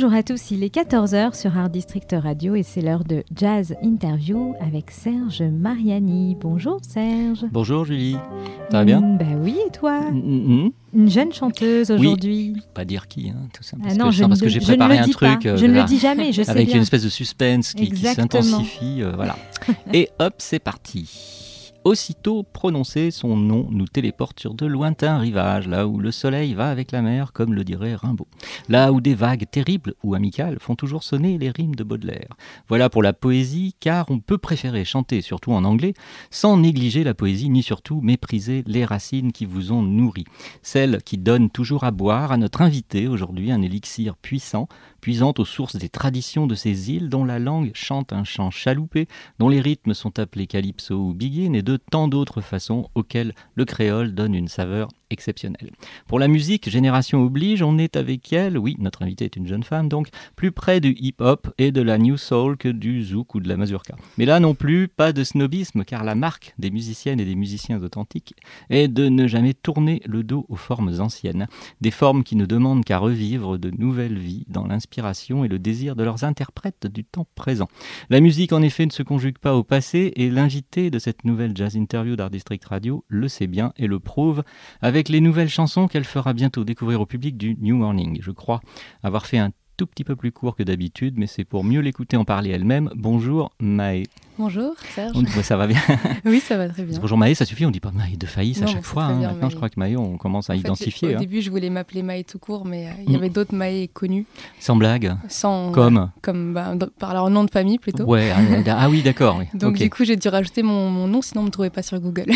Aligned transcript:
Bonjour 0.00 0.14
à 0.14 0.22
tous, 0.22 0.52
il 0.52 0.62
est 0.62 0.72
14h 0.72 1.34
sur 1.34 1.58
Art 1.58 1.70
District 1.70 2.14
Radio 2.16 2.54
et 2.54 2.62
c'est 2.62 2.80
l'heure 2.80 3.02
de 3.02 3.24
Jazz 3.34 3.74
Interview 3.82 4.54
avec 4.60 4.92
Serge 4.92 5.42
Mariani. 5.42 6.36
Bonjour 6.40 6.78
Serge. 6.86 7.44
Bonjour 7.50 7.84
Julie, 7.84 8.14
ça 8.70 8.78
va 8.78 8.84
bien 8.84 9.00
Mm, 9.00 9.18
Bah 9.18 9.24
oui, 9.42 9.56
et 9.66 9.70
toi 9.72 10.02
Mhm. 10.12 10.70
Une 10.94 11.10
jeune 11.10 11.32
chanteuse 11.32 11.90
aujourd'hui. 11.90 12.54
Pas 12.74 12.84
dire 12.84 13.08
qui, 13.08 13.30
hein, 13.30 13.48
tout 13.52 13.64
ça. 13.64 13.76
Ah 13.80 13.86
Parce 13.86 13.96
non, 13.98 14.04
que, 14.04 14.10
je 14.12 14.24
parce 14.24 14.40
que 14.40 14.48
j'ai 14.48 14.60
préparé 14.60 14.98
un 14.98 15.08
truc 15.08 15.44
euh, 15.46 15.56
Je 15.56 15.66
ne 15.66 15.72
le 15.72 15.82
dis 15.82 15.98
jamais, 15.98 16.32
je 16.32 16.42
sais 16.44 16.50
avec 16.50 16.66
bien. 16.68 16.76
une 16.76 16.82
espèce 16.82 17.02
de 17.02 17.08
suspense 17.08 17.74
qui, 17.74 17.96
s'intensifie. 17.96 19.02
euh, 19.02 19.10
voilà. 19.16 19.34
Et 19.92 20.10
hop, 20.20 20.34
c'est 20.38 20.60
parti. 20.60 21.10
Aussitôt 21.88 22.42
prononcé, 22.42 23.10
son 23.10 23.34
nom 23.34 23.66
nous 23.70 23.86
téléporte 23.86 24.40
sur 24.40 24.52
de 24.52 24.66
lointains 24.66 25.16
rivages, 25.16 25.66
là 25.66 25.86
où 25.86 25.98
le 25.98 26.12
soleil 26.12 26.52
va 26.52 26.68
avec 26.68 26.92
la 26.92 27.00
mer, 27.00 27.32
comme 27.32 27.54
le 27.54 27.64
dirait 27.64 27.94
Rimbaud. 27.94 28.28
Là 28.68 28.92
où 28.92 29.00
des 29.00 29.14
vagues 29.14 29.46
terribles 29.50 29.94
ou 30.02 30.14
amicales 30.14 30.58
font 30.60 30.74
toujours 30.74 31.02
sonner 31.02 31.38
les 31.38 31.48
rimes 31.48 31.74
de 31.74 31.84
Baudelaire. 31.84 32.36
Voilà 32.68 32.90
pour 32.90 33.02
la 33.02 33.14
poésie, 33.14 33.74
car 33.80 34.04
on 34.10 34.18
peut 34.18 34.36
préférer 34.36 34.84
chanter, 34.84 35.22
surtout 35.22 35.52
en 35.52 35.64
anglais, 35.64 35.94
sans 36.30 36.58
négliger 36.58 37.04
la 37.04 37.14
poésie, 37.14 37.48
ni 37.48 37.62
surtout 37.62 38.02
mépriser 38.02 38.64
les 38.66 38.84
racines 38.84 39.32
qui 39.32 39.46
vous 39.46 39.72
ont 39.72 39.80
nourri. 39.80 40.24
Celles 40.60 41.00
qui 41.02 41.16
donnent 41.16 41.48
toujours 41.48 41.84
à 41.84 41.90
boire 41.90 42.32
à 42.32 42.36
notre 42.36 42.60
invité 42.60 43.08
aujourd'hui 43.08 43.50
un 43.50 43.62
élixir 43.62 44.18
puissant, 44.18 44.68
puisant 45.00 45.32
aux 45.38 45.46
sources 45.46 45.76
des 45.76 45.88
traditions 45.88 46.46
de 46.46 46.54
ces 46.54 46.90
îles 46.90 47.08
dont 47.08 47.24
la 47.24 47.38
langue 47.38 47.70
chante 47.72 48.12
un 48.12 48.24
chant 48.24 48.50
chaloupé, 48.50 49.08
dont 49.38 49.48
les 49.48 49.62
rythmes 49.62 49.94
sont 49.94 50.18
appelés 50.18 50.46
calypso 50.46 50.96
ou 50.96 51.14
begin 51.14 51.54
et 51.54 51.62
de 51.62 51.77
tant 51.90 52.08
d'autres 52.08 52.40
façons 52.40 52.88
auxquelles 52.94 53.34
le 53.54 53.64
créole 53.64 54.14
donne 54.14 54.34
une 54.34 54.48
saveur 54.48 54.88
exceptionnelle. 55.10 55.70
Pour 56.06 56.18
la 56.18 56.28
musique, 56.28 56.68
génération 56.68 57.22
oblige, 57.22 57.62
on 57.62 57.78
est 57.78 57.96
avec 57.96 58.32
elle, 58.32 58.58
oui, 58.58 58.76
notre 58.78 59.02
invitée 59.02 59.24
est 59.24 59.36
une 59.36 59.46
jeune 59.46 59.62
femme, 59.62 59.88
donc 59.88 60.08
plus 60.36 60.52
près 60.52 60.80
du 60.80 60.94
hip-hop 60.98 61.48
et 61.58 61.72
de 61.72 61.80
la 61.82 61.98
new 61.98 62.16
soul 62.16 62.56
que 62.56 62.68
du 62.68 63.02
zouk 63.02 63.34
ou 63.34 63.40
de 63.40 63.48
la 63.48 63.56
mazurka. 63.56 63.96
Mais 64.16 64.24
là 64.24 64.40
non 64.40 64.54
plus, 64.54 64.88
pas 64.88 65.12
de 65.12 65.24
snobisme, 65.24 65.84
car 65.84 66.04
la 66.04 66.14
marque 66.14 66.54
des 66.58 66.70
musiciennes 66.70 67.20
et 67.20 67.24
des 67.24 67.34
musiciens 67.34 67.82
authentiques 67.82 68.34
est 68.70 68.88
de 68.88 69.08
ne 69.08 69.26
jamais 69.26 69.54
tourner 69.54 70.02
le 70.06 70.22
dos 70.22 70.46
aux 70.48 70.56
formes 70.56 71.00
anciennes, 71.00 71.46
des 71.80 71.90
formes 71.90 72.24
qui 72.24 72.36
ne 72.36 72.46
demandent 72.46 72.84
qu'à 72.84 72.98
revivre 72.98 73.58
de 73.58 73.70
nouvelles 73.70 74.18
vies 74.18 74.44
dans 74.48 74.66
l'inspiration 74.66 75.44
et 75.44 75.48
le 75.48 75.58
désir 75.58 75.96
de 75.96 76.04
leurs 76.04 76.24
interprètes 76.24 76.86
du 76.86 77.04
temps 77.04 77.26
présent. 77.34 77.68
La 78.10 78.20
musique, 78.20 78.52
en 78.52 78.62
effet, 78.62 78.86
ne 78.86 78.90
se 78.90 79.02
conjugue 79.02 79.38
pas 79.38 79.54
au 79.54 79.64
passé, 79.64 80.12
et 80.16 80.30
l'invité 80.30 80.90
de 80.90 80.98
cette 80.98 81.24
nouvelle 81.24 81.52
jazz 81.54 81.76
interview 81.76 82.16
d'Art 82.16 82.30
District 82.30 82.64
Radio 82.64 83.04
le 83.08 83.28
sait 83.28 83.46
bien 83.46 83.72
et 83.76 83.86
le 83.86 84.00
prouve 84.00 84.42
avec 84.80 84.97
les 85.08 85.20
nouvelles 85.20 85.48
chansons 85.48 85.86
qu'elle 85.86 86.04
fera 86.04 86.32
bientôt 86.32 86.64
découvrir 86.64 87.00
au 87.00 87.06
public 87.06 87.36
du 87.36 87.56
New 87.60 87.76
Morning. 87.76 88.18
Je 88.20 88.32
crois 88.32 88.60
avoir 89.04 89.26
fait 89.26 89.38
un 89.38 89.50
tout 89.76 89.86
petit 89.86 90.02
peu 90.02 90.16
plus 90.16 90.32
court 90.32 90.56
que 90.56 90.64
d'habitude, 90.64 91.14
mais 91.16 91.28
c'est 91.28 91.44
pour 91.44 91.62
mieux 91.62 91.80
l'écouter 91.80 92.16
en 92.16 92.24
parler 92.24 92.50
elle-même. 92.50 92.90
Bonjour 92.96 93.52
Maë. 93.60 94.02
Bonjour 94.38 94.74
Serge. 94.94 95.16
On- 95.16 95.42
Ça 95.42 95.56
va 95.56 95.66
bien 95.66 95.80
Oui, 96.24 96.38
ça 96.38 96.56
va 96.56 96.68
très 96.68 96.84
bien. 96.84 96.96
Bonjour 97.00 97.18
Maë, 97.18 97.34
ça 97.34 97.44
suffit, 97.44 97.66
on 97.66 97.70
dit 97.72 97.80
pas 97.80 97.90
Maë 97.90 98.16
de 98.16 98.26
Faïs 98.26 98.62
à 98.62 98.66
chaque 98.66 98.84
fois. 98.84 99.04
hein. 99.04 99.18
bien, 99.18 99.28
Maintenant, 99.28 99.42
Maë. 99.46 99.50
je 99.50 99.56
crois 99.56 99.68
que 99.68 99.80
Maë, 99.80 99.96
on 99.96 100.16
commence 100.16 100.48
à 100.48 100.52
En 100.52 100.56
fait, 100.56 100.60
identifier. 100.60 101.08
Au 101.08 101.16
hein. 101.16 101.20
début, 101.20 101.42
je 101.42 101.50
voulais 101.50 101.70
m'appeler 101.70 102.02
Maë 102.02 102.22
tout 102.24 102.38
court, 102.38 102.64
mais 102.64 102.86
euh, 102.86 102.90
il 103.04 103.10
y 103.10 103.14
Mm. 103.14 103.16
avait 103.18 103.28
d'autres 103.30 103.54
Maë 103.54 103.88
connus, 103.92 104.26
Sans 104.60 104.76
blague. 104.76 105.12
sans 105.28 105.72
Comme 105.72 106.10
comme 106.22 106.54
bah, 106.54 106.72
par 107.00 107.14
leur 107.14 107.30
nom 107.30 107.42
de 107.42 107.50
famille 107.50 107.78
plutôt. 107.78 108.04
Ouais, 108.04 108.30
ah, 108.30 108.76
ah 108.78 108.88
oui, 108.88 109.02
d'accord. 109.02 109.38
oui. 109.40 109.46
Donc 109.58 109.74
du 109.76 109.90
coup, 109.90 110.04
j'ai 110.04 110.14
dû 110.16 110.28
rajouter 110.28 110.62
mon, 110.62 110.88
mon 110.88 111.08
nom, 111.08 111.20
sinon 111.20 111.42
on 111.42 111.44
me 111.46 111.50
trouvait 111.50 111.70
pas 111.70 111.82
sur 111.82 111.98
Google. 111.98 112.30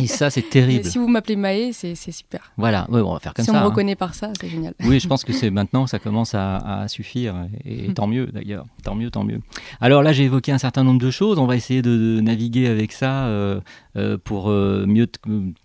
Et 0.00 0.06
ça, 0.06 0.30
c'est 0.30 0.42
Mais 0.44 0.50
terrible. 0.50 0.84
si 0.84 0.98
vous 0.98 1.08
m'appelez 1.08 1.34
Maë, 1.36 1.72
c'est 1.72 1.94
super. 2.12 2.52
Voilà, 2.58 2.86
ouais, 2.90 3.00
on 3.00 3.12
va 3.12 3.18
faire 3.18 3.34
comme 3.34 3.44
si 3.44 3.50
ça. 3.50 3.56
on 3.56 3.60
me 3.60 3.64
hein. 3.64 3.68
reconnaît 3.70 3.96
par 3.96 4.14
ça, 4.14 4.30
c'est 4.40 4.48
génial. 4.48 4.74
Oui, 4.84 5.00
je 5.00 5.08
pense 5.08 5.24
que 5.24 5.32
c'est 5.32 5.50
maintenant 5.50 5.86
ça 5.88 5.98
commence 5.98 6.34
à, 6.34 6.56
à 6.82 6.88
suffire 6.88 7.34
et, 7.64 7.86
Hmm. 7.86 7.90
et 7.90 7.94
tant 7.94 8.06
mieux 8.06 8.26
d'ailleurs, 8.26 8.66
tant 8.84 8.94
mieux, 8.94 9.10
tant 9.10 9.24
mieux. 9.24 9.40
Alors 9.80 10.02
là, 10.04 10.12
j'ai 10.12 10.24
évoqué 10.24 10.52
un 10.52 10.58
certain 10.58 10.84
nombre 10.84 11.00
de 11.00 11.10
choses. 11.10 11.38
On 11.40 11.46
va 11.46 11.56
essayer 11.56 11.80
de, 11.80 12.20
naviguer 12.20 12.66
avec 12.66 12.92
ça 12.92 13.24
euh, 13.24 13.60
euh, 13.96 14.18
pour 14.22 14.50
euh, 14.50 14.84
mieux 14.86 15.08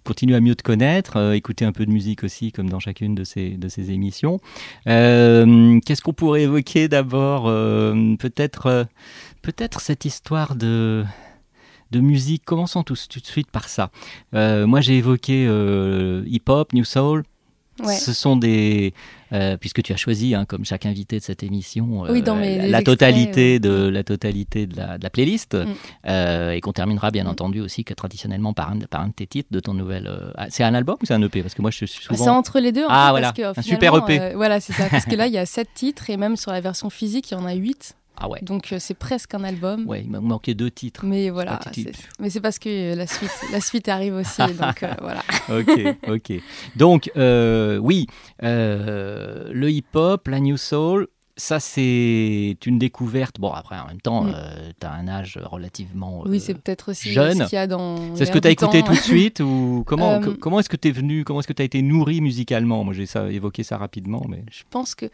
continuer 0.06 0.34
à 0.34 0.40
mieux 0.40 0.56
te 0.56 0.64
connaître, 0.64 1.34
écouter 1.34 1.66
un 1.66 1.74
peu 1.74 1.86
de 1.86 1.92
musique 1.92 2.24
aussi, 2.24 2.54
comme 2.54 2.70
dans 2.70 2.80
chacune 2.80 3.14
de 3.14 3.26
ces 3.26 3.58
de 3.58 3.68
ces 3.68 3.92
émissions. 3.92 4.40
Qu'est-ce 4.86 6.02
qu'on 6.02 6.14
pourrait 6.14 6.44
évoquer 6.44 6.88
d'abord 6.88 7.44
Peut-être 8.20 8.88
peut-être 9.42 9.82
cette 9.82 10.06
histoire 10.06 10.56
de 10.56 11.04
de 11.92 12.00
musique? 12.00 12.46
Commençons 12.46 12.84
tout, 12.84 12.96
tout 13.10 13.20
de 13.20 13.26
suite 13.26 13.52
par 13.52 13.68
ça. 13.68 13.92
Moi, 14.32 14.80
j'ai 14.80 14.98
évoqué 14.98 15.44
hip-hop, 16.26 16.72
new 16.72 16.86
soul. 16.86 17.24
Ouais. 17.84 17.96
Ce 17.96 18.14
sont 18.14 18.38
des. 18.38 18.94
euh, 19.34 19.58
puisque 19.58 19.84
tu 19.84 19.92
as 19.92 19.98
choisi, 19.98 20.34
hein, 20.34 20.46
comme 20.46 20.64
chaque 20.64 20.86
invité 20.86 21.18
de 21.20 21.24
cette 21.24 21.44
émission, 21.44 22.06
euh, 22.06 22.12
Oui, 22.14 22.22
dans 22.22 22.36
mes- 22.36 22.56
la, 22.58 22.64
extraits, 22.80 22.86
totalité, 22.86 23.54
ouais. 23.54 23.60
de, 23.60 23.88
la 23.90 24.04
totalité 24.06 24.66
de 24.66 24.78
la, 24.78 24.98
de 24.98 25.04
la 25.04 25.10
playlist. 25.10 25.56
Mm. 25.56 25.66
euh, 26.08 26.52
et 26.52 26.62
qu'on 26.62 26.72
terminera, 26.72 27.12
bien 27.12 27.26
Mm. 27.26 27.28
entendu, 27.28 27.60
aussi 27.62 27.84
que 27.84 27.94
traditionnellement 27.94 28.54
par 28.54 28.72
un, 28.72 28.80
par 28.80 29.02
un 29.02 29.08
de 29.10 29.14
tes 29.14 29.28
titres 29.28 29.50
de 29.52 29.60
ton 29.60 29.74
nouvel. 29.74 30.10
ah, 30.38 30.46
c'est 30.50 30.64
un 30.64 30.74
album 30.74 30.96
ou 31.02 31.06
c'est 31.06 31.14
un 31.14 31.22
EP 31.22 31.42
Parce 31.42 31.54
que 31.54 31.62
moi, 31.62 31.72
je 31.72 31.86
suis 31.86 32.00
Bah, 32.10 32.16
souvent. 32.16 32.24
C'est 32.24 32.30
entre 32.30 32.60
les 32.62 32.72
deux. 32.72 32.86
en 32.86 32.90
Ah, 32.90 33.06
fait, 33.08 33.12
voilà, 33.12 33.34
parce 33.34 33.56
que, 33.56 33.60
un 33.60 33.64
super 33.64 33.96
EP. 33.98 34.34
voilà, 34.36 34.60
c'est 34.62 34.74
ça. 34.74 34.86
Parce 34.90 35.06
que 35.06 35.16
là, 35.16 35.28
il 35.28 35.34
y 35.34 35.38
a 35.38 35.46
sept 35.46 35.68
titres 35.74 36.10
et 36.10 36.16
même 36.18 36.38
sur 36.38 36.52
la 36.52 36.62
version 36.62 36.90
physique, 36.90 37.32
il 37.32 37.34
y 37.34 37.38
en 37.38 37.46
a 37.46 37.54
huit. 37.56 37.96
Ah 38.18 38.30
ouais. 38.30 38.40
Donc 38.42 38.72
euh, 38.74 38.78
c'est 38.80 38.94
presque 38.94 39.34
un 39.34 39.44
album. 39.44 39.88
Ouais, 39.88 40.02
il 40.04 40.10
m'a 40.10 40.20
manqué 40.22 40.54
deux 40.54 40.72
titres. 40.72 41.06
Mais 41.06 41.30
voilà, 41.30 41.60
mais 42.20 42.30
c'est 42.30 42.42
parce 42.42 42.60
que 42.60 42.70
euh, 42.94 42.96
la 42.96 43.08
suite, 43.08 43.32
la 43.52 43.60
suite 43.62 43.90
arrive 43.90 44.16
aussi, 44.16 44.42
donc 44.60 44.84
euh, 44.84 44.94
voilà. 45.02 45.22
ok, 45.50 45.98
ok. 46.08 46.42
Donc, 46.76 47.12
euh, 47.18 47.78
oui, 47.78 48.08
le 48.42 49.70
hip-hop, 49.70 50.28
la 50.28 50.40
new 50.40 50.58
soul, 50.58 51.08
ça 51.38 51.60
c'est 51.60 52.58
une 52.66 52.80
découverte. 52.80 53.40
Bon, 53.40 53.52
après, 53.52 53.78
en 53.78 53.88
même 53.88 54.00
temps, 54.02 54.24
Mm. 54.24 54.34
tu 54.80 54.88
as 54.88 54.92
un 54.94 55.08
âge 55.08 55.38
relativement 55.44 56.22
Oui, 56.26 56.38
euh, 56.38 56.40
c'est 56.40 56.54
peut-être 56.54 56.92
aussi 56.92 57.12
jeune. 57.12 57.40
ce 57.40 57.44
qu'il 57.50 57.56
y 57.56 57.60
a 57.60 57.68
dans. 57.68 58.16
C'est 58.16 58.26
ce 58.26 58.32
que 58.32 58.40
tu 58.40 58.48
as 58.48 58.52
écouté 58.52 58.82
tout 58.84 58.94
de 58.94 58.98
suite 58.98 59.42
ou 59.42 59.84
comment, 59.88 60.22
co- 60.22 60.36
comment 60.40 60.60
est-ce 60.62 60.70
que 60.70 60.78
tu 60.78 60.88
es 60.88 60.92
venu, 60.92 61.24
comment 61.26 61.40
est-ce 61.40 61.48
que 61.48 61.54
tu 61.54 61.62
as 61.62 61.66
été 61.66 61.82
nourri 61.82 62.22
musicalement? 62.22 62.84
Moi 62.86 62.94
j'ai 62.94 63.06
ça, 63.06 63.30
évoqué 63.30 63.64
ça 63.64 63.78
rapidement, 63.78 64.24
mais 64.30 64.44
Je 64.52 64.64
pense 64.70 64.96
que 64.96 65.08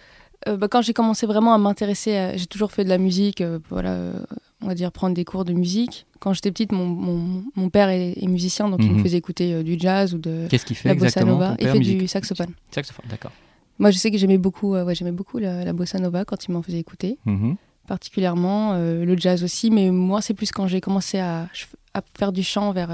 euh, 0.47 0.57
bah, 0.57 0.67
quand 0.67 0.81
j'ai 0.81 0.93
commencé 0.93 1.25
vraiment 1.25 1.53
à 1.53 1.57
m'intéresser, 1.57 2.15
à- 2.15 2.37
j'ai 2.37 2.45
toujours 2.45 2.71
fait 2.71 2.83
de 2.83 2.89
la 2.89 2.97
musique, 2.97 3.41
euh, 3.41 3.59
voilà, 3.69 3.91
euh, 3.91 4.13
on 4.61 4.67
va 4.67 4.75
dire 4.75 4.91
prendre 4.91 5.15
des 5.15 5.25
cours 5.25 5.45
de 5.45 5.53
musique. 5.53 6.05
Quand 6.19 6.33
j'étais 6.33 6.51
petite, 6.51 6.71
mon, 6.71 6.85
mon, 6.85 7.43
mon 7.55 7.69
père 7.69 7.89
est, 7.89 8.13
est 8.21 8.27
musicien, 8.27 8.69
donc 8.69 8.79
il 8.83 8.89
Mhm. 8.91 8.97
me 8.97 9.03
faisait 9.03 9.17
écouter 9.17 9.63
du 9.63 9.77
jazz 9.79 10.13
ou 10.13 10.17
de 10.19 10.47
qu'est-ce 10.49 10.65
qu'il 10.65 10.75
fait 10.75 10.89
la 10.89 10.95
bossa 10.95 11.23
nova. 11.23 11.49
ton 11.49 11.55
Il 11.59 11.67
fait 11.67 11.77
musique? 11.79 11.97
du 11.99 12.07
saxophone. 12.07 12.53
Saxophone, 12.71 13.05
d'accord. 13.09 13.31
Moi, 13.79 13.89
je 13.91 13.97
sais 13.97 14.11
que 14.11 14.17
j'aimais 14.17 14.37
beaucoup, 14.37 14.73
ouais, 14.73 14.93
j'aimais 14.95 15.11
beaucoup 15.11 15.39
la, 15.39 15.65
la 15.65 15.73
bossa 15.73 15.97
nova 15.97 16.23
quand 16.25 16.45
il 16.45 16.51
m'en 16.51 16.61
faisait 16.61 16.79
écouter. 16.79 17.17
Mhm. 17.25 17.55
particulièrement, 17.87 18.73
le 18.77 19.15
jazz 19.17 19.43
aussi, 19.43 19.69
mais 19.69 19.91
moi 19.91 20.21
c'est 20.21 20.33
plus 20.33 20.51
quand 20.51 20.65
j'ai 20.67 20.79
commencé 20.81 21.19
à, 21.19 21.49
à 21.93 22.01
faire 22.17 22.31
du 22.31 22.41
chant 22.43 22.71
vers 22.71 22.89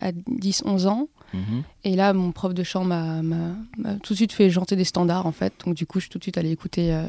à 0.00 0.12
10-11 0.12 0.86
ans. 0.86 1.08
Mhm. 1.32 1.62
Et 1.84 1.96
là, 1.96 2.12
mon 2.12 2.32
prof 2.32 2.52
de 2.54 2.62
chant 2.62 2.84
m'a 2.84 3.22
tout 4.02 4.12
de 4.14 4.16
suite 4.16 4.32
fait 4.32 4.50
chanter 4.50 4.76
des 4.76 4.84
standards 4.84 5.26
en 5.26 5.32
fait. 5.32 5.52
Donc 5.64 5.74
du 5.74 5.86
coup, 5.86 5.98
je 6.00 6.04
suis 6.04 6.10
tout 6.10 6.18
de 6.18 6.24
suite 6.24 6.38
allée 6.38 6.50
écouter 6.50 6.92
euh, 6.92 7.04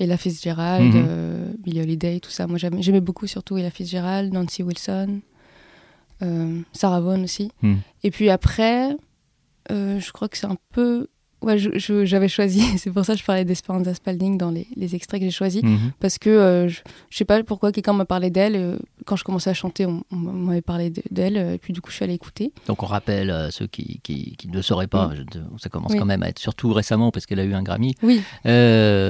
Ella 0.00 0.16
Fitzgerald, 0.16 0.94
Mhm. 0.94 1.04
euh, 1.06 1.52
Billie 1.58 1.80
Holiday, 1.82 2.20
tout 2.20 2.30
ça. 2.30 2.46
Moi 2.46 2.58
j'aimais 2.58 3.00
beaucoup 3.00 3.26
surtout 3.26 3.56
Ella 3.58 3.70
Fitzgerald, 3.70 4.32
Nancy 4.32 4.62
Wilson, 4.62 5.20
euh, 6.22 6.60
Sarah 6.72 7.00
Vaughan 7.00 7.22
aussi. 7.22 7.50
Mhm. 7.62 7.78
Et 8.02 8.10
puis 8.10 8.30
après, 8.30 8.96
je 9.70 10.12
crois 10.12 10.28
que 10.28 10.36
c'est 10.38 10.46
un 10.46 10.58
peu 10.72 11.08
Ouais, 11.44 11.58
j'avais 12.04 12.28
choisi, 12.28 12.60
c'est 12.78 12.90
pour 12.90 13.04
ça 13.04 13.14
que 13.14 13.20
je 13.20 13.24
parlais 13.24 13.44
d'Esperanza 13.44 13.94
Spalding 13.94 14.38
dans 14.38 14.50
les, 14.50 14.66
les 14.76 14.94
extraits 14.94 15.20
que 15.20 15.26
j'ai 15.26 15.30
choisis, 15.32 15.62
Mhm. 15.62 15.92
parce 16.00 16.18
que 16.18 16.30
euh, 16.30 16.68
je, 16.68 16.80
je 17.10 17.16
sais 17.16 17.24
pas 17.24 17.42
pourquoi 17.42 17.70
quelqu'un 17.72 17.92
m'a 17.92 18.04
parlé 18.04 18.30
d'elle. 18.30 18.56
euh, 18.56 18.76
quand 19.06 19.16
je 19.16 19.24
commençais 19.24 19.50
à 19.50 19.54
chanter, 19.54 19.84
on, 19.86 20.02
on 20.10 20.16
m'avait 20.16 20.62
parlé 20.62 20.90
de- 20.90 21.02
d'elle, 21.10 21.36
euh, 21.36 21.54
et 21.54 21.58
puis 21.58 21.72
du 21.72 21.80
coup, 21.80 21.90
je 21.90 21.96
suis 21.96 22.04
allée 22.04 22.14
écouter. 22.14 22.52
Donc 22.66 22.82
on 22.82 22.86
rappelle 22.86 23.30
euh, 23.30 23.50
ceux 23.50 23.66
qui, 23.66 24.00
qui, 24.02 24.34
qui 24.36 24.48
ne 24.48 24.54
le 24.54 24.62
sauraient 24.62 24.86
pas, 24.86 25.08
Mm. 25.08 25.24
je- 25.34 25.38
ça 25.62 25.68
commence 25.68 25.92
Oui. 25.92 25.98
quand 25.98 26.06
même 26.06 26.22
à 26.22 26.28
être 26.28 26.38
surtout 26.38 26.72
récemment 26.72 27.10
parce 27.10 27.26
qu'elle 27.26 27.40
a 27.40 27.44
eu 27.44 27.54
un 27.54 27.62
Grammy. 27.62 27.94
Oui, 28.02 28.22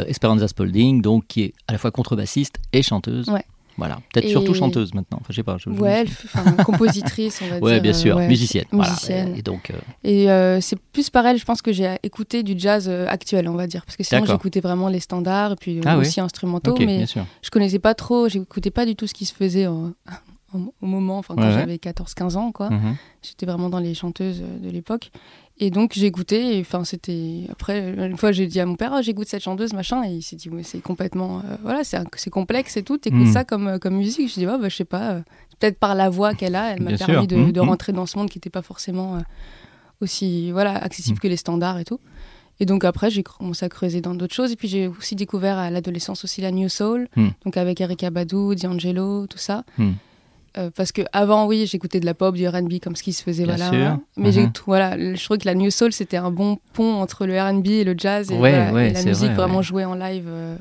Esperanza 0.08 0.48
Spalding, 0.48 1.02
donc 1.02 1.26
qui 1.28 1.42
est 1.42 1.54
à 1.68 1.72
la 1.72 1.78
fois 1.78 1.90
contrebassiste 1.90 2.56
et 2.72 2.82
chanteuse. 2.82 3.28
Ouais. 3.28 3.44
Voilà, 3.76 3.98
peut-être 4.12 4.26
Et- 4.26 4.30
surtout 4.30 4.54
chanteuse 4.54 4.94
maintenant. 4.94 5.18
Enfin, 5.20 5.26
je 5.30 5.34
sais 5.36 5.42
pas. 5.42 5.56
je- 5.58 5.68
je- 5.68 5.80
Ouais, 5.80 6.04
elle 6.06 6.64
compositrice, 6.64 7.40
on 7.42 7.48
va 7.48 7.58
Ouais, 7.60 7.72
dire. 7.74 7.82
bien 7.82 7.90
euh, 7.90 7.94
sûr, 7.94 8.16
ouais. 8.16 8.28
musicienne. 8.28 8.66
voilà. 8.70 8.94
Et 9.36 9.42
donc, 9.42 9.70
euh, 9.70 9.74
Et 10.04 10.30
euh, 10.30 10.60
c'est 10.60 10.78
plus 10.92 11.10
pareil, 11.10 11.38
je 11.38 11.44
pense 11.44 11.60
que 11.62 11.72
j'ai 11.72 11.96
écouté 12.02 12.42
du 12.42 12.54
jazz 12.56 12.88
euh, 12.88 13.06
actuel, 13.08 13.48
on 13.48 13.54
va 13.54 13.66
dire. 13.66 13.84
Parce 13.84 13.96
que 13.96 14.04
sinon, 14.04 14.24
j'écoutais 14.26 14.60
vraiment 14.60 14.88
les 14.88 15.00
standards 15.00 15.52
et 15.52 15.56
puis 15.56 15.78
euh, 15.78 15.82
Ah 15.86 15.96
oui. 15.98 16.02
aussi 16.02 16.20
instrumentaux. 16.20 16.70
ok, 16.72 16.80
mais 16.80 16.98
bien 16.98 17.06
sûr. 17.06 17.26
je 17.42 17.50
connaissais 17.50 17.78
pas 17.80 17.94
trop, 17.94 18.28
j'écoutais 18.28 18.70
pas 18.70 18.86
du 18.86 18.94
tout 18.94 19.06
ce 19.06 19.14
qui 19.14 19.24
se 19.24 19.34
faisait 19.34 19.66
en- 19.66 19.92
au 20.54 20.86
moment, 20.86 21.18
enfin, 21.18 21.34
quand 21.36 21.42
Ouais, 21.42 21.52
j'avais 21.52 21.76
14-15 21.76 22.36
ans, 22.36 22.52
quoi. 22.52 22.70
Mhm. 22.70 22.96
J'étais 23.22 23.46
vraiment 23.46 23.68
dans 23.68 23.78
les 23.78 23.94
chanteuses 23.94 24.42
euh, 24.42 24.58
de 24.58 24.70
l'époque. 24.70 25.10
Et 25.58 25.70
donc 25.70 25.92
j'ai 25.94 26.10
et 26.30 26.60
enfin 26.60 26.82
c'était... 26.82 27.46
Après, 27.48 27.94
une 27.96 28.16
fois 28.16 28.32
j'ai 28.32 28.48
dit 28.48 28.58
à 28.58 28.66
mon 28.66 28.74
père, 28.74 28.92
oh, 28.96 29.02
j'écoute 29.02 29.28
cette 29.28 29.42
chanteuse, 29.42 29.72
machin, 29.72 30.02
et 30.04 30.14
il 30.14 30.22
s'est 30.22 30.34
dit, 30.34 30.48
ouais, 30.48 30.64
c'est 30.64 30.80
complètement... 30.80 31.38
euh, 31.38 31.56
voilà, 31.62 31.82
c'est 31.84 32.30
complexe 32.30 32.76
et 32.76 32.82
tout, 32.82 32.98
t'écoutes 32.98 33.20
Mm. 33.28 33.32
ça 33.32 33.44
comme, 33.44 33.68
euh, 33.68 33.78
comme 33.78 33.94
musique. 33.94 34.28
Je 34.28 34.34
dis, 34.34 34.46
ouais, 34.48 34.58
bah, 34.58 34.68
je 34.68 34.74
sais 34.74 34.84
pas, 34.84 35.12
euh, 35.12 35.20
peut-être 35.60 35.78
par 35.78 35.94
la 35.94 36.10
voix 36.10 36.34
qu'elle 36.34 36.56
a, 36.56 36.72
elle 36.72 36.82
m'a 36.82 36.96
permis 36.96 37.28
de, 37.28 37.52
de 37.52 37.60
mm. 37.60 37.68
rentrer 37.68 37.92
dans 37.92 38.06
ce 38.06 38.18
monde 38.18 38.28
qui 38.30 38.38
n'était 38.38 38.50
pas 38.50 38.62
forcément 38.62 39.14
euh, 39.14 39.20
aussi 40.00 40.50
voilà, 40.50 40.76
accessible 40.76 41.20
que 41.20 41.28
les 41.28 41.36
standards 41.36 41.78
et 41.78 41.84
tout. 41.84 42.00
Et 42.58 42.66
donc 42.66 42.84
après, 42.84 43.10
j'ai 43.10 43.22
commencé 43.22 43.64
à 43.64 43.68
creuser 43.68 44.00
dans 44.00 44.14
d'autres 44.14 44.34
choses. 44.34 44.50
Et 44.50 44.56
puis 44.56 44.66
j'ai 44.66 44.88
aussi 44.88 45.14
découvert 45.14 45.56
à 45.58 45.70
l'adolescence 45.70 46.24
aussi 46.24 46.40
la 46.40 46.50
New 46.50 46.68
Soul, 46.68 47.08
donc 47.44 47.56
avec 47.56 47.80
Erika 47.80 48.10
Badu, 48.10 48.54
D'Angelo, 48.56 49.26
tout 49.26 49.38
ça. 49.38 49.64
Euh, 50.56 50.70
parce 50.74 50.92
que 50.92 51.02
avant, 51.12 51.46
oui, 51.46 51.66
j'écoutais 51.66 51.98
de 51.98 52.06
la 52.06 52.14
pop, 52.14 52.34
du 52.36 52.46
R&B, 52.46 52.74
comme 52.80 52.94
ce 52.94 53.02
qui 53.02 53.12
se 53.12 53.24
faisait, 53.24 53.44
Bien 53.44 53.56
voilà. 53.56 53.70
sûr. 53.70 53.98
Mais 54.16 54.30
j'ai 54.30 54.42
Mhm. 54.42 54.52
tout- 54.52 54.62
voilà, 54.66 54.96
je 54.96 55.24
trouvais 55.24 55.38
que 55.38 55.46
la 55.46 55.54
New 55.56 55.70
Soul 55.70 55.92
c'était 55.92 56.16
un 56.16 56.30
bon 56.30 56.58
pont 56.72 56.94
entre 56.94 57.26
le 57.26 57.36
R&B 57.40 57.66
et 57.68 57.84
le 57.84 57.94
jazz 57.98 58.30
et, 58.30 58.34
Ouais, 58.38 58.50
voilà, 58.50 58.72
ouais, 58.72 58.90
et 58.90 58.92
la 58.92 59.02
musique 59.02 59.26
vrai, 59.32 59.34
vraiment 59.34 59.56
ouais. 59.58 59.62
jouée 59.64 59.84
en 59.84 59.94
live. 59.96 60.26
euh, 60.28 60.56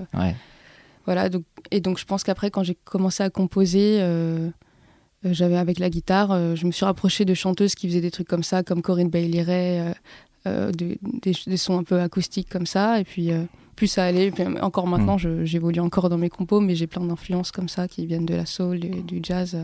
voilà, 1.06 1.30
donc, 1.30 1.44
et 1.70 1.80
donc 1.80 2.00
je 2.00 2.06
pense 2.06 2.24
qu'après, 2.24 2.50
quand 2.50 2.64
j'ai 2.64 2.76
commencé 2.86 3.22
à 3.24 3.30
composer, 3.30 3.98
euh, 4.02 4.50
euh, 5.26 5.30
j'avais 5.32 5.58
avec 5.58 5.78
la 5.78 5.90
guitare, 5.90 6.56
je 6.56 6.66
me 6.66 6.72
suis 6.72 6.86
rapprochée 6.86 7.26
de 7.26 7.34
chanteuses 7.34 7.76
qui 7.76 7.88
faisaient 7.88 8.02
des 8.02 8.12
trucs 8.12 8.28
comme 8.28 8.44
ça, 8.44 8.64
comme 8.64 8.82
Corinne 8.82 9.10
Bailey 9.10 9.42
Ray, 9.44 9.94
de- 10.46 10.98
des, 11.22 11.34
des 11.48 11.58
sons 11.58 11.78
un 11.78 11.84
peu 11.84 12.00
acoustiques 12.02 12.50
comme 12.50 12.66
ça. 12.66 13.00
Et 13.00 13.04
puis, 13.04 13.30
plus 13.76 13.88
ça 13.88 14.06
allait. 14.06 14.32
Puis, 14.32 14.44
euh, 14.44 14.60
encore 14.62 14.88
maintenant, 14.88 15.18
je- 15.18 15.44
j'évolue 15.46 15.80
encore 15.80 16.10
dans 16.10 16.18
mes 16.18 16.30
compos, 16.30 16.60
mais 16.60 16.76
j'ai 16.76 16.88
plein 16.88 17.04
d'influences 17.06 17.52
comme 17.52 17.70
ça 17.70 17.88
qui 17.88 18.06
viennent 18.06 18.26
de 18.26 18.36
la 18.36 18.46
soul, 18.46 18.80
du, 18.80 19.02
du 19.02 19.20
jazz. 19.24 19.58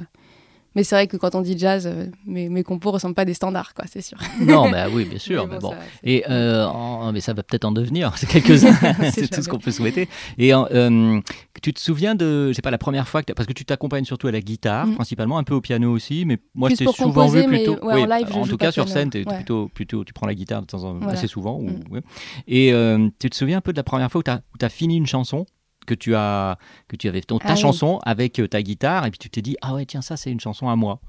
Mais 0.75 0.83
c'est 0.83 0.95
vrai 0.95 1.07
que 1.07 1.17
quand 1.17 1.33
on 1.35 1.41
dit 1.41 1.57
jazz, 1.57 1.87
euh, 1.87 2.05
mes, 2.25 2.47
mes 2.49 2.63
compos 2.63 2.91
ressemblent 2.91 3.15
pas 3.15 3.23
à 3.23 3.25
des 3.25 3.33
standards, 3.33 3.73
quoi, 3.73 3.85
c'est 3.91 4.01
sûr. 4.01 4.17
Non, 4.41 4.69
bah 4.69 4.85
oui, 4.91 5.05
bien 5.05 5.17
sûr, 5.19 5.47
Mais 5.47 5.55
mais 5.55 5.59
bon, 5.59 5.71
ça, 5.71 5.77
c'est- 6.03 6.09
Et 6.09 6.29
euh, 6.29 6.65
en- 6.67 7.11
mais 7.11 7.21
ça 7.21 7.33
va 7.33 7.41
peut-être 7.43 7.65
en 7.65 7.71
devenir, 7.71 8.13
c'est 8.17 8.27
quelques-uns, 8.27 8.73
c'est 9.13 9.27
tout 9.29 9.41
ce 9.41 9.49
qu'on 9.49 9.57
peut 9.59 9.71
souhaiter. 9.71 10.07
Et 10.37 10.53
euh, 10.53 11.19
tu 11.61 11.73
te 11.73 11.79
souviens 11.79 12.13
de, 12.15 12.49
je 12.49 12.53
sais 12.53 12.61
pas, 12.61 12.71
la 12.71 12.77
première 12.77 13.07
fois 13.07 13.23
que 13.23 13.33
parce 13.33 13.47
que 13.47 13.53
tu 13.53 13.65
t'accompagnes 13.65 14.05
surtout 14.05 14.27
à 14.27 14.31
la 14.31 14.41
guitare, 14.41 14.85
Mm. 14.87 14.95
principalement, 14.95 15.37
un 15.37 15.43
peu 15.43 15.53
au 15.55 15.61
piano 15.61 15.91
aussi, 15.91 16.23
mais 16.25 16.37
moi 16.55 16.69
Plus 16.69 16.75
je 16.75 16.79
t'ai 16.79 16.85
pour 16.85 16.95
souvent 16.95 17.25
composer, 17.25 17.41
vu 17.41 17.47
plutôt, 17.47 17.77
ouais, 17.85 18.01
en 18.01 18.05
live, 18.05 18.27
je 18.31 18.33
en 18.37 18.45
tout 18.47 18.57
cas 18.57 18.71
sur 18.71 18.87
scène, 18.87 19.09
ouais. 19.13 19.23
plutôt, 19.25 19.67
plutôt, 19.69 20.03
tu 20.05 20.13
prends 20.13 20.27
la 20.27 20.35
guitare 20.35 20.61
de 20.61 20.67
temps 20.67 20.83
en 20.83 20.93
Voilà. 20.95 21.13
assez 21.13 21.27
souvent. 21.27 21.55
Ou, 21.59 21.69
Mm. 21.69 21.83
ouais. 21.91 22.01
Et 22.47 22.71
euh, 22.73 23.09
tu 23.19 23.29
te 23.29 23.35
souviens 23.35 23.57
un 23.57 23.61
peu 23.61 23.71
de 23.73 23.77
la 23.77 23.83
première 23.83 24.11
fois 24.11 24.19
où 24.19 24.23
tu 24.23 24.65
as, 24.65 24.69
fini 24.69 24.97
une 24.97 25.07
chanson? 25.07 25.45
Que 25.89 25.95
tu 25.95 26.15
as, 26.15 26.57
que 26.87 26.95
tu 26.95 27.07
avais 27.07 27.21
ton, 27.21 27.39
ta 27.39 27.49
Ah 27.49 27.53
oui. 27.55 27.59
chanson 27.59 27.99
avec 28.05 28.39
euh, 28.39 28.47
ta 28.47 28.61
guitare 28.61 29.05
et 29.05 29.09
puis 29.11 29.17
tu 29.19 29.29
t'es 29.29 29.41
dit 29.41 29.57
ah 29.61 29.73
ouais 29.73 29.85
tiens 29.85 30.01
ça 30.01 30.15
c'est 30.17 30.31
une 30.31 30.39
chanson 30.39 30.69
à 30.69 30.75
moi. 30.75 30.99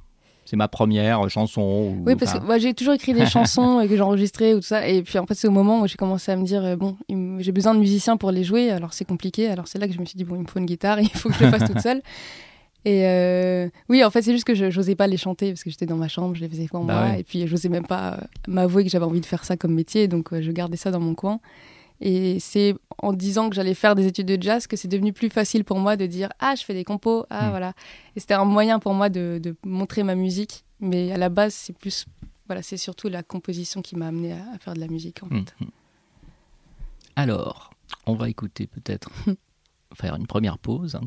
C'est 0.46 0.56
ma 0.56 0.66
première 0.68 1.28
chanson. 1.30 1.60
ou- 1.62 2.02
Oui, 2.06 2.16
parce 2.16 2.32
que 2.32 2.44
moi, 2.44 2.58
j'ai 2.58 2.74
toujours 2.74 2.94
écrit 2.94 3.12
des 3.14 3.26
chansons 3.36 3.80
et 3.80 3.86
que 3.86 3.96
j'enregistrais 3.96 4.54
ou 4.54 4.56
tout 4.56 4.66
ça. 4.66 4.88
Et 4.88 5.02
puis 5.02 5.16
en 5.18 5.26
fait, 5.26 5.34
c'est 5.34 5.46
au 5.46 5.52
moment 5.52 5.82
où 5.82 5.86
j'ai 5.86 5.94
commencé 5.96 6.32
à 6.32 6.36
me 6.36 6.44
dire, 6.44 6.64
euh, 6.64 6.74
bon, 6.74 6.96
j'ai 7.38 7.52
besoin 7.52 7.72
de 7.74 7.78
musiciens 7.78 8.16
pour 8.16 8.32
les 8.32 8.42
jouer. 8.42 8.70
Alors 8.70 8.92
c'est 8.92 9.04
compliqué. 9.04 9.48
Alors 9.48 9.68
c'est 9.68 9.78
là 9.78 9.86
que 9.86 9.92
je 9.94 10.00
me 10.00 10.04
suis 10.06 10.16
dit, 10.16 10.24
bon, 10.24 10.34
il 10.36 10.42
me 10.42 10.46
faut 10.48 10.58
une 10.58 10.66
guitare, 10.66 10.98
il 11.00 11.08
faut 11.10 11.28
que 11.28 11.36
je 11.36 11.44
le 11.44 11.50
fasse 11.50 11.70
toute 11.70 11.80
seule. 11.80 12.02
Et 12.84 13.06
euh, 13.06 13.68
oui, 13.90 14.02
en 14.02 14.10
fait, 14.10 14.22
c'est 14.22 14.32
juste 14.32 14.46
que 14.46 14.54
je 14.54 14.64
n'osais 14.64 14.96
pas 14.96 15.06
les 15.06 15.18
chanter 15.18 15.50
parce 15.52 15.62
que 15.62 15.70
j'étais 15.70 15.86
dans 15.86 15.98
ma 15.98 16.08
chambre, 16.08 16.34
je 16.34 16.40
les 16.40 16.48
faisais 16.48 16.66
pour 16.66 16.82
Bah 16.82 16.94
moi. 17.00 17.10
ouais. 17.12 17.20
Et 17.20 17.22
puis, 17.22 17.46
j'osais 17.46 17.68
même 17.68 17.86
pas 17.86 18.14
euh, 18.14 18.16
m'avouer 18.48 18.82
que 18.84 18.90
j'avais 18.90 19.04
envie 19.04 19.20
de 19.20 19.26
faire 19.26 19.44
ça 19.44 19.56
comme 19.56 19.74
métier. 19.74 20.08
Donc, 20.08 20.32
euh, 20.32 20.40
je 20.42 20.50
gardais 20.50 20.78
ça 20.78 20.90
dans 20.90 20.98
mon 21.00 21.14
coin. 21.14 21.38
Et 22.00 22.38
c'est 22.40 22.74
en 22.98 23.12
disant 23.12 23.48
que 23.50 23.54
j'allais 23.56 23.74
faire 23.74 23.94
des 23.94 24.06
études 24.06 24.26
de 24.26 24.40
jazz 24.42 24.66
que 24.66 24.76
c'est 24.76 24.88
devenu 24.88 25.12
plus 25.12 25.28
facile 25.30 25.64
pour 25.64 25.78
moi 25.78 25.96
de 25.96 26.06
dire 26.06 26.30
Ah, 26.38 26.54
je 26.54 26.64
fais 26.64 26.74
des 26.74 26.84
compos. 26.84 27.26
Ah, 27.30 27.46
Mm. 27.46 27.50
voilà. 27.50 27.72
Et 28.16 28.20
c'était 28.20 28.34
un 28.34 28.44
moyen 28.44 28.78
pour 28.78 28.94
moi 28.94 29.08
de, 29.08 29.38
de 29.42 29.54
montrer 29.64 30.02
ma 30.02 30.14
musique. 30.14 30.64
Mais 30.80 31.12
à 31.12 31.18
la 31.18 31.28
base, 31.28 31.52
c'est 31.54 31.76
plus. 31.76 32.06
Voilà, 32.46 32.62
c'est 32.62 32.78
surtout 32.78 33.08
la 33.08 33.22
composition 33.22 33.82
qui 33.82 33.96
m'a 33.96 34.06
amené 34.08 34.32
à, 34.32 34.38
à 34.54 34.58
faire 34.58 34.74
de 34.74 34.80
la 34.80 34.88
musique, 34.88 35.22
en 35.22 35.28
fait. 35.28 35.54
Mhm. 35.60 35.68
Alors, 37.16 37.70
on 38.06 38.14
va 38.14 38.28
écouter 38.28 38.66
peut-être, 38.66 39.10
faire 39.94 40.14
une 40.14 40.26
première 40.26 40.56
pause 40.58 40.94
hein, 40.94 41.00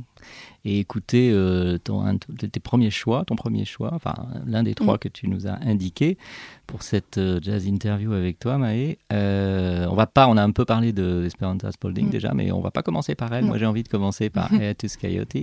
et 0.65 0.79
écouter 0.79 1.31
euh, 1.31 1.77
ton, 1.77 2.01
un 2.05 2.17
tes 2.17 2.59
premiers 2.59 2.91
choix, 2.91 3.23
ton 3.25 3.35
premier 3.35 3.63
choix, 3.65 3.91
enfin 3.93 4.13
l'un 4.45 4.61
des 4.63 4.75
trois 4.75 4.95
Mhm. 4.95 4.99
que 4.99 5.07
tu 5.07 5.27
nous 5.29 5.47
as 5.47 5.53
indiqué 5.65 6.17
pour 6.67 6.83
cette 6.83 7.17
euh, 7.17 7.39
jazz 7.41 7.65
interview 7.65 8.11
avec 8.13 8.39
toi, 8.39 8.57
Maë. 8.57 8.97
Euh, 9.13 9.85
on 9.89 9.95
va 9.95 10.05
pas, 10.05 10.27
on 10.27 10.35
a 10.37 10.43
un 10.43 10.51
peu 10.51 10.65
parlé 10.65 10.91
de 10.91 11.23
Esperanza 11.25 11.71
Spalding 11.71 12.05
Mhm. 12.05 12.11
déjà, 12.11 12.33
mais 12.33 12.51
on 12.51 12.59
va 12.61 12.71
pas 12.71 12.83
commencer 12.83 13.15
par 13.15 13.33
elle. 13.33 13.45
Moi, 13.45 13.57
j'ai 13.57 13.65
envie 13.65 13.83
de 13.83 13.89
commencer 13.89 14.29
par 14.29 14.51
Hiatus 14.53 14.97
Coyote. 14.97 15.37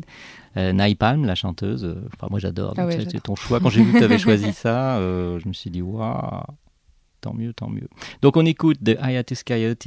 Naipalm, 0.56 1.24
la 1.24 1.34
chanteuse. 1.34 1.84
Enfin, 2.14 2.26
moi, 2.30 2.40
j'adore. 2.40 2.74
Ah 2.76 2.86
ouais, 2.86 3.04
ton 3.22 3.36
choix. 3.36 3.60
Quand 3.60 3.70
j'ai 3.70 3.82
vu 3.82 3.92
que 3.92 3.98
tu 3.98 4.04
avais 4.04 4.18
choisi 4.26 4.52
ça, 4.52 4.98
je 5.00 5.46
me 5.48 5.52
suis 5.52 5.70
dit, 5.70 5.80
waouh, 5.82 6.42
tant 7.20 7.34
mieux, 7.34 7.52
tant 7.52 7.68
mieux. 7.70 7.88
Donc 8.22 8.36
on 8.36 8.44
écoute 8.44 8.82
de 8.82 8.96
Hiatus 9.02 9.44
Coyote 9.44 9.86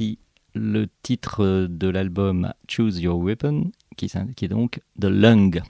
le 0.54 0.86
titre 1.02 1.44
euh, 1.44 1.66
de 1.68 1.88
l'album 1.88 2.52
Choose 2.68 3.00
Your 3.00 3.18
Weapon, 3.18 3.70
qui, 3.96 4.06
est 4.06 4.48
donc 4.48 4.80
The 5.00 5.06
Lung. 5.06 5.62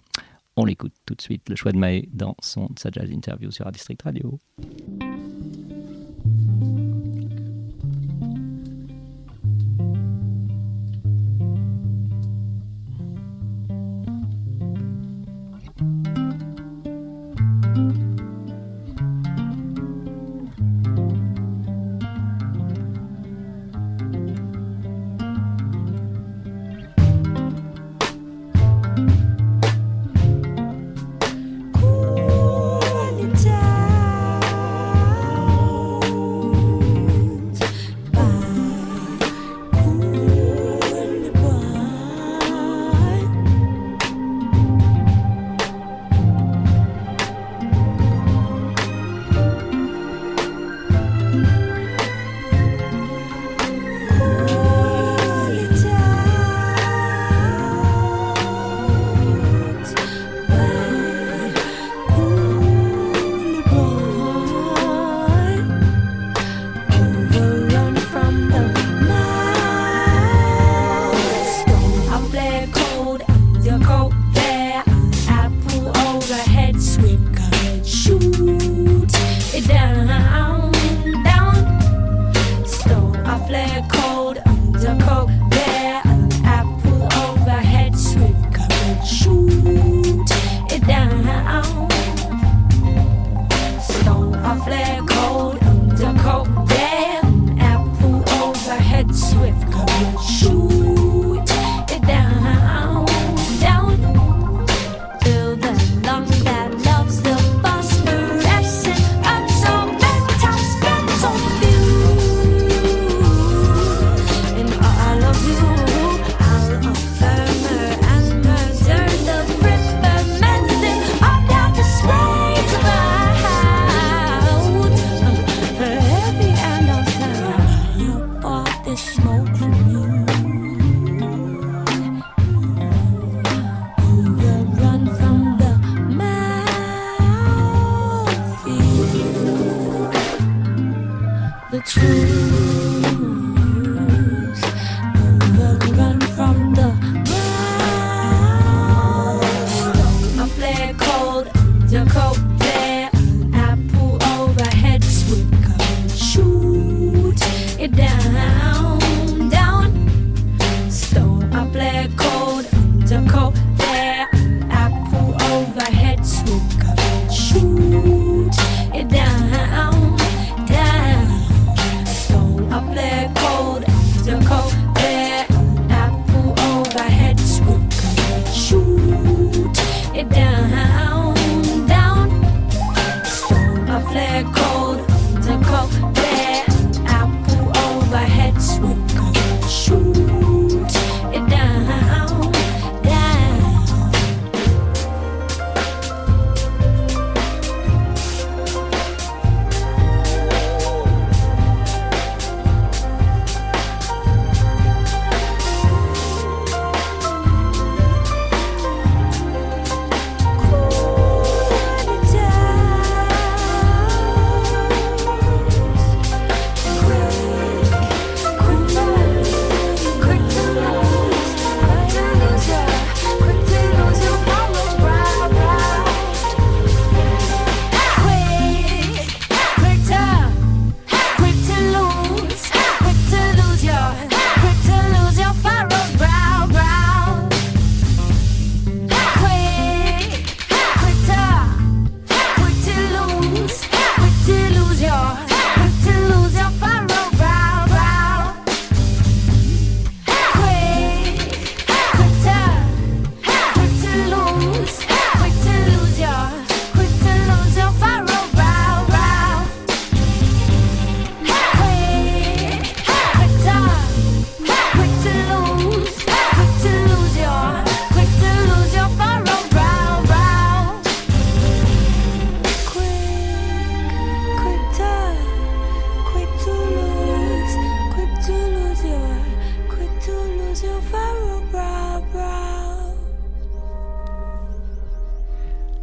On 0.56 0.64
l'écoute 0.64 0.94
tout 1.06 1.14
de 1.14 1.22
suite, 1.22 1.48
le 1.48 1.56
choix 1.56 1.72
de 1.72 1.78
Maë 1.78 2.08
dans 2.12 2.36
son, 2.40 2.68
sa 2.76 2.90
jazz 2.90 3.10
interview 3.10 3.50
sur 3.50 3.70
District 3.72 4.02
Radio. 4.02 4.38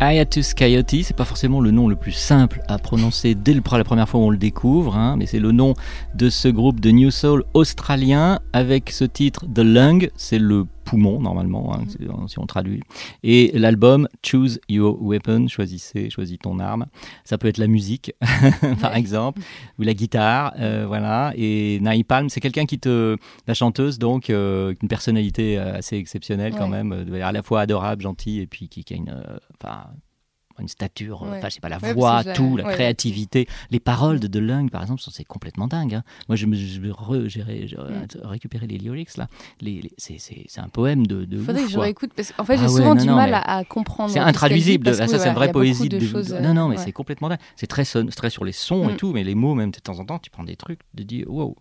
Hiatus 0.02 0.56
Coyote, 0.56 1.04
c'est 1.04 1.16
pas 1.16 1.26
forcément 1.26 1.62
le 1.62 1.70
nom 1.70 1.88
le 1.88 1.96
plus 1.96 2.12
simple 2.12 2.64
à 2.68 2.80
prononcer 2.80 3.36
dès 3.36 3.54
le, 3.54 3.62
la 3.72 3.84
première 3.84 4.10
fois 4.10 4.20
où 4.20 4.24
on 4.24 4.30
le 4.32 4.38
découvre, 4.38 4.96
hein, 4.98 5.16
mais 5.16 5.28
c'est 5.28 5.40
le 5.40 5.52
nom 5.52 5.76
de 6.16 6.32
ce 6.32 6.48
groupe 6.48 6.80
de 6.80 6.90
New 6.90 7.12
Soul 7.12 7.44
australien 7.54 8.40
avec 8.52 8.90
ce 8.90 9.04
titre 9.04 9.46
The 9.54 9.60
Lung, 9.60 10.10
c'est 10.16 10.40
le 10.40 10.66
poumon 10.84 11.20
normalement, 11.20 11.74
hein, 11.76 11.84
c'est- 11.88 12.00
si 12.28 12.40
on 12.40 12.46
traduit, 12.46 12.82
et 13.24 13.52
l'album 13.58 14.08
Choose 14.26 14.60
Your 14.70 15.02
Weapon, 15.02 15.48
choisissez, 15.48 16.10
choisis 16.10 16.38
ton 16.40 16.60
arme. 16.60 16.86
Ça 17.24 17.38
peut 17.38 17.48
être 17.48 17.58
la 17.58 17.68
musique, 17.68 18.14
par 18.82 18.96
exemple, 18.96 19.42
ou 19.80 19.84
la 19.84 19.94
guitare, 19.94 20.54
euh, 20.60 20.86
voilà. 20.88 21.34
Et 21.36 21.80
Naï 21.82 22.04
Palm, 22.04 22.30
c'est 22.30 22.40
quelqu'un 22.42 22.66
qui 22.66 22.80
te, 22.80 23.16
la 23.48 23.54
chanteuse 23.54 24.00
donc, 24.00 24.30
euh, 24.30 24.74
une 24.82 24.88
personnalité 24.88 25.58
euh, 25.58 25.76
assez 25.78 25.98
exceptionnelle 25.98 26.54
quand 26.58 26.68
même, 26.68 27.06
à 27.22 27.32
la 27.32 27.44
fois 27.44 27.62
adorable, 27.62 28.02
gentille, 28.02 28.40
et 28.40 28.48
puis 28.48 28.68
qui, 28.70 28.84
qui 28.84 28.94
a 28.94 28.98
une, 28.98 29.24
enfin, 29.62 29.86
une 30.60 30.68
stature, 30.68 31.24
euh, 31.24 31.32
Ouais. 31.32 31.38
enfin, 31.38 31.50
je 31.50 31.56
sais 31.56 31.60
pas, 31.60 31.70
la 31.70 31.78
Ouais, 31.80 31.94
voix, 31.94 32.24
tout, 32.24 32.58
la 32.58 32.66
ouais. 32.66 32.74
créativité. 32.74 33.48
Les 33.70 33.80
paroles 33.80 34.20
de 34.20 34.28
DeLung, 34.28 34.70
par 34.70 34.82
exemple, 34.82 35.02
sont 35.02 35.12
c'est 35.12 35.24
complètement 35.24 35.68
dingue. 35.68 35.96
hein. 35.96 36.04
Moi, 36.30 36.36
je 36.36 36.46
me, 36.46 36.56
je 36.56 36.82
j'ai 37.28 37.42
Mm. 37.44 38.06
récupéré 38.24 38.68
les 38.68 38.78
lyrics 38.78 39.18
là. 39.18 39.28
Les, 39.62 39.82
les- 39.82 39.92
c'est, 39.98 40.18
un 40.60 40.70
poème 40.70 41.08
de. 41.08 41.26
de 41.26 41.38
Faudrait 41.38 41.62
ouf, 41.62 41.68
que 41.68 41.74
je 41.74 41.80
réécoute 41.80 42.12
parce 42.16 42.32
qu'en 42.32 42.44
fait 42.46 42.58
j'ai 42.58 42.66
Ah 42.66 42.72
ouais, 42.72 42.78
souvent 42.78 42.96
non, 42.96 43.02
du 43.02 43.08
non, 43.08 43.16
mal 43.16 43.30
mais 43.32 43.36
à, 43.38 43.58
à 43.58 43.64
comprendre. 43.64 44.10
C'est 44.12 44.20
ce 44.20 44.24
intraduisible. 44.24 44.84
dit, 44.86 44.98
Ah, 45.00 45.06
que, 45.06 45.12
ça, 45.12 45.20
c'est 45.20 45.30
une 45.30 45.36
vraie 45.36 45.52
poésie. 45.52 45.90
de 45.90 45.98
de- 46.00 46.06
choses, 46.06 46.34
non, 46.34 46.54
non, 46.54 46.68
mais 46.68 46.78
c'est 46.78 46.92
complètement 46.92 47.30
dingue. 47.30 47.40
C'est 47.56 47.68
très, 47.68 47.86
son- 47.86 48.06
très 48.08 48.30
sur 48.30 48.46
les 48.46 48.52
sons 48.52 48.90
et 48.90 48.94
Mm. 48.94 48.98
tout, 48.98 49.12
mais 49.14 49.24
les 49.24 49.36
mots, 49.36 49.56
même 49.56 49.72
de 49.72 49.80
temps 49.80 50.00
en 50.00 50.06
temps, 50.06 50.20
tu 50.20 50.30
prends 50.30 50.44
des 50.44 50.56
trucs, 50.56 50.80
tu 50.96 51.04
te 51.04 51.08
dis 51.08 51.24
wow. 51.26 51.56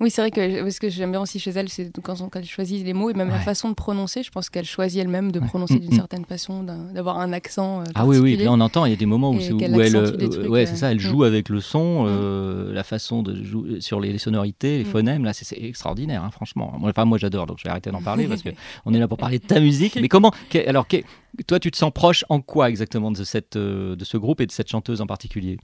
Oui, 0.00 0.10
c'est 0.12 0.22
vrai 0.22 0.30
que 0.30 0.70
ce 0.70 0.78
que 0.78 0.88
j'aime 0.88 1.10
bien 1.10 1.20
aussi 1.20 1.40
chez 1.40 1.50
elle, 1.50 1.68
c'est 1.68 1.90
quand, 2.02 2.20
on- 2.20 2.28
quand 2.28 2.38
elle 2.38 2.44
choisit 2.46 2.86
les 2.86 2.92
mots 2.92 3.10
et 3.10 3.14
même 3.14 3.30
la 3.30 3.40
façon 3.40 3.68
de 3.68 3.74
prononcer. 3.74 4.22
Je 4.22 4.30
pense 4.30 4.48
qu'elle 4.48 4.64
choisit 4.64 5.00
elle-même 5.00 5.32
de 5.32 5.40
prononcer 5.40 5.74
Mm, 5.74 5.80
d'une 5.80 5.90
mm. 5.94 5.96
certaine 5.96 6.24
façon, 6.24 6.62
d'avoir 6.62 7.18
un 7.18 7.32
accent. 7.32 7.80
euh, 7.80 7.84
Ah 7.96 8.06
oui, 8.06 8.18
oui, 8.18 8.36
là 8.36 8.52
on 8.52 8.60
entend, 8.60 8.84
il 8.84 8.90
y 8.90 8.92
a 8.92 8.96
des 8.96 9.06
moments 9.06 9.32
où, 9.32 9.38
elle, 9.38 9.96
euh, 9.96 10.12
trucs, 10.12 10.48
ouais, 10.50 10.62
euh, 10.62 10.66
c'est 10.66 10.76
ça, 10.76 10.92
elle 10.92 10.98
mm. 10.98 11.00
joue 11.00 11.24
avec 11.24 11.48
le 11.48 11.60
son, 11.60 12.04
euh, 12.06 12.72
la 12.72 12.84
façon 12.84 13.24
de 13.24 13.42
jouer 13.42 13.80
sur 13.80 13.98
les, 13.98 14.12
les 14.12 14.18
sonorités, 14.18 14.78
les 14.78 14.84
Mm. 14.84 14.86
phonèmes, 14.86 15.24
là 15.24 15.32
c'est 15.32 15.58
extraordinaire, 15.60 16.22
hein, 16.22 16.30
franchement. 16.30 16.72
Moi, 16.78 16.90
enfin, 16.90 17.04
moi 17.04 17.18
j'adore, 17.18 17.46
donc 17.46 17.58
je 17.58 17.64
vais 17.64 17.70
arrêter 17.70 17.90
d'en 17.90 18.00
parler 18.00 18.28
parce 18.28 18.42
que 18.42 18.50
on 18.86 18.94
est 18.94 19.00
là 19.00 19.08
pour 19.08 19.18
parler 19.18 19.40
de 19.40 19.46
ta 19.46 19.58
musique. 19.58 19.98
Mais 20.00 20.08
comment, 20.08 20.30
alors, 20.68 20.86
que- 20.86 20.98
toi 21.48 21.58
tu 21.58 21.72
te 21.72 21.76
sens 21.76 21.90
proche 21.92 22.24
en 22.28 22.40
quoi 22.40 22.68
exactement 22.70 23.10
de, 23.10 23.24
cette, 23.24 23.56
euh, 23.56 23.96
de 23.96 24.04
ce 24.04 24.16
groupe 24.16 24.40
et 24.40 24.46
de 24.46 24.52
cette 24.52 24.68
chanteuse 24.70 25.00
en 25.00 25.06
particulier? 25.06 25.58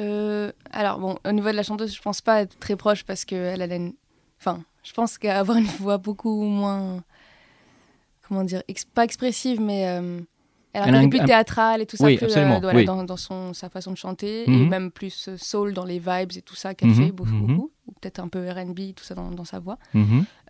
Euh, 0.00 0.52
alors 0.72 0.98
bon, 0.98 1.18
au 1.24 1.32
niveau 1.32 1.50
de 1.50 1.56
la 1.56 1.62
chanteuse, 1.62 1.94
je 1.94 2.02
pense 2.02 2.20
pas 2.20 2.42
être 2.42 2.58
très 2.58 2.76
proche 2.76 3.04
parce 3.04 3.24
que 3.24 3.34
elle, 3.34 3.62
elle 3.62 3.72
a 3.72 3.76
une... 3.76 3.94
Enfin, 4.40 4.62
je 4.82 4.92
pense 4.92 5.18
qu'avoir 5.18 5.58
une 5.58 5.66
voix 5.66 5.98
beaucoup 5.98 6.42
moins... 6.42 7.02
Comment 8.26 8.44
dire 8.44 8.62
Pas 8.94 9.04
expressive, 9.04 9.60
mais... 9.60 9.86
euh, 9.88 10.20
elle 10.74 10.94
a 10.94 10.98
un 10.98 11.04
un- 11.04 11.08
plus 11.08 11.20
un- 11.20 11.24
théâtral 11.24 11.80
et 11.80 11.86
tout 11.86 11.96
ça, 11.96 12.04
Oui, 12.06 12.18
euh, 12.20 12.24
absolument, 12.26 12.60
voilà, 12.60 12.78
oui. 12.80 12.84
dans, 12.84 13.04
dans 13.04 13.16
son, 13.16 13.52
sa 13.54 13.68
façon 13.70 13.92
de 13.92 13.96
chanter, 13.96 14.44
et 14.44 14.50
Mhm. 14.50 14.68
même 14.68 14.90
plus 14.90 15.28
euh, 15.28 15.36
soul 15.38 15.72
dans 15.72 15.84
les 15.84 15.98
vibes 15.98 16.32
et 16.36 16.42
tout 16.42 16.56
ça 16.56 16.74
qu'elle 16.74 16.88
Mhm, 16.90 16.94
fait 17.06 17.12
beaucoup, 17.12 17.30
mhm. 17.30 17.46
beaucoup. 17.46 17.70
ou 17.86 17.92
peut-être 18.00 18.18
un 18.18 18.28
peu 18.28 18.48
R&B, 18.50 18.94
tout 18.96 19.04
ça 19.04 19.14
dans, 19.14 19.30
dans 19.30 19.44
sa 19.44 19.58
voix. 19.60 19.78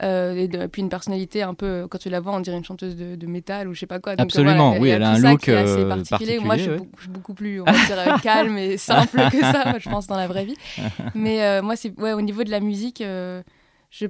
Euh, 0.03 0.35
et, 0.35 0.49
de- 0.49 0.63
et 0.63 0.69
puis 0.69 0.83
une 0.83 0.89
personnalité 0.89 1.43
un 1.43 1.55
peu, 1.55 1.87
quand 1.91 1.99
tu 1.99 2.09
la 2.09 2.21
vois, 2.21 2.33
on 2.35 2.41
dirait 2.41 2.57
une 2.57 2.65
chanteuse 2.65 2.97
de, 2.97 3.17
de 3.17 3.27
métal 3.27 3.69
ou 3.69 3.75
je 3.75 3.81
sais 3.81 3.87
pas 3.87 3.99
quoi. 4.01 4.13
Donc, 4.17 4.21
euh, 4.21 4.25
Absolument, 4.25 4.69
voilà, 4.71 4.81
oui, 4.81 4.89
elle 4.91 5.03
a 5.03 5.11
un 5.13 5.19
look, 5.19 5.41
qui 5.41 5.51
est 5.51 5.55
assez 5.57 5.81
euh, 5.81 5.89
particulier. 5.89 6.39
Moi, 6.39 6.57
je 6.57 6.63
suis, 6.63 6.71
ouais. 6.71 6.79
beaucoup, 7.09 7.35
plus, 7.35 7.61
on 7.61 7.65
va 7.65 7.73
dire, 7.85 7.99
euh, 7.99 8.19
calme 8.23 8.57
et 8.57 8.77
simple 8.77 9.29
que 9.31 9.41
ça, 9.41 9.65
moi, 9.69 9.79
je 9.79 9.89
pense, 9.89 10.07
dans 10.07 10.17
la 10.17 10.27
vraie 10.29 10.45
vie. 10.45 10.57
Mais 11.15 11.43
euh, 11.43 11.61
moi, 11.63 11.77
c'est 11.77 11.99
ouais, 12.01 12.13
au 12.13 12.21
niveau 12.23 12.45
de 12.45 12.51
la 12.51 12.61
musique, 12.61 13.01
euh, 13.01 13.43
je, 13.91 14.07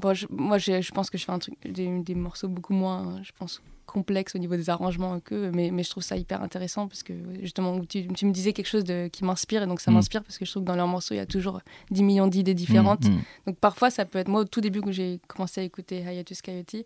bon, 0.00 0.14
je- 0.14 0.26
moi, 0.30 0.58
je, 0.58 0.80
je 0.80 0.90
pense 0.92 1.10
que 1.10 1.18
je 1.18 1.24
fais 1.24 1.32
un 1.32 1.38
truc, 1.38 1.54
des, 1.70 1.86
des 2.00 2.14
morceaux 2.14 2.48
beaucoup 2.48 2.72
moins, 2.74 3.20
je 3.22 3.32
pense, 3.38 3.62
complexes 3.86 4.34
au 4.34 4.38
niveau 4.38 4.56
des 4.56 4.70
arrangements 4.70 5.20
que, 5.20 5.50
mais, 5.54 5.70
mais 5.70 5.82
je 5.82 5.90
trouve 5.90 6.02
ça 6.02 6.16
hyper 6.16 6.42
intéressant 6.42 6.88
parce 6.88 7.02
que 7.02 7.12
justement, 7.42 7.78
tu, 7.84 8.06
tu 8.08 8.26
me 8.26 8.32
disais 8.32 8.52
quelque 8.52 8.66
chose 8.68 8.84
de, 8.84 9.08
qui 9.08 9.24
m'inspire 9.24 9.62
et 9.62 9.66
donc 9.66 9.80
ça 9.80 9.90
Mm. 9.90 9.94
m'inspire 9.94 10.22
parce 10.22 10.38
que 10.38 10.44
je 10.44 10.50
trouve 10.50 10.62
que 10.62 10.68
dans 10.68 10.76
leurs 10.76 10.86
morceaux, 10.88 11.14
il 11.14 11.18
y 11.18 11.20
a 11.20 11.26
toujours 11.26 11.60
10 11.90 12.02
millions 12.02 12.26
d'idées 12.26 12.54
différentes. 12.54 13.04
Mm, 13.04 13.10
mm. 13.12 13.22
Donc 13.46 13.56
parfois, 13.58 13.90
ça 13.90 14.04
peut 14.04 14.18
être 14.18 14.28
moi 14.28 14.40
au 14.40 14.44
tout 14.44 14.60
début 14.60 14.80
quand 14.80 14.92
j'ai 14.92 15.20
commencé 15.28 15.60
à 15.60 15.64
écouter 15.64 15.98
Hiatus 16.00 16.42
Coyote, 16.42 16.76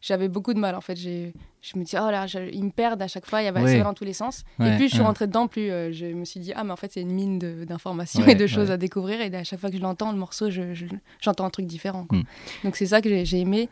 j'avais 0.00 0.28
beaucoup 0.28 0.54
de 0.54 0.58
mal 0.58 0.74
en 0.74 0.80
fait. 0.80 0.96
J'ai, 0.96 1.32
je 1.62 1.78
me 1.78 1.84
dis 1.84 1.96
oh 1.96 2.10
là, 2.10 2.26
je- 2.26 2.50
ils 2.52 2.64
me 2.64 2.70
perdent 2.70 3.02
à 3.02 3.08
chaque 3.08 3.26
fois, 3.26 3.42
il 3.42 3.44
y 3.44 3.48
avait 3.48 3.60
va 3.78 3.84
dans 3.84 3.94
tous 3.94 4.04
les 4.04 4.12
sens. 4.12 4.44
Ouais, 4.58 4.72
et 4.72 4.76
plus 4.76 4.84
je 4.88 4.92
suis 4.94 5.00
ouais. 5.00 5.06
rentrée 5.06 5.26
dedans, 5.26 5.46
plus 5.48 5.70
euh, 5.70 5.92
je 5.92 6.06
me 6.06 6.24
suis 6.24 6.40
dit 6.40 6.52
ah 6.54 6.64
mais 6.64 6.72
en 6.72 6.76
fait 6.76 6.92
c'est 6.92 7.00
une 7.02 7.10
mine 7.12 7.38
d'informations 7.38 8.22
Ouais, 8.24 8.32
et 8.32 8.34
de 8.34 8.46
choses 8.46 8.70
à 8.70 8.76
découvrir 8.76 9.20
et 9.20 9.34
à 9.34 9.44
chaque 9.44 9.60
fois 9.60 9.70
que 9.70 9.76
je 9.76 9.82
l'entends 9.82 10.12
le 10.12 10.18
morceau, 10.18 10.50
je- 10.50 10.74
je- 10.74 10.86
j'entends 11.20 11.44
un 11.44 11.50
truc 11.50 11.66
différent. 11.66 12.04
quoi. 12.06 12.18
Donc 12.64 12.76
c'est 12.76 12.86
ça 12.86 13.00
que 13.00 13.08
j'ai, 13.08 13.24
j'ai 13.24 13.40
aimé 13.40 13.68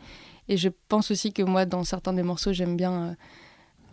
et 0.48 0.56
je 0.56 0.68
pense 0.88 1.10
aussi 1.10 1.32
que 1.32 1.42
moi 1.42 1.64
dans 1.66 1.84
certains 1.84 2.12
des 2.12 2.22
morceaux 2.22 2.52
j'aime 2.52 2.76
bien. 2.76 2.92
euh, 2.92 3.14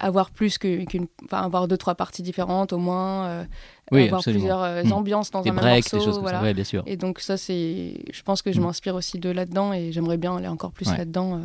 avoir 0.03 0.31
plus 0.31 0.57
qu'une, 0.57 0.87
enfin 1.25 1.43
avoir 1.43 1.67
deux 1.67 1.77
trois 1.77 1.93
parties 1.93 2.23
différentes 2.23 2.73
au 2.73 2.79
moins, 2.79 3.25
euh, 3.27 3.43
Oui, 3.91 4.05
avoir 4.05 4.17
absolument. 4.21 4.39
plusieurs 4.41 4.63
euh, 4.63 4.83
Mm. 4.83 4.93
ambiances 4.93 5.29
dans 5.29 5.41
Des 5.43 5.51
un 5.51 5.53
même 5.53 5.61
breaks, 5.61 5.91
des 5.91 5.97
morceau, 5.97 6.05
choses 6.09 6.15
comme 6.17 6.25
ça. 6.25 6.31
voilà. 6.31 6.41
Ouais, 6.41 6.53
bien 6.55 6.63
sûr. 6.63 6.81
Et 6.87 6.97
donc 6.97 7.19
ça 7.19 7.37
c'est, 7.37 8.03
je 8.11 8.23
pense 8.23 8.41
que 8.41 8.51
je 8.51 8.59
Mm. 8.59 8.63
m'inspire 8.63 8.95
aussi 8.95 9.19
de 9.19 9.29
là-dedans 9.29 9.73
et 9.73 9.91
j'aimerais 9.91 10.17
bien 10.17 10.35
aller 10.35 10.47
encore 10.47 10.71
plus 10.71 10.87
Ouais. 10.89 10.97
là-dedans. 10.97 11.35
euh. 11.35 11.41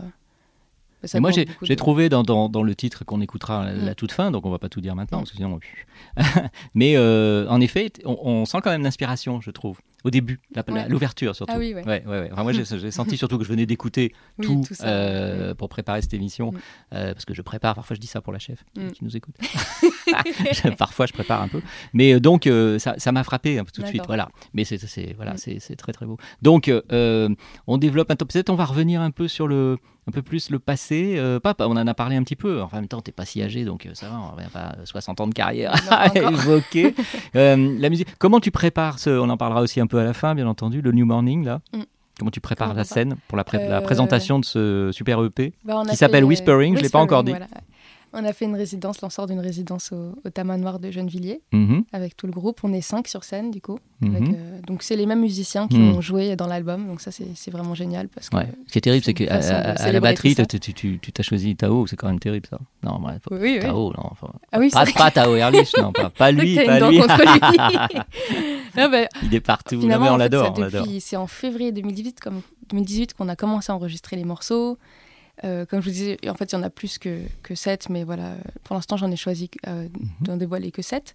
Ça 1.05 1.19
Et 1.19 1.21
moi, 1.21 1.33
j'ai 1.33 1.45
de- 1.45 1.75
trouvé 1.75 2.09
dans, 2.09 2.23
dans, 2.23 2.49
dans 2.49 2.63
le 2.63 2.75
titre 2.75 3.05
qu'on 3.05 3.21
écoutera 3.21 3.63
à 3.63 3.67
la, 3.67 3.73
la 3.75 3.95
toute 3.95 4.11
fin, 4.11 4.31
donc 4.31 4.47
on 4.47 4.51
va 4.51 4.59
pas 4.59 4.71
tout 4.71 4.81
dire 4.81 4.97
maintenant, 4.97 5.19
parce 5.19 5.31
que 5.33 5.37
sinon. 5.37 5.61
Mais 6.75 6.95
euh, 6.97 7.47
en 7.49 7.61
effet, 7.61 7.93
on, 8.07 8.17
on 8.23 8.45
sent 8.47 8.59
quand 8.65 8.71
même 8.71 8.83
l'inspiration, 8.83 9.41
je 9.43 9.51
trouve. 9.51 9.79
Au 10.07 10.11
début, 10.11 10.39
Ouais. 10.69 10.89
l'ouverture 10.89 11.35
surtout. 11.35 11.53
Ah 11.57 11.59
oui, 11.59 11.75
ouais. 11.75 11.85
ouais, 11.85 12.05
ouais. 12.07 12.29
Enfin, 12.33 12.45
moi, 12.45 12.53
j'ai 12.53 12.65
senti 12.93 13.17
surtout 13.17 13.39
que 13.39 13.45
je 13.45 13.49
venais 13.49 13.67
d'écouter 13.67 14.13
Oui, 14.39 14.47
tout, 14.47 14.65
tout 14.69 14.75
ça, 14.75 14.87
euh, 14.87 15.53
pour 15.55 15.69
préparer 15.69 16.01
cette 16.01 16.15
émission, 16.15 16.53
Mm. 16.53 16.59
euh, 16.95 17.13
parce 17.13 17.25
que 17.25 17.35
je 17.35 17.43
prépare. 17.43 17.75
Parfois, 17.75 17.97
je 17.97 18.01
dis 18.01 18.07
ça 18.07 18.21
pour 18.21 18.33
la 18.33 18.39
chef 18.39 18.65
Mm. 18.77 18.91
qui 18.93 19.05
nous 19.05 19.17
écoute. 19.17 19.35
Parfois, 20.79 21.07
je 21.07 21.13
prépare 21.13 21.43
un 21.43 21.49
peu. 21.49 21.61
Mais 21.93 22.15
euh, 22.15 22.21
donc, 22.21 22.47
euh, 22.47 22.79
ça 22.79 22.95
ça 22.99 23.11
m'a 23.13 23.25
frappé 23.25 23.59
un 23.59 23.65
peu 23.65 23.71
tout 23.73 23.83
de 23.83 23.87
suite. 23.89 24.05
Voilà. 24.07 24.29
Mais 24.55 24.65
c'est 24.65 24.79
voilà, 25.17 25.35
Mm. 25.35 25.59
c'est 25.59 25.77
très 25.77 25.93
très 25.93 26.07
beau. 26.07 26.19
Donc, 26.43 26.69
euh, 26.69 27.29
on 27.67 27.79
développe 27.79 28.11
un 28.11 28.17
peu. 28.17 28.25
Peut-être 28.25 28.51
on 28.51 28.55
va 28.55 28.65
revenir 28.65 29.01
un 29.01 29.11
peu 29.11 29.27
sur 29.29 29.49
le 29.49 29.79
un 30.09 30.13
peu 30.13 30.23
plus 30.23 30.51
le 30.51 30.61
passé. 30.61 31.17
Euh, 31.19 31.41
pas, 31.41 31.57
on 31.59 31.73
en 31.77 31.85
a 31.87 31.95
parlé 31.95 32.15
un 32.15 32.23
petit 32.23 32.37
peu. 32.37 32.63
En 32.63 32.69
même 32.73 32.87
temps, 32.87 33.01
t'es 33.01 33.11
pas 33.11 33.25
si 33.25 33.43
âgé, 33.43 33.65
donc 33.65 33.87
euh, 33.87 33.91
ça 33.95 34.09
va. 34.09 34.21
On 34.21 34.37
revient 34.37 34.47
pas 34.53 34.61
à 34.81 34.87
60 34.87 35.21
ans 35.21 35.27
de 35.27 35.35
carrière 35.35 35.73
Non, 35.87 35.91
à 35.97 36.15
évoquer. 36.17 36.95
Euh, 37.35 37.77
la 37.81 37.91
musique. 37.91 38.07
Comment 38.21 38.39
tu 38.39 38.53
prépares 38.53 39.01
ce 39.01 39.11
On 39.11 39.29
en 39.31 39.37
parlera 39.37 39.63
aussi 39.63 39.81
un 39.81 39.89
peu 39.89 39.96
à 39.99 40.05
la 40.05 40.13
fin, 40.15 40.35
bien 40.35 40.47
entendu. 40.47 40.81
Le 40.83 40.93
New 40.93 41.07
Morning 41.07 41.45
là. 41.45 41.61
Mm. 41.75 41.81
Comment 42.19 42.31
tu 42.31 42.41
prépares 42.41 42.69
Comment 42.69 42.79
la 42.79 42.85
scène 42.85 43.17
pour 43.29 43.37
la, 43.37 43.45
pré- 43.45 43.69
la 43.69 43.79
Euh, 43.79 43.81
présentation 43.83 44.39
de 44.39 44.45
ce 44.47 44.91
super 44.93 45.23
EP 45.23 45.53
Bah, 45.65 45.83
qui 45.91 45.97
s'appelle 45.97 46.25
Whispering, 46.25 46.77
je 46.77 46.83
l'ai 46.83 46.89
pas 46.89 46.99
encore 47.01 47.23
dit. 47.25 47.33
voilà. 47.33 47.47
On 48.19 48.25
a 48.25 48.33
fait 48.33 48.47
une 48.47 48.57
résidence, 48.57 49.03
lanceur 49.03 49.27
d'une 49.27 49.41
résidence 49.41 49.93
au, 49.93 50.15
au 50.25 50.31
Tamas 50.31 50.57
Noir 50.57 50.79
de 50.79 50.91
Gennevilliers 50.91 51.43
Mhm. 51.53 51.85
avec 51.93 52.17
tout 52.17 52.27
le 52.27 52.33
groupe. 52.33 52.61
On 52.65 52.73
est 52.73 52.81
cinq 52.81 53.09
sur 53.09 53.25
scène 53.25 53.51
du 53.51 53.61
coup. 53.61 53.79
Mhm. 54.01 54.17
Avec, 54.17 54.29
euh, 54.31 54.61
donc 54.67 54.83
c'est 54.83 54.97
les 54.97 55.05
mêmes 55.07 55.21
musiciens 55.21 55.69
qui 55.69 55.77
Mhm. 55.79 55.97
ont 55.97 56.01
joué 56.01 56.35
dans 56.35 56.47
l'album. 56.47 56.87
Donc 56.87 57.01
ça 57.03 57.11
c'est 57.13 57.51
vraiment 57.51 57.75
génial 57.75 58.09
parce 58.09 58.31
que 58.31 58.37
Ouais. 58.37 58.47
Ce 58.67 58.73
qui 58.73 58.79
est 58.79 58.81
terrible, 58.81 59.05
c'est 59.05 59.13
qu'à 59.15 59.35
à, 59.35 59.93
la 59.93 60.01
batterie, 60.01 60.35
tu 60.35 61.13
t'as 61.13 61.23
choisi 61.23 61.57
Tao, 61.57 61.87
c'est 61.87 61.97
quand 61.97 62.07
même 62.09 62.19
terrible 62.19 62.47
ça. 62.49 62.59
Non, 62.83 62.99
bref. 63.01 63.21
Oui, 63.31 63.39
oui. 63.43 63.59
Tao, 63.61 63.93
non. 63.93 64.05
enfin, 64.11 64.29
Ah 64.53 64.59
oui, 64.61 64.71
pas, 64.71 64.85
pas 64.87 65.11
Tao 65.11 65.35
Ehrlich, 65.37 65.73
non, 65.79 65.93
pas, 65.93 66.33
lui, 66.33 66.57
pas. 66.57 66.81
Non, 66.81 66.91
bah, 68.91 69.07
Il 69.23 69.35
est 69.35 69.41
partout. 69.41 69.77
Non, 69.77 69.99
mais 70.01 70.09
on 70.09 70.17
l'adore, 70.17 70.55
C'est 71.01 71.17
en 71.17 71.27
février 71.27 71.73
2018, 71.73 72.21
comme 72.21 72.41
2018 72.71 73.15
qu'on 73.15 73.29
a 73.29 73.37
commencé 73.37 73.73
à 73.73 73.75
enregistrer 73.75 74.17
les 74.17 74.25
morceaux. 74.25 74.79
Euh, 75.45 75.67
comme 75.67 75.81
je 75.81 75.87
vous 75.87 75.93
disais, 75.93 76.17
en 76.29 76.35
fait, 76.35 76.53
il 76.53 76.55
y 76.55 76.59
en 76.59 76.63
a 76.63 76.71
plus 76.71 76.99
que, 76.99 77.21
que 77.43 77.55
7, 77.55 77.89
mais 77.91 78.05
voilà, 78.05 78.37
pour 78.65 78.75
l'instant, 78.75 78.97
j'en 78.97 79.11
ai 79.11 79.17
choisi 79.17 79.51
euh, 79.67 79.83
Mhm. 79.85 80.09
d'en 80.23 80.37
dévoiler 80.37 80.71
que 80.71 80.83
7. 80.83 81.15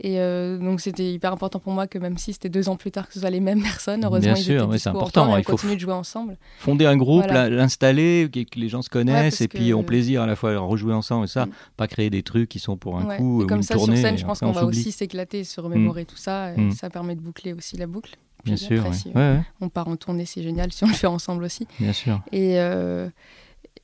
Et 0.00 0.20
euh, 0.20 0.58
donc, 0.58 0.80
c'était 0.80 1.12
hyper 1.12 1.32
important 1.32 1.58
pour 1.58 1.72
moi 1.72 1.88
que 1.88 1.98
même 1.98 2.18
si 2.18 2.32
c'était 2.32 2.48
deux 2.48 2.68
ans 2.68 2.76
plus 2.76 2.92
tard, 2.92 3.08
que 3.08 3.14
ce 3.14 3.18
soit 3.20 3.30
les 3.30 3.40
mêmes 3.40 3.60
personnes, 3.62 4.04
heureusement, 4.04 4.32
Bien 4.32 4.40
ils 4.40 4.44
sûr, 4.44 4.72
c'est 4.78 4.88
important, 4.88 5.36
il 5.36 5.42
faut 5.44 5.52
continue 5.52 5.74
de 5.74 5.80
jouer 5.80 5.92
ensemble. 5.92 6.38
Fonder 6.60 6.86
un 6.86 6.96
groupe, 6.96 7.26
l'installer, 7.26 8.28
que, 8.32 8.40
que 8.44 8.58
les 8.60 8.68
gens 8.68 8.80
se 8.82 8.88
connaissent 8.90 9.40
et 9.40 9.48
puis 9.48 9.74
ont 9.74 9.82
plaisir 9.82 10.22
à 10.22 10.26
la 10.26 10.36
fois 10.36 10.52
à 10.54 10.58
rejouer 10.58 10.94
ensemble 10.94 11.24
et 11.24 11.28
ça, 11.28 11.46
Mm. 11.46 11.50
pas 11.76 11.88
créer 11.88 12.10
des 12.10 12.22
trucs 12.22 12.48
qui 12.48 12.60
sont 12.60 12.76
pour 12.76 12.96
un 12.98 13.06
Ouais. 13.06 13.16
coup 13.16 13.40
Et 13.40 13.44
ou 13.44 13.46
comme 13.48 13.58
une 13.58 13.62
ça, 13.64 13.74
tournée. 13.74 13.96
sur 13.96 14.02
scène, 14.02 14.18
je 14.18 14.24
pense 14.24 14.38
qu'on 14.40 14.48
on 14.48 14.52
va 14.52 14.64
aussi 14.64 14.92
s'éclater, 14.92 15.42
se 15.44 15.60
remémorer 15.60 16.04
tout 16.04 16.16
ça. 16.16 16.52
Et 16.54 16.58
Mm. 16.60 16.70
ça 16.72 16.90
permet 16.90 17.14
de 17.16 17.20
boucler 17.20 17.52
aussi 17.52 17.76
la 17.76 17.86
boucle. 17.88 18.16
Bien 18.44 18.56
sûr, 18.56 18.84
ouais. 18.86 18.92
si, 18.92 19.12
on 19.60 19.68
part 19.68 19.88
en 19.88 19.96
tournée, 19.96 20.24
c'est 20.26 20.42
génial 20.44 20.72
si 20.72 20.84
on 20.84 20.86
le 20.88 20.94
fait 20.94 21.08
ensemble 21.08 21.42
aussi. 21.42 21.66
bien 21.80 21.92
sûr. 21.92 22.22
Et, 22.30 22.60
euh, 22.60 23.08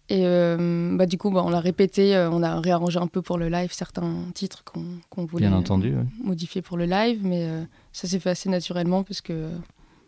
et 0.09 0.27
euh, 0.27 0.97
bah, 0.97 1.07
du 1.07 1.17
coup, 1.19 1.31
bah, 1.31 1.43
on 1.45 1.51
l'a 1.51 1.61
répété, 1.61 2.15
euh, 2.15 2.31
on 2.31 2.43
a 2.43 2.61
réarrangé 2.61 2.99
un 2.99 3.07
peu 3.07 3.23
pour 3.23 3.39
le 3.39 3.49
live 3.49 3.73
certains 3.73 4.15
titres 4.35 4.63
qu'on 4.65 4.85
qu'on 5.11 5.25
voulait 5.25 5.49
Bien 5.49 5.57
entendu, 5.57 5.93
euh, 5.95 5.99
ouais. 5.99 6.05
modifier 6.23 6.61
pour 6.63 6.77
le 6.77 6.85
live, 6.87 7.21
mais 7.23 7.47
euh, 7.47 7.63
ça 7.93 8.07
s'est 8.09 8.19
fait 8.21 8.31
assez 8.31 8.49
naturellement 8.49 9.03
parce 9.03 9.21
que 9.21 9.49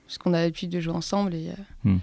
parce 0.06 0.18
qu'on 0.18 0.34
a 0.34 0.40
l'habitude 0.42 0.70
de 0.70 0.78
jouer 0.80 0.94
ensemble. 0.94 1.34
Et, 1.34 1.48
euh, 1.86 1.94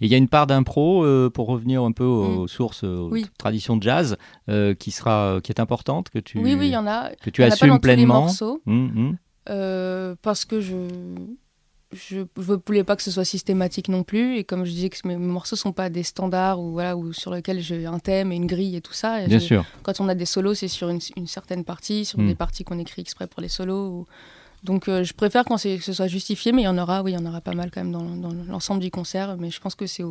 Et 0.00 0.06
il 0.06 0.08
y 0.08 0.14
a 0.14 0.18
une 0.18 0.28
part 0.28 0.46
d'impro 0.46 1.04
euh, 1.04 1.28
pour 1.28 1.48
revenir 1.48 1.82
un 1.82 1.92
peu 1.92 2.04
aux, 2.04 2.44
Mm. 2.44 2.48
sources, 2.48 2.84
aux 2.84 3.08
Oui. 3.10 3.26
traditions 3.36 3.76
de 3.76 3.82
jazz, 3.82 4.16
euh, 4.48 4.74
qui 4.74 4.90
sera, 4.92 5.40
qui 5.42 5.50
est 5.52 5.60
importante, 5.60 6.08
que 6.08 6.20
tu, 6.20 6.38
Oui, 6.38 6.54
oui, 6.58 6.68
y 6.70 6.76
en 6.76 6.86
a. 6.86 7.10
que 7.20 7.28
tu 7.30 7.42
Il 7.42 7.44
y 7.44 7.46
en 7.46 7.48
a 7.48 7.50
pas 7.50 7.54
assumes 7.54 7.68
dans 7.70 7.78
tous 7.78 7.88
les 7.88 7.94
pleinement. 7.96 8.20
morceaux. 8.22 8.62
Mm, 8.64 8.74
mm. 9.10 9.18
Euh, 9.50 10.14
parce 10.22 10.44
que 10.44 10.60
je 10.60 10.76
je 11.92 12.20
ne 12.20 12.24
voulais 12.66 12.84
pas 12.84 12.96
que 12.96 13.02
ce 13.02 13.10
soit 13.10 13.24
systématique 13.24 13.88
non 13.88 14.02
plus 14.02 14.36
et 14.36 14.44
comme 14.44 14.64
je 14.64 14.70
disais 14.70 14.88
que 14.88 15.06
mes 15.06 15.16
morceaux 15.16 15.56
sont 15.56 15.72
pas 15.72 15.90
des 15.90 16.02
standards 16.02 16.58
ou 16.60 16.72
voilà 16.72 16.96
ou 16.96 17.12
sur 17.12 17.32
lesquels 17.34 17.60
j'ai 17.60 17.84
un 17.86 17.98
thème 17.98 18.32
et 18.32 18.36
une 18.36 18.46
grille 18.46 18.76
et 18.76 18.80
tout 18.80 18.94
ça 18.94 19.22
et 19.22 19.28
Bien 19.28 19.38
sûr. 19.40 19.64
quand 19.82 20.00
on 20.00 20.08
a 20.08 20.14
des 20.14 20.24
solos 20.24 20.54
c'est 20.54 20.68
sur 20.68 20.88
une, 20.88 21.00
une 21.16 21.26
certaine 21.26 21.64
partie 21.64 22.04
sur 22.04 22.18
Mm. 22.18 22.26
des 22.28 22.34
parties 22.34 22.64
qu'on 22.64 22.78
écrit 22.78 23.02
exprès 23.02 23.26
pour 23.26 23.42
les 23.42 23.48
solos 23.48 23.88
ou- 23.88 24.06
donc 24.64 24.88
euh, 24.88 25.02
je 25.04 25.12
préfère 25.12 25.44
quand 25.44 25.56
que 25.60 25.80
ce 25.80 25.92
soit 25.92 26.06
justifié 26.06 26.52
mais 26.52 26.62
il 26.62 26.64
y 26.66 26.68
en 26.68 26.78
aura 26.78 27.02
oui 27.02 27.12
il 27.12 27.14
y 27.14 27.18
en 27.18 27.26
aura 27.26 27.40
pas 27.40 27.52
mal 27.54 27.70
quand 27.70 27.82
même 27.82 27.92
dans, 27.92 28.04
dans 28.16 28.32
l'ensemble 28.48 28.80
du 28.80 28.90
concert 28.90 29.36
mais 29.38 29.50
je 29.50 29.60
pense 29.60 29.74
que 29.74 29.86
c'est 29.86 30.04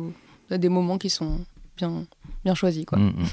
des 0.50 0.68
moments 0.68 0.98
qui 0.98 1.10
sont 1.10 1.40
bien 1.76 2.04
bien 2.44 2.54
choisis 2.54 2.84
quoi 2.84 2.98
Mm, 2.98 3.08
mm. 3.08 3.26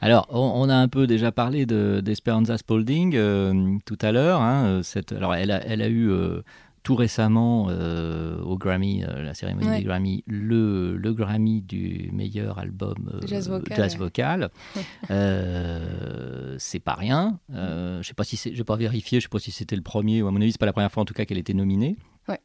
Alors, 0.00 0.26
on, 0.30 0.38
on 0.56 0.68
a 0.68 0.74
un 0.74 0.88
peu 0.88 1.06
déjà 1.06 1.30
parlé 1.32 1.66
de- 1.66 2.00
d'Esperanza 2.04 2.58
Spalding 2.58 3.14
euh, 3.14 3.76
tout 3.84 3.98
à 4.02 4.10
l'heure. 4.12 4.40
hein, 4.40 4.82
euh, 4.96 5.02
alors, 5.16 5.34
elle 5.34 5.50
a, 5.50 5.64
elle 5.66 5.82
a 5.82 5.88
eu 5.88 6.10
euh, 6.10 6.42
tout 6.86 6.94
récemment 6.94 7.66
euh, 7.68 8.40
au 8.42 8.56
Grammy, 8.56 9.02
euh, 9.02 9.24
la 9.24 9.34
cérémonie 9.34 9.66
Ouais. 9.66 9.78
des 9.78 9.82
Grammy, 9.82 10.22
le, 10.28 10.96
le 10.96 11.12
Grammy 11.14 11.60
du 11.60 12.10
meilleur 12.12 12.60
album 12.60 13.10
euh, 13.12 13.26
Jazz 13.26 13.48
vocal, 13.48 13.76
jazz 13.76 13.94
ouais. 13.94 13.98
vocal. 13.98 14.50
Euh, 15.10 16.54
c'est 16.58 16.78
pas 16.78 16.94
rien. 16.94 17.40
Euh, 17.52 18.00
je 18.02 18.06
sais 18.08 18.14
pas 18.14 18.22
si 18.22 18.36
c'est, 18.36 18.52
je 18.52 18.58
vais 18.58 18.64
pas 18.64 18.76
vérifier. 18.76 19.18
Je 19.18 19.24
sais 19.24 19.28
pas 19.28 19.40
si 19.40 19.50
c'était 19.50 19.74
le 19.74 19.82
premier 19.82 20.22
ou 20.22 20.28
à 20.28 20.30
mon 20.30 20.40
avis 20.40 20.52
c'est 20.52 20.60
pas 20.60 20.66
la 20.66 20.72
première 20.72 20.92
fois 20.92 21.02
en 21.02 21.06
tout 21.06 21.14
cas 21.14 21.24
qu'elle 21.24 21.38
était 21.38 21.54
nominée. 21.54 21.96
Ouais. 22.28 22.38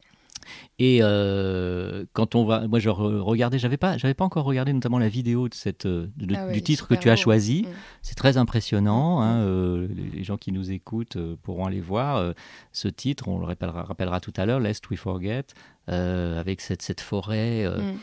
Et 0.80 1.00
euh, 1.02 2.06
quand 2.14 2.36
on 2.36 2.46
va, 2.46 2.68
moi 2.68 2.80
je 2.80 2.90
re- 2.90 3.20
regardais, 3.20 3.60
j'avais 3.60 3.78
pas, 3.78 3.98
j'avais 3.98 4.14
pas 4.14 4.26
encore 4.26 4.46
regardé 4.46 4.74
notamment 4.74 5.00
la 5.00 5.10
vidéo 5.10 5.48
de 5.50 5.54
cette, 5.54 5.86
euh, 5.86 6.08
de- 6.18 6.36
Ah 6.36 6.52
du 6.52 6.62
titre 6.62 6.88
que 6.88 6.96
tu 6.96 7.10
as 7.10 7.16
choisi. 7.16 7.64
Mm. 7.64 7.74
C'est 8.02 8.16
très 8.16 8.38
impressionnant. 8.38 9.22
hein, 9.22 9.42
euh, 9.42 9.88
les, 10.14 10.24
gens 10.24 10.38
qui 10.38 10.52
nous 10.52 10.72
écoutent 10.72 11.18
pourront 11.44 11.66
aller 11.66 11.82
voir 11.82 12.34
ce 12.72 12.88
titre. 12.88 13.28
On 13.28 13.40
le 13.40 13.46
rappellera, 13.46 13.84
rappellera 13.84 14.20
tout 14.20 14.34
à 14.38 14.46
l'heure, 14.46 14.60
Lest 14.60 14.90
We 14.90 15.00
Forget, 15.00 15.46
euh, 15.90 16.40
avec 16.40 16.62
cette, 16.62 16.82
cette 16.82 17.02
forêt 17.02 17.68
Mm. 17.68 17.98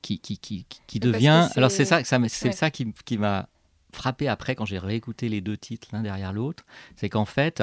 qui, 0.00 0.18
qui, 0.20 0.38
qui, 0.86 0.98
devient. 1.00 1.46
Alors 1.56 1.70
c'est- 1.70 1.84
ça, 1.84 2.02
c'est 2.04 2.18
Ouais. 2.46 2.52
ça 2.52 2.70
qui, 2.70 2.92
qui 3.04 3.18
m'a 3.18 3.48
frappé 3.92 4.26
après 4.26 4.54
quand 4.54 4.64
j'ai 4.64 4.78
réécouté 4.78 5.28
les 5.28 5.42
deux 5.42 5.58
titres 5.58 5.88
l'un 5.92 6.00
derrière 6.02 6.32
l'autre. 6.32 6.64
C'est 6.96 7.10
qu'en 7.10 7.26
fait, 7.26 7.62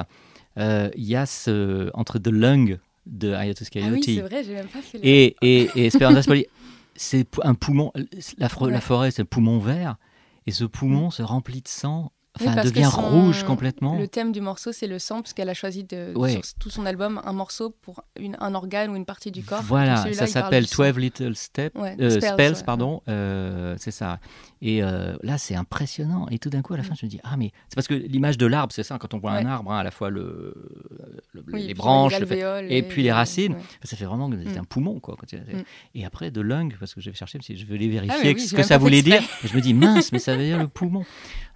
euh, 0.57 0.89
il 0.95 1.05
y 1.05 1.15
a 1.15 1.25
ce 1.25 1.89
entre 1.95 2.19
The 2.19 2.27
Lung 2.27 2.77
de 3.09 3.29
Hiatus 3.33 3.67
ah 3.75 3.79
oui 3.91 4.01
c'est 4.03 4.21
vrai 4.21 4.43
j'ai 4.43 4.53
même 4.53 4.67
pas 4.67 4.81
fait 4.81 4.97
le- 4.97 5.05
et, 5.05 5.35
et, 5.41 5.69
et 5.75 5.85
Esperanza 5.87 6.21
c'est 6.99 7.25
un 7.43 7.55
poumon. 7.55 7.91
La, 8.37 8.49
forêt, 8.49 9.09
c'est 9.11 9.21
le 9.21 9.27
poumon 9.27 9.57
vert. 9.57 9.95
Et 10.45 10.51
ce 10.51 10.65
poumon 10.65 11.11
se 11.11 11.21
remplit 11.23 11.61
de 11.61 11.67
sang, 11.67 12.11
enfin, 12.47 12.63
devient 12.63 12.89
son- 12.91 13.01
rouge 13.01 13.43
complètement. 13.43 13.97
Le 13.97 14.07
thème 14.07 14.31
du 14.31 14.41
morceau, 14.41 14.71
c'est 14.71 14.87
le 14.87 14.99
sang, 14.99 15.21
parce 15.21 15.33
qu'elle 15.33 15.49
a 15.49 15.53
choisi 15.53 15.83
de, 15.83 16.13
Ouais. 16.15 16.31
sur 16.33 16.41
tout 16.59 16.69
son 16.69 16.85
album 16.85 17.21
un 17.25 17.33
morceau 17.33 17.69
pour 17.81 18.03
une- 18.19 18.37
un 18.39 18.55
organe 18.55 18.91
ou 18.91 18.95
une 18.95 19.05
partie 19.05 19.31
du 19.31 19.43
corps. 19.43 19.61
Voilà, 19.63 19.97
ça 20.13 20.27
s'appelle 20.27 20.63
du 20.63 20.69
sang. 20.69 20.83
12 20.83 20.97
Little 20.97 21.35
Steps, 21.35 21.75
Ouais, 21.79 21.95
euh, 21.99 22.09
spells, 22.09 22.31
spells, 22.33 22.53
ouais. 22.55 22.63
pardon, 22.65 23.01
euh, 23.07 23.75
c'est 23.79 23.91
ça. 23.91 24.19
Et 24.61 24.83
euh, 24.83 25.15
là, 25.23 25.37
c'est 25.37 25.55
impressionnant. 25.55 26.27
Et 26.31 26.39
tout 26.39 26.49
d'un 26.49 26.61
coup, 26.61 26.73
à 26.73 26.77
la 26.77 26.83
fin, 26.83 26.93
je 26.93 27.05
me 27.05 27.09
dis, 27.09 27.19
ah, 27.23 27.37
mais 27.37 27.51
c'est 27.69 27.75
parce 27.75 27.87
que 27.87 27.93
l'image 27.93 28.37
de 28.37 28.45
l'arbre, 28.45 28.73
c'est 28.73 28.83
ça, 28.83 28.97
quand 28.97 29.13
on 29.13 29.19
voit 29.19 29.31
un 29.31 29.45
arbre, 29.45 29.71
hein, 29.71 29.79
à 29.79 29.83
la 29.83 29.91
fois 29.91 30.09
le, 30.09 30.53
le- 31.33 31.43
Oui, 31.53 31.67
les 31.67 31.73
branches, 31.73 32.19
le 32.19 32.25
fait- 32.25 32.65
et 32.69 32.81
puis 32.83 33.03
les 33.03 33.11
racines. 33.11 33.55
ça 33.83 33.95
fait 33.95 34.05
vraiment 34.05 34.27
Mm. 34.29 34.43
un 34.59 34.63
poumon, 34.63 34.99
quoi. 34.99 35.15
quand 35.17 35.31
Mm. 35.31 35.63
Et 35.95 36.05
après, 36.05 36.31
de 36.31 36.41
lung, 36.41 36.75
parce 36.79 36.93
que 36.93 37.01
j'ai 37.01 37.13
cherché, 37.13 37.39
je 37.41 37.65
voulais 37.65 37.85
Ah, 37.87 38.01
vérifier 38.01 38.33
oui, 38.33 38.41
ce 38.41 38.55
que 38.55 38.63
ça 38.63 38.77
voulait 38.77 39.01
dire. 39.01 39.21
Et 39.43 39.47
je 39.47 39.55
me 39.55 39.61
dis, 39.61 39.73
mince, 39.73 40.11
mais 40.11 40.19
ça 40.19 40.35
veut 40.35 40.43
dire 40.43 40.57
le 40.59 40.67
poumon. 40.67 41.05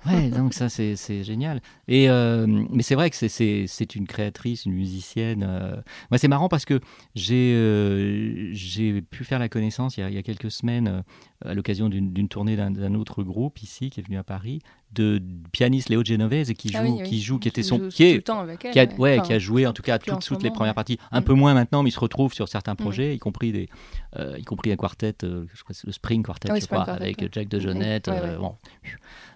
Ouais, 0.06 0.30
donc 0.30 0.54
ça, 0.54 0.68
c'est 0.68 1.24
génial. 1.24 1.62
Et, 1.88 2.10
euh, 2.10 2.46
mais 2.70 2.84
c'est 2.84 2.96
vrai 2.96 3.10
que 3.10 3.16
c'est- 3.16 3.68
une 3.96 4.06
créatrice, 4.08 4.66
une 4.66 4.74
musicienne. 4.74 5.46
euh. 5.48 5.76
Moi, 6.12 6.18
c'est 6.18 6.28
marrant 6.28 6.50
parce 6.50 6.66
que 6.66 6.80
j'ai 7.16 7.54
euh, 7.56 8.50
j'ai 8.54 9.02
pu 9.02 9.24
faire 9.24 9.40
la 9.40 9.48
connaissance 9.50 9.96
il 9.98 10.02
y 10.02 10.04
a, 10.04 10.10
il 10.10 10.16
y 10.16 10.18
a 10.18 10.24
quelques 10.24 10.52
semaines, 10.52 11.04
à 11.44 11.54
l'occasion 11.54 11.90
d'une 11.90 12.28
tournée 12.28 12.56
d'un 12.56 12.94
autre 12.96 13.24
groupe 13.24 13.62
ici, 13.62 13.90
qui 13.90 14.00
est 14.00 14.04
venu 14.04 14.18
à 14.18 14.24
Paris, 14.24 14.60
de 14.94 15.20
pianiste 15.52 15.90
Léo 15.90 16.04
Genovese, 16.06 16.54
qui 16.54 16.70
joue, 16.70 16.78
Ah 16.80 16.84
oui, 16.84 16.92
oui. 17.02 17.04
qui 17.04 17.20
joue, 17.22 17.40
qui 17.40 17.48
était 17.48 17.64
son, 17.64 17.80
joue 17.80 17.88
qui 17.90 17.98
tout 17.98 18.04
est, 18.04 18.14
le 18.16 18.22
temps 18.22 18.40
avec 18.40 18.64
elle, 18.64 18.72
qui 18.72 18.80
a, 18.80 18.86
ouais. 18.86 18.94
ouais, 19.00 19.18
Enfin, 19.20 19.28
qui 19.28 19.34
a 19.34 19.40
joué 19.40 19.66
en 19.66 19.74
tout 19.74 19.82
cas 19.82 19.98
toutes, 19.98 20.24
toutes 20.24 20.44
les 20.44 20.52
premières 20.52 20.72
ouais. 20.72 20.76
parties. 20.76 21.00
Un 21.12 21.22
Mm. 21.22 21.24
peu 21.24 21.34
moins 21.34 21.54
maintenant, 21.56 21.82
mais 21.82 21.90
il 21.90 21.94
se 21.94 22.00
retrouve 22.00 22.34
sur 22.34 22.48
certains 22.48 22.76
projets, 22.76 23.16
y 23.16 23.20
compris 23.20 23.52
des, 23.52 23.70
euh, 24.18 24.38
y 24.38 24.44
compris 24.44 24.72
un 24.72 24.76
quartet, 24.76 25.16
euh, 25.24 25.46
je 25.54 25.64
crois 25.64 25.74
que 25.74 25.80
c'est 25.80 25.88
le 25.88 25.94
Spring 25.94 26.22
Quartet, 26.24 26.50
Ah 26.52 26.54
oui, 26.54 26.62
je 26.62 26.68
crois, 26.68 26.86
Quartet, 26.86 27.02
avec 27.04 27.18
ouais. 27.22 27.30
Jack 27.32 27.48
de 27.48 27.60
Jonette, 27.60 28.08
euh, 28.08 28.38
bon, 28.38 28.56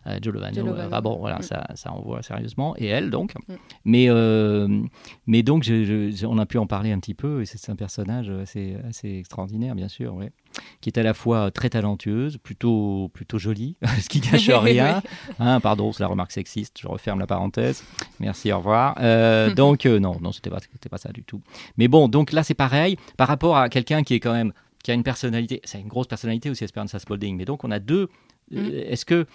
euh, 0.06 0.20
Joe 0.22 0.34
Lovano, 0.34 0.68
euh, 0.68 1.02
bon, 1.02 1.18
voilà, 1.18 1.40
Mm. 1.40 1.42
ça, 1.44 1.68
ça 1.74 1.92
envoie 1.92 2.22
sérieusement, 2.22 2.76
et 2.78 2.86
elle 2.86 3.10
donc. 3.10 3.34
Mm. 3.48 3.54
Mais, 3.86 4.06
euh, 4.10 4.68
mais 5.26 5.42
donc, 5.42 5.64
je- 5.64 5.84
je- 5.84 6.12
je- 6.16 6.26
on 6.28 6.38
a 6.38 6.46
pu 6.46 6.60
en 6.60 6.68
parler 6.68 6.92
un 6.92 7.00
petit 7.00 7.16
peu, 7.16 7.42
et 7.42 7.46
c'est 7.46 7.58
c'est 7.58 7.72
un 7.72 7.76
personnage 7.76 8.30
assez, 8.30 8.78
assez 8.88 9.18
extraordinaire, 9.18 9.74
bien 9.74 9.88
sûr, 9.88 10.14
ouais. 10.14 10.32
Qui 10.82 10.90
est 10.90 10.98
à 10.98 11.04
la 11.04 11.14
fois 11.14 11.52
très 11.52 11.70
talentueuse, 11.70 12.38
plutôt, 12.38 13.10
plutôt 13.14 13.38
jolie, 13.38 13.76
ce 14.02 14.10
qui 14.10 14.20
gâche 14.20 14.50
rien. 14.50 15.02
Hein, 15.40 15.60
pardon, 15.60 15.92
c'est 15.92 16.04
la 16.04 16.08
remarque 16.08 16.32
sexiste, 16.32 16.78
je 16.80 16.88
referme 16.88 17.20
la 17.20 17.28
parenthèse. 17.28 17.84
Merci, 18.20 18.52
au 18.52 18.58
revoir. 18.58 18.96
Euh, 19.00 19.54
donc, 19.56 19.86
euh, 19.86 20.00
non, 20.00 20.18
non, 20.22 20.32
c'était 20.32 20.50
pas, 20.50 20.60
c'était 20.60 20.90
pas 20.90 20.98
ça 20.98 21.12
du 21.12 21.24
tout. 21.24 21.42
Mais 21.78 21.88
bon, 21.88 22.08
donc 22.08 22.32
là, 22.32 22.44
c'est 22.44 22.54
pareil, 22.54 22.98
par 23.18 23.28
rapport 23.28 23.58
à 23.58 23.70
quelqu'un 23.70 24.04
qui 24.04 24.14
est 24.14 24.20
quand 24.20 24.34
même, 24.34 24.54
qui 24.84 24.92
a 24.92 24.94
une 24.94 25.04
personnalité, 25.04 25.62
c'est 25.64 25.80
une 25.80 25.88
grosse 25.88 26.08
personnalité 26.08 26.50
aussi, 26.50 26.64
Esperanza 26.64 27.00
Spalding. 27.00 27.38
Mais 27.38 27.46
donc, 27.46 27.64
on 27.64 27.72
a 27.72 27.80
deux. 27.80 28.10
Mm. 28.52 28.58
euh, 28.58 28.92
Est-ce 28.92 29.06
que 29.06 29.26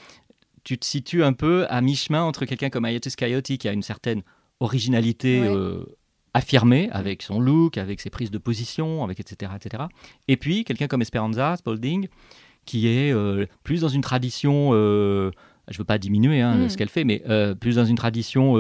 tu 0.64 0.78
te 0.78 0.86
situes 0.86 1.24
un 1.24 1.32
peu 1.32 1.66
à 1.68 1.80
mi-chemin 1.80 2.22
entre 2.22 2.44
quelqu'un 2.44 2.70
comme 2.70 2.86
Hiatus 2.86 3.16
Coyote, 3.16 3.56
qui 3.58 3.68
a 3.68 3.72
une 3.72 3.82
certaine 3.82 4.22
originalité 4.60 5.40
Ouais. 5.40 5.82
Euh, 6.34 6.38
affirmée, 6.38 6.88
avec 6.92 7.22
son 7.22 7.40
look, 7.40 7.78
avec 7.78 8.00
ses 8.00 8.10
prises 8.10 8.30
de 8.30 8.38
position, 8.38 9.04
avec 9.04 9.20
etc., 9.20 9.52
etc. 9.56 9.84
Et 10.28 10.36
puis, 10.36 10.64
quelqu'un 10.64 10.86
comme 10.88 11.02
Esperanza 11.02 11.56
Spalding, 11.56 12.08
qui 12.64 12.86
est 12.88 13.12
euh, 13.12 13.46
plus 13.64 13.80
dans 13.80 13.88
une 13.88 14.02
tradition, 14.02 14.70
euh, 14.72 15.30
je 15.68 15.78
veux 15.78 15.84
pas 15.84 15.98
diminuer 15.98 16.40
hein, 16.40 16.56
Mm. 16.56 16.68
ce 16.68 16.76
qu'elle 16.76 16.88
fait, 16.88 17.04
mais 17.04 17.22
euh, 17.28 17.54
plus 17.54 17.76
dans 17.76 17.84
une 17.84 17.96
tradition 17.96 18.54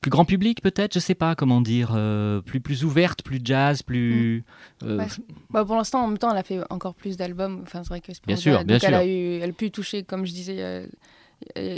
plus 0.00 0.10
grand 0.10 0.26
public 0.26 0.60
peut-être, 0.60 0.92
je 0.92 0.98
sais 0.98 1.14
pas 1.14 1.34
comment 1.34 1.62
dire, 1.62 1.98
plus, 2.44 2.60
plus 2.60 2.84
ouverte, 2.84 3.22
plus 3.22 3.40
jazz, 3.42 3.82
plus... 3.82 4.44
Ouais. 4.82 5.06
Bah, 5.48 5.64
pour 5.64 5.76
l'instant, 5.76 6.04
en 6.04 6.08
même 6.08 6.18
temps, 6.18 6.30
elle 6.30 6.36
a 6.36 6.42
fait 6.42 6.60
encore 6.68 6.94
plus 6.94 7.16
d'albums. 7.16 7.60
Enfin, 7.62 7.82
c'est 7.82 7.88
vrai 7.88 8.02
que 8.02 8.12
Esperanza, 8.12 8.42
sûr, 8.42 8.58
donc 8.58 8.66
bien 8.66 8.78
elle 8.82 8.94
a 8.94 9.00
sûr. 9.02 9.08
eu, 9.08 9.38
elle 9.40 9.50
a 9.50 9.52
pu 9.54 9.70
toucher, 9.70 10.02
comme 10.02 10.26
je 10.26 10.32
disais, 10.32 10.86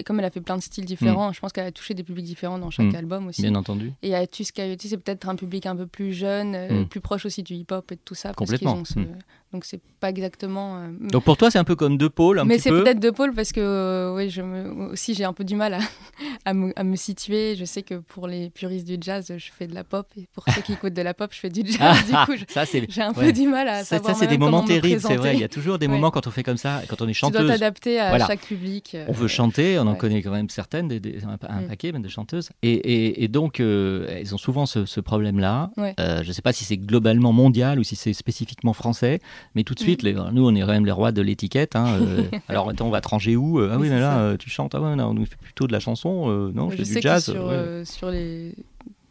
comme 0.05 0.19
elle 0.21 0.25
a 0.27 0.31
fait 0.31 0.41
plein 0.41 0.57
de 0.57 0.63
styles 0.63 0.85
différents, 0.85 1.33
je 1.33 1.41
pense 1.41 1.53
qu'elle 1.53 1.67
a 1.67 1.73
touché 1.73 1.95
des 1.95 2.03
publics 2.03 2.25
différents 2.25 2.59
dans 2.59 2.71
chaque 2.71 2.93
Mm. 2.93 2.97
album 2.97 3.27
aussi. 3.29 3.43
bien 3.43 3.55
entendu. 3.55 3.93
Et 4.03 4.15
Atus 4.15 4.53
Coyote, 4.53 4.81
c'est 4.83 4.97
peut-être 4.97 5.29
un 5.29 5.37
public 5.37 5.67
un 5.67 5.77
peu 5.77 5.87
plus 5.87 6.13
jeune, 6.13 6.55
euh, 6.55 6.83
Mm. 6.83 6.87
plus 6.89 7.01
proche 7.01 7.27
aussi 7.27 7.43
du 7.43 7.55
hip-hop 7.55 7.91
et 7.93 7.97
de 7.97 8.01
tout 8.05 8.15
ça. 8.15 8.29
parce 8.31 8.37
Complètement. 8.39 8.73
qu'ils 8.75 8.81
ont 8.81 8.85
ce- 8.85 8.99
Mm. 9.01 9.19
Donc 9.57 9.65
c'est 9.65 9.81
pas 10.01 10.11
exactement. 10.11 10.77
euh, 10.77 10.89
Donc 11.11 11.25
pour 11.25 11.39
toi, 11.39 11.51
c'est 11.51 11.59
un 11.59 11.65
peu 11.65 11.77
comme 11.77 11.97
deux 11.97 12.11
pôles, 12.11 12.39
un 12.41 12.45
mais 12.45 12.59
c'est 12.59 12.69
peu. 12.69 12.85
peut-être 12.85 13.01
deux 13.01 13.11
pôles 13.13 13.33
parce 13.33 13.53
que 13.53 13.61
euh, 13.61 14.15
ouais, 14.15 14.29
je 14.29 14.43
me, 14.43 14.91
aussi 14.93 15.15
j'ai 15.15 15.25
un 15.25 15.33
peu 15.33 15.45
du 15.45 15.57
mal 15.57 15.73
à, 15.73 15.79
à, 16.45 16.53
me, 16.53 16.79
à 16.79 16.85
me 16.85 16.95
situer. 16.95 17.57
Je 17.57 17.65
sais 17.65 17.83
que 17.83 17.95
pour 17.95 18.29
les 18.29 18.51
puristes 18.51 18.87
du 18.87 18.99
jazz, 19.01 19.33
je 19.35 19.51
fais 19.51 19.67
de 19.67 19.75
la 19.75 19.83
pop 19.83 20.07
et 20.19 20.27
pour 20.35 20.45
ceux 20.55 20.61
qui 20.61 20.75
écoutent 20.75 20.93
de 20.93 21.01
la 21.01 21.15
pop, 21.15 21.31
je 21.33 21.39
fais 21.41 21.49
du 21.49 21.63
jazz. 21.65 22.05
du 22.07 22.13
coup, 22.27 22.37
je- 22.37 22.45
ça 22.53 22.67
c'est 22.67 22.85
j'ai 22.91 23.01
un 23.01 23.15
peu 23.15 23.33
du 23.33 23.49
mal 23.49 23.67
à 23.67 23.79
ça, 23.79 23.97
savoir 23.97 24.15
ça, 24.15 24.21
c'est 24.21 24.27
des 24.27 24.37
moments 24.37 24.63
terribles, 24.63 25.01
c'est 25.01 25.17
vrai. 25.17 25.33
Il 25.33 25.41
y 25.41 25.45
a 25.45 25.49
toujours 25.49 25.79
des 25.79 25.87
Ouais. 25.87 25.93
moments 25.95 26.11
quand 26.11 26.27
on 26.27 26.31
fait 26.31 26.43
comme 26.43 26.59
ça, 26.59 26.83
quand 26.87 27.01
on 27.01 27.09
est 27.09 27.15
Tu 27.15 27.21
dois 27.23 27.31
chanteuse. 27.33 27.49
t'adapter 27.49 27.99
à 27.99 28.11
Voilà. 28.11 28.27
chaque 28.27 28.43
public. 28.43 28.93
euh, 28.95 29.07
On 29.09 29.13
veut 29.13 29.29
chanter, 29.29 29.79
on 29.79 29.87
en 29.87 29.95
connaît 29.95 30.21
quand 30.21 30.33
même 30.33 30.51
certaines, 30.51 30.89
des, 30.89 31.01
des- 31.01 31.25
un, 31.25 31.39
un 31.49 31.63
Mm. 31.63 31.69
paquet 31.69 31.93
même 31.93 32.03
de 32.03 32.09
chanteuses. 32.09 32.51
Et, 32.63 32.73
et- 32.75 33.25
et 33.25 33.29
donc, 33.29 33.59
elles 33.61 34.35
ont 34.35 34.39
souvent 34.39 34.67
ce, 34.67 34.85
ce 34.85 35.01
problème-là. 35.01 35.71
Je 35.97 36.29
ne 36.29 36.33
sais 36.35 36.43
pas 36.43 36.53
si 36.53 36.65
c'est 36.65 36.77
globalement 36.77 37.33
mondial 37.33 37.79
ou 37.79 37.85
si 37.85 37.97
c'est 37.97 38.13
spécifiquement 38.13 38.75
français, 38.75 39.21
mais 39.55 39.65
tout 39.65 39.75
de 39.75 39.81
suite, 39.81 40.03
Mm. 40.03 40.07
les- 40.07 40.15
nous, 40.33 40.47
on 40.47 40.55
est 40.55 40.61
quand 40.61 40.67
même 40.69 40.87
les 40.87 40.93
rois 40.93 41.13
de 41.13 41.23
l'étiquette. 41.23 41.77
hein, 41.77 41.87
euh, 42.01 42.23
alors, 42.49 42.69
attends, 42.69 42.87
on 42.87 42.91
va 42.91 43.01
te 43.01 43.09
ranger 43.09 43.37
où 43.37 43.61
Euh, 43.61 43.71
Ah 43.73 43.79
oui, 43.79 43.89
mais 43.89 44.01
là, 44.01 44.19
euh, 44.21 44.37
tu 44.37 44.51
chantes. 44.51 44.75
Ah 44.75 44.81
ouais, 44.81 44.97
non, 44.97 45.07
on 45.11 45.15
nous 45.15 45.27
fait 45.27 45.37
plutôt 45.41 45.67
de 45.67 45.73
la 45.73 45.81
chanson. 45.81 46.29
non, 46.55 46.71
je 46.71 46.77
fais 46.77 46.85
sais 46.85 46.95
du 46.95 46.97
que 46.97 47.03
jazz. 47.03 47.25
sur, 47.33 47.47
ouais. 47.47 47.85
sur 47.85 48.11
les 48.11 48.55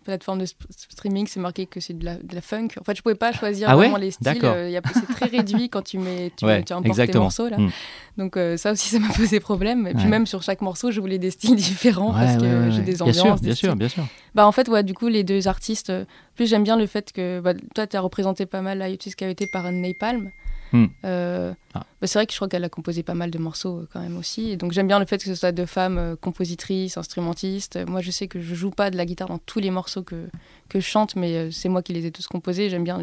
plateformes 0.06 0.40
de 0.40 0.46
streaming, 0.70 1.28
c'est 1.28 1.40
marqué 1.42 1.66
que 1.66 1.80
c'est 1.82 1.98
de 1.98 2.06
la, 2.06 2.16
de 2.16 2.34
la 2.34 2.40
funk. 2.42 2.70
En 2.80 2.84
fait, 2.84 2.96
je 2.96 3.02
pouvais 3.02 3.16
pas 3.16 3.34
choisir 3.34 3.70
Ah 3.70 3.76
ouais 3.76 3.84
vraiment 3.86 3.98
les 3.98 4.12
styles. 4.12 4.40
Euh, 4.44 4.70
y 4.70 4.78
a- 4.78 4.82
c'est 4.94 5.14
très 5.14 5.26
réduit 5.26 5.70
quand 5.70 5.82
tu 5.82 5.98
mets, 5.98 6.32
tu, 6.38 6.46
Ouais, 6.46 6.64
tu 6.64 6.72
importes 6.74 7.06
tes 7.06 7.18
morceaux 7.20 7.50
là. 7.50 7.58
Mm. 7.58 7.72
Donc 8.18 8.38
euh, 8.38 8.56
ça 8.56 8.72
aussi, 8.72 8.88
ça 8.96 9.00
m'a 9.00 9.10
posé 9.14 9.40
problème. 9.40 9.88
Et 9.88 9.94
puis 9.94 10.04
Ouais. 10.06 10.10
même 10.10 10.26
sur 10.26 10.42
chaque 10.44 10.62
morceau, 10.62 10.92
je 10.92 11.02
voulais 11.02 11.18
des 11.18 11.32
styles 11.32 11.56
différents 11.72 12.14
parce 12.14 12.38
que 12.38 12.70
j'ai 12.72 12.82
des 12.82 12.94
Bien 12.94 13.02
ambiances. 13.02 13.16
sûr, 13.18 13.36
des 13.36 13.42
bien 13.48 13.56
sûr, 13.56 13.76
bien 13.76 13.90
sûr. 13.90 14.06
Bah 14.34 14.48
en 14.48 14.52
fait, 14.52 14.68
ouais, 14.70 14.84
du 14.84 14.94
coup, 14.94 15.08
les 15.08 15.24
deux 15.24 15.48
artistes. 15.48 15.90
euh, 15.90 16.06
plus 16.36 16.48
j'aime 16.48 16.64
bien 16.64 16.78
le 16.78 16.86
fait 16.88 17.12
que 17.12 17.40
bah, 17.40 17.54
toi, 17.74 17.88
tu 17.88 17.96
as 17.98 18.02
représenté 18.02 18.46
pas 18.46 18.62
mal 18.62 18.82
Ayotis 18.82 19.12
Coyote 19.12 19.46
par 19.52 19.72
Napalm. 19.72 20.32
Hmm. 20.74 20.86
Euh, 21.06 21.54
Ah. 21.74 21.86
bah, 22.02 22.08
c'est 22.08 22.18
vrai 22.20 22.26
que 22.26 22.32
je 22.34 22.38
crois 22.38 22.48
qu'elle 22.48 22.64
a 22.64 22.70
composé 22.70 23.04
pas 23.04 23.14
mal 23.14 23.32
de 23.32 23.38
morceaux 23.38 23.80
euh, 23.80 23.88
quand 23.92 24.00
même 24.02 24.18
aussi. 24.18 24.50
Et 24.50 24.58
donc 24.58 24.72
j'aime 24.72 24.88
bien 24.88 25.00
le 25.00 25.06
fait 25.06 25.18
que 25.18 25.26
ce 25.26 25.36
soit 25.36 25.52
deux 25.52 25.66
femmes 25.66 25.98
euh, 25.98 26.16
compositrices, 26.16 26.98
instrumentistes. 26.98 27.78
Moi, 27.88 28.02
je 28.02 28.12
sais 28.12 28.28
que 28.28 28.40
je 28.42 28.56
joue 28.56 28.72
pas 28.72 28.90
de 28.92 28.98
la 28.98 29.06
guitare 29.06 29.28
dans 29.28 29.38
tous 29.38 29.60
les 29.60 29.72
morceaux 29.72 30.04
que, 30.04 30.28
que 30.70 30.80
je 30.80 30.86
chante, 30.86 31.16
mais 31.16 31.52
c'est 31.52 31.70
moi 31.70 31.82
qui 31.84 31.94
les 31.94 32.06
ai 32.06 32.12
tous 32.12 32.28
composés. 32.28 32.70
J'aime 32.70 32.84
bien 32.84 33.00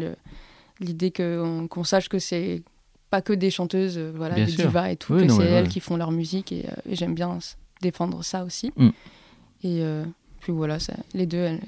l'idée 0.79 1.11
qu'on 1.11 1.83
sache 1.83 2.09
que 2.09 2.19
c'est 2.19 2.63
pas 3.09 3.21
que 3.21 3.33
des 3.33 3.51
chanteuses, 3.51 3.99
voilà, 3.99 4.35
Bien 4.35 4.45
des 4.45 4.51
sûr. 4.51 4.65
divas 4.67 4.89
et 4.89 4.95
tout, 4.95 5.13
Oui, 5.13 5.27
que 5.27 5.33
c'est 5.33 5.43
elles 5.43 5.63
ouais. 5.65 5.69
qui 5.69 5.79
font 5.79 5.97
leur 5.97 6.11
musique 6.11 6.51
et, 6.51 6.65
et 6.89 6.95
j'aime 6.95 7.13
bien 7.13 7.37
défendre 7.81 8.23
ça 8.23 8.43
aussi. 8.43 8.71
Mm. 8.75 8.87
Et 9.65 9.81
euh, 9.83 10.03
puis 10.39 10.51
voilà, 10.51 10.79
ça, 10.79 10.93
les 11.13 11.25
deux, 11.27 11.37
elles 11.37 11.61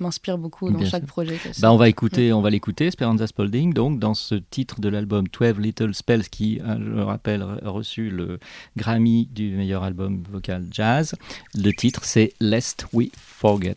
m'inspirent 0.00 0.38
beaucoup 0.38 0.70
dans 0.70 0.78
Bien 0.78 0.88
chaque 0.88 1.02
sûr. 1.02 1.08
projet. 1.08 1.38
Bah, 1.60 1.72
on 1.72 1.76
va 1.76 1.88
écouter, 1.88 2.32
on 2.32 2.40
va 2.40 2.50
l'écouter, 2.50 2.86
Esperanza 2.86 3.26
Spalding, 3.26 3.72
donc 3.72 3.98
dans 3.98 4.14
ce 4.14 4.34
titre 4.36 4.80
de 4.80 4.88
l'album 4.88 5.26
12 5.28 5.58
Little 5.58 5.94
Spells, 5.94 6.28
qui, 6.28 6.60
hein, 6.64 6.78
je 6.80 6.88
le 6.90 7.02
rappelle, 7.02 7.42
a 7.42 7.70
reçu 7.70 8.10
le 8.10 8.38
Grammy 8.76 9.26
du 9.26 9.50
meilleur 9.56 9.82
album 9.82 10.22
vocal 10.30 10.66
jazz. 10.70 11.14
Le 11.54 11.72
titre, 11.72 12.04
c'est 12.04 12.32
Lest 12.40 12.86
We 12.92 13.08
Forget. 13.16 13.76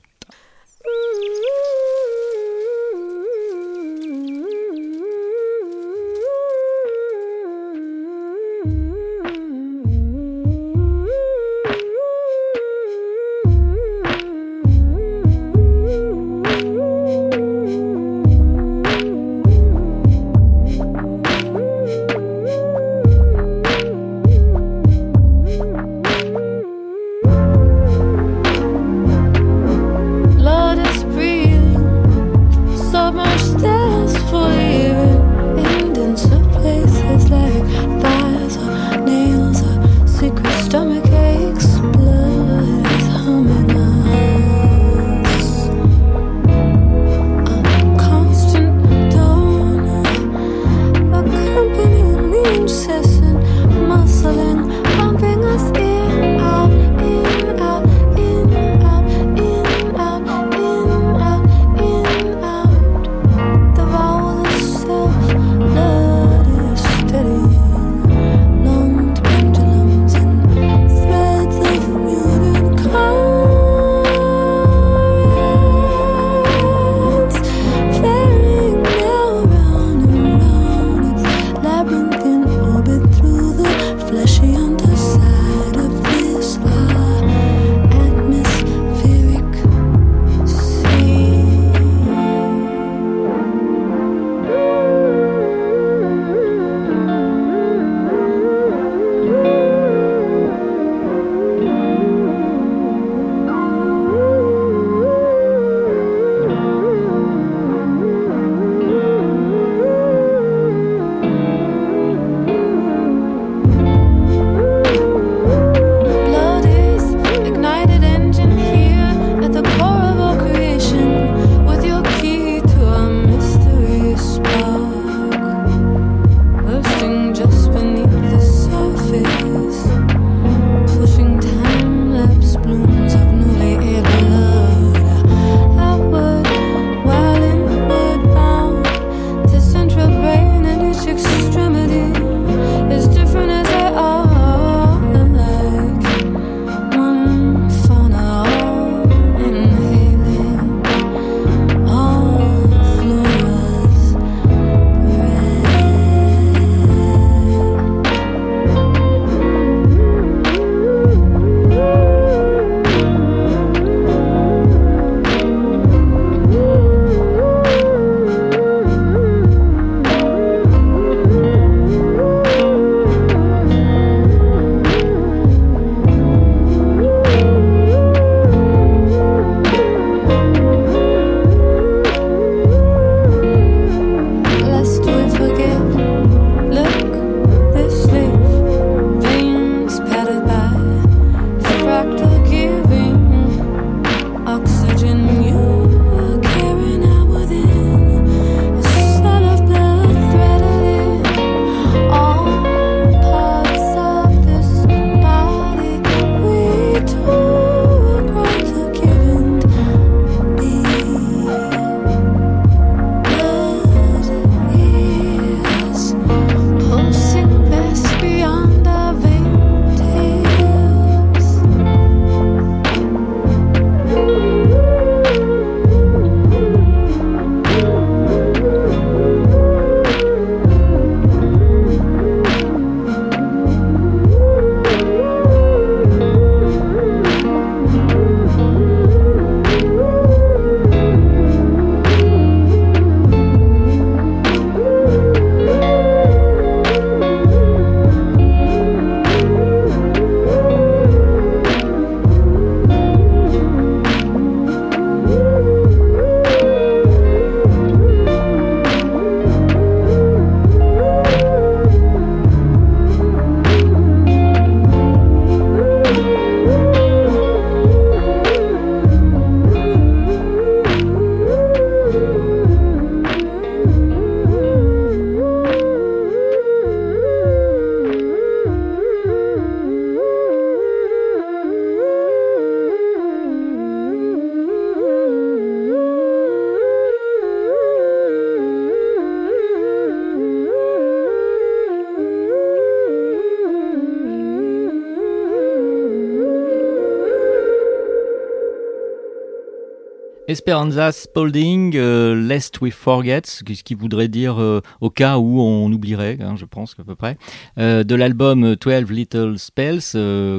Esperanza 300.71 301.11
Spalding, 301.11 301.97
euh, 301.97 302.33
Lest 302.47 302.79
We 302.79 302.93
Forget, 302.93 303.41
ce 303.43 303.61
qui 303.61 303.93
voudrait 303.93 304.29
dire 304.29 304.61
euh, 304.61 304.79
au 305.01 305.09
cas 305.09 305.37
où 305.37 305.59
on 305.59 305.91
oublierait, 305.91 306.37
hein, 306.39 306.55
je 306.55 306.63
pense 306.63 306.95
à 306.97 307.03
peu 307.03 307.13
près, 307.13 307.37
euh, 307.77 308.05
de 308.05 308.15
l'album 308.15 308.77
12 308.77 309.11
Little 309.11 309.59
Spells, 309.59 310.13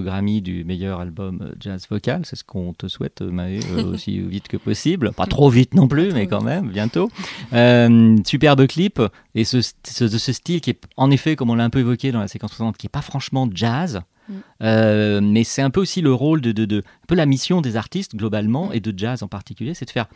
Grammy 0.04 0.42
du 0.42 0.64
meilleur 0.64 1.00
album 1.00 1.54
jazz 1.58 1.86
vocal, 1.88 2.26
c'est 2.26 2.36
ce 2.36 2.44
qu'on 2.44 2.74
te 2.74 2.88
souhaite, 2.88 3.22
Maë, 3.22 3.60
aussi 3.86 4.20
vite 4.20 4.48
que 4.48 4.58
possible, 4.58 5.12
pas 5.12 5.24
trop 5.24 5.48
vite 5.48 5.72
non 5.72 5.88
plus, 5.88 6.12
mais 6.12 6.26
quand 6.26 6.42
même, 6.42 6.68
bientôt. 6.68 7.08
Superbe 7.50 8.66
clip, 8.66 9.00
et 9.34 9.44
ce, 9.44 9.62
ce, 9.62 10.04
de 10.04 10.18
ce 10.18 10.32
style 10.34 10.60
qui 10.60 10.68
est 10.68 10.80
en 10.98 11.10
effet, 11.10 11.36
comme 11.36 11.48
on 11.48 11.54
l'a 11.54 11.64
un 11.64 11.70
peu 11.70 11.80
évoqué 11.80 12.12
dans 12.12 12.20
la 12.20 12.28
séquence 12.28 12.50
précédente, 12.50 12.76
qui 12.76 12.84
est 12.84 12.90
pas 12.90 13.00
franchement 13.00 13.48
jazz, 13.50 14.02
Mm. 14.28 14.32
euh, 14.62 15.20
mais 15.22 15.44
c'est 15.44 15.62
un 15.62 15.70
peu 15.70 15.80
aussi 15.80 16.00
le 16.00 16.12
rôle 16.12 16.40
de, 16.40 16.52
de, 16.52 16.64
de- 16.64 16.78
un 16.78 17.06
peu 17.08 17.14
la 17.14 17.26
mission 17.26 17.60
des 17.60 17.76
artistes 17.76 18.14
globalement 18.16 18.72
et 18.72 18.80
de 18.80 18.96
jazz 18.96 19.22
en 19.22 19.28
particulier, 19.28 19.74
c'est 19.74 19.84
de 19.86 19.90
faire 19.90 20.06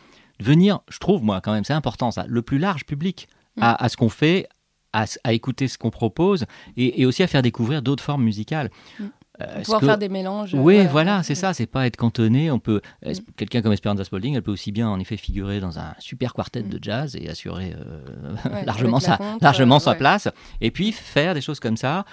venir, 0.41 0.81
je 0.89 0.99
trouve 0.99 1.23
moi 1.23 1.41
quand 1.41 1.53
même, 1.53 1.65
c'est 1.65 1.73
important 1.73 2.11
ça, 2.11 2.25
le 2.29 2.43
plus 2.43 2.59
large 2.59 2.85
public 2.85 3.29
à, 3.61 3.83
à 3.83 3.89
ce 3.89 3.97
qu'on 3.97 4.09
fait, 4.11 4.49
à, 4.93 5.05
écouter 5.33 5.67
ce 5.69 5.77
qu'on 5.79 5.91
propose 5.91 6.47
et, 6.77 7.01
et 7.03 7.07
aussi 7.07 7.23
à 7.23 7.27
faire 7.27 7.43
découvrir 7.43 7.83
d'autres 7.83 8.03
formes 8.05 8.23
musicales. 8.25 8.71
Mm. 9.01 9.05
Euh, 9.43 9.61
Pouvoir 9.63 9.81
que- 9.81 9.87
faire 9.87 9.99
des 9.99 10.09
mélanges. 10.09 10.55
euh, 10.55 10.59
oui, 10.59 10.87
voilà, 10.87 11.23
c'est 11.23 11.35
Mm. 11.35 11.37
ça, 11.37 11.53
c'est 11.53 11.67
pas 11.67 11.87
être 11.87 11.97
cantonné. 11.99 12.51
On 12.51 12.59
peut, 12.59 12.81
quelqu'un 13.37 13.61
comme 13.61 13.75
Esperanza 13.75 14.03
Spalding, 14.05 14.35
elle 14.35 14.41
peut 14.43 14.51
aussi 14.53 14.73
bien 14.73 14.89
en 14.89 14.99
effet 14.99 15.19
figurer 15.19 15.61
dans 15.61 15.79
un 15.79 15.93
super 15.99 16.33
quartet 16.33 16.63
de 16.63 16.79
jazz 16.81 17.15
et 17.17 17.29
assurer 17.29 17.75
Ouais, 18.51 18.65
largement, 18.65 18.99
sa, 18.99 19.19
contre, 19.19 19.45
largement 19.45 19.79
sa 19.79 19.91
ouais. 19.91 19.99
place. 19.99 20.29
Et 20.63 20.71
puis 20.71 20.91
faire 20.93 21.35
des 21.35 21.43
choses 21.43 21.61
comme 21.61 21.77
ça 21.77 22.07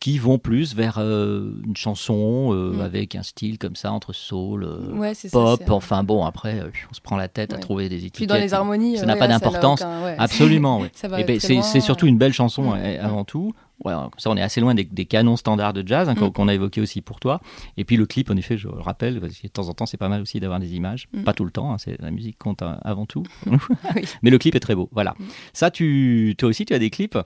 qui 0.00 0.18
vont 0.18 0.38
plus 0.38 0.74
vers 0.74 0.96
euh, 0.98 1.52
une 1.66 1.76
chanson 1.76 2.50
euh, 2.54 2.72
Mm. 2.72 2.80
avec 2.80 3.14
un 3.16 3.22
style 3.22 3.58
comme 3.58 3.76
ça 3.76 3.92
entre 3.92 4.12
soul, 4.14 4.64
euh, 4.64 4.92
Ouais, 4.94 5.12
c'est 5.14 5.28
ça, 5.28 5.38
pop. 5.58 5.70
enfin 5.70 6.02
bon, 6.02 6.24
après, 6.24 6.62
on 6.90 6.94
se 6.94 7.00
prend 7.02 7.16
la 7.16 7.28
tête 7.28 7.52
à 7.52 7.58
trouver 7.58 7.88
des 7.90 7.96
étiquettes. 7.96 8.14
Puis 8.16 8.26
dans 8.26 8.36
les 8.36 8.54
harmonies, 8.54 8.96
ça 8.96 9.04
n'a 9.06 9.16
pas 9.16 9.28
d'importance. 9.28 9.82
ouais. 9.82 10.16
Absolument. 10.18 10.80
ben, 11.08 11.38
c'est 11.40 11.80
surtout 11.80 12.06
une 12.06 12.18
belle 12.18 12.32
chanson 12.32 12.72
avant 12.72 13.24
tout. 13.24 13.52
Ouais, 13.84 13.94
comme 13.94 14.10
ça, 14.18 14.28
on 14.28 14.36
est 14.36 14.42
assez 14.42 14.60
loin 14.60 14.74
des, 14.74 14.84
des 14.84 15.06
canons 15.06 15.36
standards 15.36 15.72
de 15.72 15.82
jazz 15.86 16.06
hein, 16.08 16.14
qu'on 16.14 16.26
Mm. 16.28 16.32
qu'on 16.32 16.48
a 16.48 16.54
évoqué 16.54 16.82
aussi 16.82 17.00
pour 17.00 17.18
toi. 17.18 17.40
Et 17.78 17.84
puis 17.86 17.96
le 17.96 18.04
clip, 18.04 18.30
en 18.30 18.36
effet, 18.36 18.58
je 18.58 18.68
le 18.68 18.74
rappelle, 18.78 19.20
parce 19.20 19.34
que 19.38 19.46
de 19.46 19.48
temps 19.52 19.68
en 19.70 19.72
temps, 19.72 19.86
c'est 19.86 19.96
pas 19.96 20.10
mal 20.10 20.20
aussi 20.20 20.38
d'avoir 20.38 20.60
des 20.60 20.74
images. 20.74 21.08
Mm. 21.14 21.22
Pas 21.24 21.32
tout 21.32 21.46
le 21.46 21.50
temps, 21.50 21.72
hein, 21.72 21.76
c'est 21.78 21.98
la 22.00 22.10
musique 22.10 22.36
compte 22.38 22.60
hein, 22.62 22.78
avant 22.84 23.06
tout. 23.06 23.22
Oui. 23.46 24.02
Mais 24.22 24.28
le 24.30 24.36
clip 24.38 24.54
est 24.54 24.60
très 24.60 24.74
beau. 24.74 24.88
Voilà. 24.92 25.14
Ça, 25.54 25.70
tu, 25.70 26.34
toi 26.38 26.48
aussi, 26.50 26.64
tu 26.66 26.74
as 26.74 26.78
des 26.78 26.90
clips? 26.90 27.18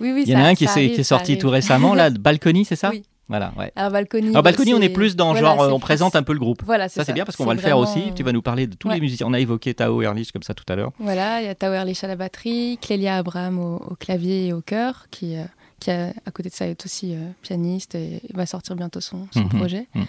Oui, 0.00 0.12
oui, 0.12 0.24
Il 0.26 0.32
y 0.32 0.36
en 0.36 0.40
a 0.40 0.42
ça- 0.42 0.48
un 0.48 0.54
qui, 0.54 0.66
ça 0.66 0.82
est 0.82 0.94
ça 0.96 1.04
sorti 1.04 1.32
arrive. 1.32 1.42
tout 1.42 1.50
récemment, 1.50 1.94
là, 1.94 2.10
Balcony, 2.18 2.64
c'est 2.64 2.76
ça 2.76 2.90
Oui. 2.90 3.02
Voilà, 3.28 3.52
ouais. 3.58 3.72
Alors 3.74 3.90
Balcony. 3.90 4.28
Alors 4.28 4.44
Balcony, 4.44 4.72
on 4.72 4.80
est 4.80 4.88
plus 4.88 5.16
dans 5.16 5.32
voilà, 5.32 5.56
genre, 5.56 5.68
on 5.72 5.78
plus- 5.78 5.80
présente 5.80 6.14
un 6.14 6.22
peu 6.22 6.32
le 6.32 6.38
groupe. 6.38 6.62
Voilà, 6.64 6.88
c'est 6.88 7.00
ça 7.00 7.04
c'est 7.04 7.06
ça. 7.10 7.12
bien 7.12 7.24
parce 7.24 7.36
qu'on 7.36 7.44
va 7.44 7.54
le 7.54 7.60
faire 7.60 7.76
aussi. 7.76 8.12
Tu 8.14 8.22
vas 8.22 8.30
nous 8.30 8.40
parler 8.42 8.68
de 8.68 8.76
tous 8.76 8.88
les 8.88 9.00
musiciens. 9.00 9.26
On 9.26 9.32
a 9.32 9.40
évoqué 9.40 9.74
Tao 9.74 10.00
Erlich 10.00 10.30
comme 10.30 10.44
ça 10.44 10.54
tout 10.54 10.62
à 10.68 10.76
l'heure. 10.76 10.92
Voilà, 11.00 11.40
il 11.42 11.46
y 11.46 11.48
a 11.48 11.56
Tower 11.56 11.82
Lich 11.84 12.04
à 12.04 12.06
la 12.06 12.14
batterie, 12.14 12.78
Clélia 12.80 13.16
Abraham 13.16 13.58
au, 13.58 13.76
au 13.78 13.96
clavier 13.96 14.46
et 14.46 14.52
au 14.52 14.60
chœur, 14.60 15.06
qui, 15.10 15.34
euh, 15.36 15.42
qui 15.80 15.90
a, 15.90 16.12
à 16.24 16.30
côté 16.30 16.50
de 16.50 16.54
ça 16.54 16.68
est 16.68 16.84
aussi 16.84 17.14
euh, 17.14 17.18
pianiste 17.42 17.96
et 17.96 18.22
va 18.32 18.46
sortir 18.46 18.76
bientôt 18.76 19.00
son, 19.00 19.26
son 19.32 19.40
Mhm. 19.40 19.48
projet. 19.48 19.88
Mhm. 19.96 20.04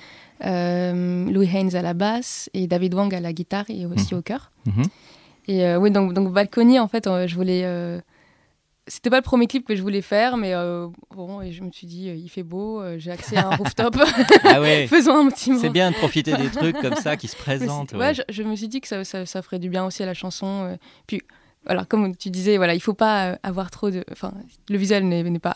Euh, 0.45 1.25
Louis 1.31 1.49
Haynes 1.51 1.75
à 1.75 1.81
la 1.81 1.95
basse 1.95 2.51
et 2.53 2.67
David 2.67 2.93
Wang 2.93 3.13
à 3.15 3.19
la 3.19 3.33
guitare 3.33 3.65
et 3.69 3.87
aussi 3.87 4.13
Mhm. 4.13 4.19
au 4.19 4.21
chœur. 4.21 4.51
Et 5.47 5.75
oui, 5.77 5.89
donc, 5.89 6.13
donc 6.13 6.31
Balcony, 6.33 6.77
en 6.77 6.87
fait, 6.87 7.05
je 7.25 7.33
voulais. 7.35 7.63
C'était 8.87 9.09
pas 9.09 9.17
le 9.17 9.21
premier 9.23 9.47
clip 9.47 9.65
que 9.67 9.75
je 9.75 9.81
voulais 9.81 10.01
faire, 10.01 10.37
mais 10.37 10.53
euh, 10.53 10.87
bon, 11.15 11.41
et 11.41 11.51
je 11.51 11.61
me 11.63 11.71
suis 11.71 11.87
dit, 11.87 12.09
euh, 12.09 12.15
il 12.15 12.29
fait 12.29 12.43
beau, 12.43 12.81
euh, 12.81 12.97
j'ai 12.97 13.11
accès 13.11 13.35
à 13.37 13.47
un 13.47 13.55
rooftop. 13.57 13.97
Ah 14.43 14.61
ouais. 14.61 14.87
Faisons 14.89 15.15
un 15.15 15.29
petit 15.29 15.45
C'est 15.45 15.51
moment. 15.53 15.71
bien 15.71 15.91
de 15.91 15.95
profiter 15.95 16.35
des 16.35 16.49
trucs 16.51 16.79
comme 16.79 16.95
ça 16.95 17.17
qui 17.17 17.27
se 17.27 17.35
c'est- 17.35 17.41
présentent. 17.43 17.91
ouais, 17.93 17.99
ouais. 17.99 18.13
je, 18.13 18.21
je 18.29 18.43
me 18.43 18.55
suis 18.55 18.67
dit 18.67 18.81
que 18.81 18.87
ça, 18.87 19.03
ça, 19.03 19.25
ça 19.25 19.41
ferait 19.41 19.59
du 19.59 19.69
bien 19.69 19.85
aussi 19.85 20.03
à 20.03 20.05
la 20.05 20.13
chanson. 20.13 20.77
puis, 21.05 21.21
voilà, 21.65 21.83
comme 21.83 22.15
tu 22.15 22.29
disais, 22.29 22.55
voilà, 22.57 22.73
il 22.75 22.79
faut 22.79 22.93
pas 22.93 23.37
avoir 23.43 23.69
trop 23.71 23.89
de. 23.91 24.03
Enfin, 24.11 24.31
le 24.69 24.77
visuel 24.77 25.05
n'est 25.07 25.37
pas 25.39 25.55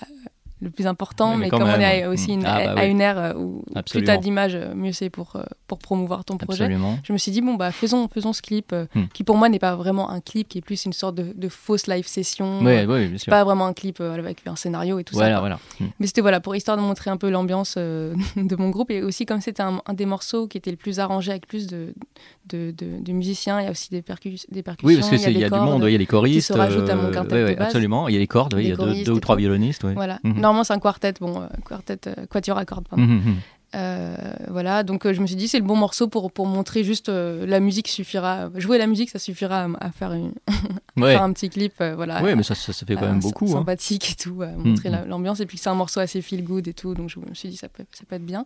le 0.61 0.69
plus 0.69 0.85
important, 0.87 1.35
mais 1.37 1.49
comme 1.49 1.63
on 1.63 1.79
est 1.79 2.05
aussi 2.05 2.33
une, 2.33 2.45
Ah, 2.45 2.73
bah 2.75 2.81
à 2.81 2.83
oui. 2.85 2.91
une 2.91 3.01
ère 3.01 3.17
euh, 3.17 3.33
où 3.33 3.63
plus 3.65 3.79
Absolument. 3.79 4.05
tu 4.05 4.11
as 4.11 4.17
d'images, 4.17 4.55
euh, 4.55 4.73
mieux 4.75 4.91
c'est 4.91 5.09
pour, 5.09 5.35
euh, 5.35 5.41
pour 5.67 5.79
promouvoir 5.79 6.23
ton 6.23 6.37
projet. 6.37 6.65
Absolument. 6.65 6.99
Je 7.03 7.13
me 7.13 7.17
suis 7.17 7.31
dit, 7.31 7.41
bon, 7.41 7.55
bah, 7.55 7.71
faisons, 7.71 8.07
faisons 8.13 8.31
ce 8.33 8.41
clip, 8.41 8.71
euh, 8.73 8.85
Hmm. 8.93 9.05
qui 9.13 9.23
pour 9.23 9.37
moi 9.37 9.49
n'est 9.49 9.59
pas 9.59 9.75
vraiment 9.75 10.09
un 10.11 10.19
clip, 10.21 10.47
qui 10.47 10.59
est 10.59 10.61
plus 10.61 10.85
une 10.85 10.93
sorte 10.93 11.15
de, 11.15 11.33
de 11.35 11.49
fausse 11.49 11.87
live 11.87 12.05
session. 12.07 12.61
Ouais, 12.61 12.83
euh, 12.83 12.87
ouais, 12.87 13.07
bien 13.07 13.17
sûr. 13.17 13.29
pas 13.31 13.43
vraiment 13.43 13.65
un 13.65 13.73
clip 13.73 13.99
euh, 14.01 14.13
avec 14.13 14.45
un 14.45 14.55
scénario 14.55 14.99
et 14.99 15.03
tout 15.03 15.13
ça. 15.15 15.19
Voilà, 15.21 15.33
quoi. 15.35 15.39
voilà. 15.41 15.59
Mm. 15.79 15.85
Mais 15.99 16.07
c'était 16.07 16.21
voilà, 16.21 16.39
pour 16.39 16.55
histoire 16.55 16.77
de 16.77 16.81
montrer 16.83 17.09
un 17.09 17.17
peu 17.17 17.29
l'ambiance 17.29 17.75
de 17.77 18.55
mon 18.57 18.69
groupe. 18.69 18.91
Et 18.91 19.01
aussi, 19.01 19.25
comme 19.25 19.41
c'était 19.41 19.63
un, 19.63 19.81
un 19.85 19.93
des 19.93 20.05
morceaux 20.05 20.47
qui 20.47 20.57
était 20.57 20.71
le 20.71 20.77
plus 20.77 20.99
arrangé 20.99 21.31
avec 21.31 21.47
plus 21.47 21.67
de, 21.67 21.93
de, 22.49 22.71
de- 22.77 23.01
de 23.01 23.11
musiciens, 23.13 23.59
il 23.61 23.65
y 23.65 23.67
a 23.67 23.71
aussi 23.71 23.89
des, 23.89 24.01
percus, 24.01 24.45
des 24.51 24.61
percussions. 24.63 24.87
Oui, 24.87 24.95
parce 24.97 25.09
qu'il 25.09 25.31
il 25.31 25.39
y, 25.39 25.43
a 25.43 25.49
du 25.49 25.55
monde, 25.59 25.83
il 25.87 25.91
y 25.91 25.95
a 25.95 25.97
les 25.97 26.05
choristes. 26.05 26.47
Qui 26.47 26.53
se 26.53 26.57
rajoutent 26.57 26.89
à 26.89 26.95
mon 26.95 27.09
quintet 27.11 27.33
ouais, 27.35 27.43
ouais, 27.45 27.57
absolument. 27.59 28.07
Il 28.07 28.13
y 28.13 28.17
a 28.17 28.19
les 28.19 28.27
cordes, 28.27 28.53
oui, 28.53 28.63
il 28.65 28.69
y 28.69 28.71
a 28.73 29.03
deux, 29.03 29.11
ou 29.11 29.19
trois 29.19 29.35
violonistes. 29.35 29.85
Voilà. 29.95 30.19
Normalement, 30.51 30.65
c'est 30.65 30.73
un 30.73 30.79
quartet, 30.79 31.13
bon, 31.21 31.41
euh, 31.41 31.47
quartet, 31.65 31.97
euh, 32.07 32.25
quatuor 32.29 32.57
à 32.57 32.65
cordes, 32.65 32.85
pardon. 32.89 33.05
Mhm. 33.05 33.35
Euh, 33.73 34.15
voilà, 34.49 34.83
donc 34.83 35.05
euh, 35.05 35.13
je 35.13 35.21
me 35.21 35.27
suis 35.27 35.37
dit, 35.37 35.47
c'est 35.47 35.59
le 35.59 35.63
bon 35.65 35.77
morceau 35.77 36.07
pour, 36.09 36.31
pour 36.31 36.45
montrer 36.45 36.83
juste 36.83 37.07
euh, 37.07 37.45
la 37.45 37.59
musique 37.61 37.87
suffira. 37.87 38.49
Jouer 38.55 38.77
la 38.77 38.85
musique, 38.87 39.09
ça 39.09 39.19
suffira 39.19 39.63
à, 39.63 39.67
à 39.79 39.91
faire, 39.91 40.11
une- 40.11 40.33
à 40.47 40.51
Ouais. 41.01 41.13
faire 41.13 41.23
un 41.23 41.31
petit 41.31 41.49
clip. 41.49 41.73
voilà, 41.95 42.21
Ouais, 42.21 42.35
mais 42.35 42.43
ça, 42.43 42.53
ça, 42.53 42.73
ça 42.73 42.85
fait 42.85 42.95
quand 42.95 43.07
même 43.07 43.21
beaucoup. 43.21 43.45
hein. 43.45 43.59
Sympathique 43.59 44.11
et 44.11 44.15
tout, 44.21 44.43
montrer 44.57 44.89
Mm, 44.89 44.93
la- 44.93 45.05
l'ambiance. 45.05 45.39
Et 45.39 45.45
puis 45.45 45.57
c'est 45.57 45.69
un 45.69 45.75
morceau 45.75 46.01
assez 46.01 46.21
feel 46.21 46.43
good 46.43 46.67
et 46.67 46.73
tout, 46.73 46.93
donc 46.95 47.09
je 47.09 47.19
me 47.19 47.33
suis 47.33 47.47
dit, 47.49 47.55
ça 47.57 47.69
peut, 47.69 47.83
ça 47.93 48.03
peut 48.07 48.15
être 48.17 48.25
bien. 48.25 48.45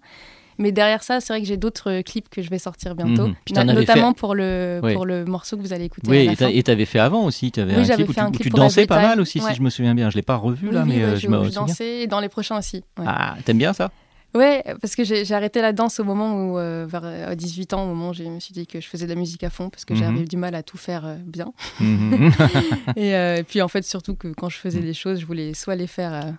Mais 0.57 0.71
derrière 0.71 1.03
ça, 1.03 1.19
c'est 1.19 1.33
vrai 1.33 1.41
que 1.41 1.47
j'ai 1.47 1.57
d'autres 1.57 2.01
clips 2.01 2.29
que 2.29 2.41
je 2.41 2.49
vais 2.49 2.59
sortir 2.59 2.95
bientôt, 2.95 3.27
Mhm. 3.27 3.57
Avais 3.57 3.73
notamment 3.73 4.11
fait- 4.13 4.19
pour, 4.19 4.35
le, 4.35 4.79
Ouais. 4.83 4.93
pour 4.93 5.05
le 5.05 5.25
morceau 5.25 5.57
que 5.57 5.61
vous 5.63 5.73
allez 5.73 5.85
écouter. 5.85 6.07
Oui, 6.09 6.27
à 6.29 6.33
la 6.39 6.51
et 6.51 6.57
et 6.59 6.63
t'avais 6.63 6.85
fait 6.85 6.99
avant 6.99 7.25
aussi. 7.25 7.51
Tu 7.51 7.59
avais 7.59 7.73
Oui, 7.73 7.81
un 7.81 7.83
j'avais 7.83 8.03
clip 8.03 8.09
où 8.09 8.13
fait 8.13 8.21
tu, 8.21 8.25
un 8.25 8.27
où 8.27 8.31
clip 8.31 8.43
tu 8.43 8.49
pour 8.51 8.59
dansais 8.59 8.85
pas 8.85 9.01
mal 9.01 9.19
aussi, 9.19 9.41
Ouais. 9.41 9.49
si 9.49 9.55
je 9.57 9.61
me 9.61 9.69
souviens 9.71 9.95
bien. 9.95 10.09
Je 10.11 10.15
l'ai 10.15 10.21
pas 10.21 10.37
revu 10.37 10.67
Oui, 10.69 10.73
là, 10.75 10.83
oui, 10.83 10.89
mais 10.89 11.09
je, 11.11 11.15
je 11.21 11.27
me 11.27 11.43
je 11.45 11.49
dansais 11.49 12.03
et 12.03 12.07
dans 12.07 12.19
les 12.21 12.29
prochains 12.29 12.57
aussi. 12.59 12.83
ouais. 12.99 13.05
Ah, 13.07 13.35
t'aimes 13.43 13.57
bien 13.57 13.73
ça? 13.73 13.91
Ouais, 14.35 14.63
parce 14.81 14.95
que 14.95 15.03
j'ai 15.05 15.31
arrêté 15.33 15.61
la 15.61 15.71
danse 15.71 15.99
au 15.99 16.03
moment 16.03 16.35
où, 16.35 16.57
euh, 16.59 16.85
vers 16.87 17.01
euh, 17.05 17.35
18 17.35 17.73
ans, 17.73 17.83
au 17.85 17.87
moment 17.87 18.09
où 18.09 18.13
je 18.13 18.23
me 18.23 18.39
suis 18.41 18.53
dit 18.53 18.67
que 18.67 18.81
je 18.81 18.87
faisais 18.87 19.05
de 19.07 19.13
la 19.13 19.19
musique 19.19 19.43
à 19.43 19.49
fond, 19.49 19.69
parce 19.69 19.85
que 19.85 19.93
Mhm. 19.93 19.99
j'avais 19.99 20.25
du 20.25 20.35
mal 20.37 20.55
à 20.55 20.61
tout 20.63 20.77
faire 20.77 21.05
euh, 21.05 21.15
bien. 21.25 21.53
Mhm. 21.79 22.29
et, 22.97 23.15
euh, 23.15 23.37
et 23.37 23.43
puis 23.43 23.61
en 23.61 23.67
fait, 23.69 23.83
surtout 23.83 24.15
que 24.15 24.27
quand 24.29 24.49
je 24.49 24.57
faisais 24.57 24.81
des 24.81 24.93
choses, 24.93 25.21
je 25.21 25.25
voulais 25.25 25.53
soit 25.53 25.75
les 25.75 25.87
faire, 25.87 26.13
euh, 26.13 26.31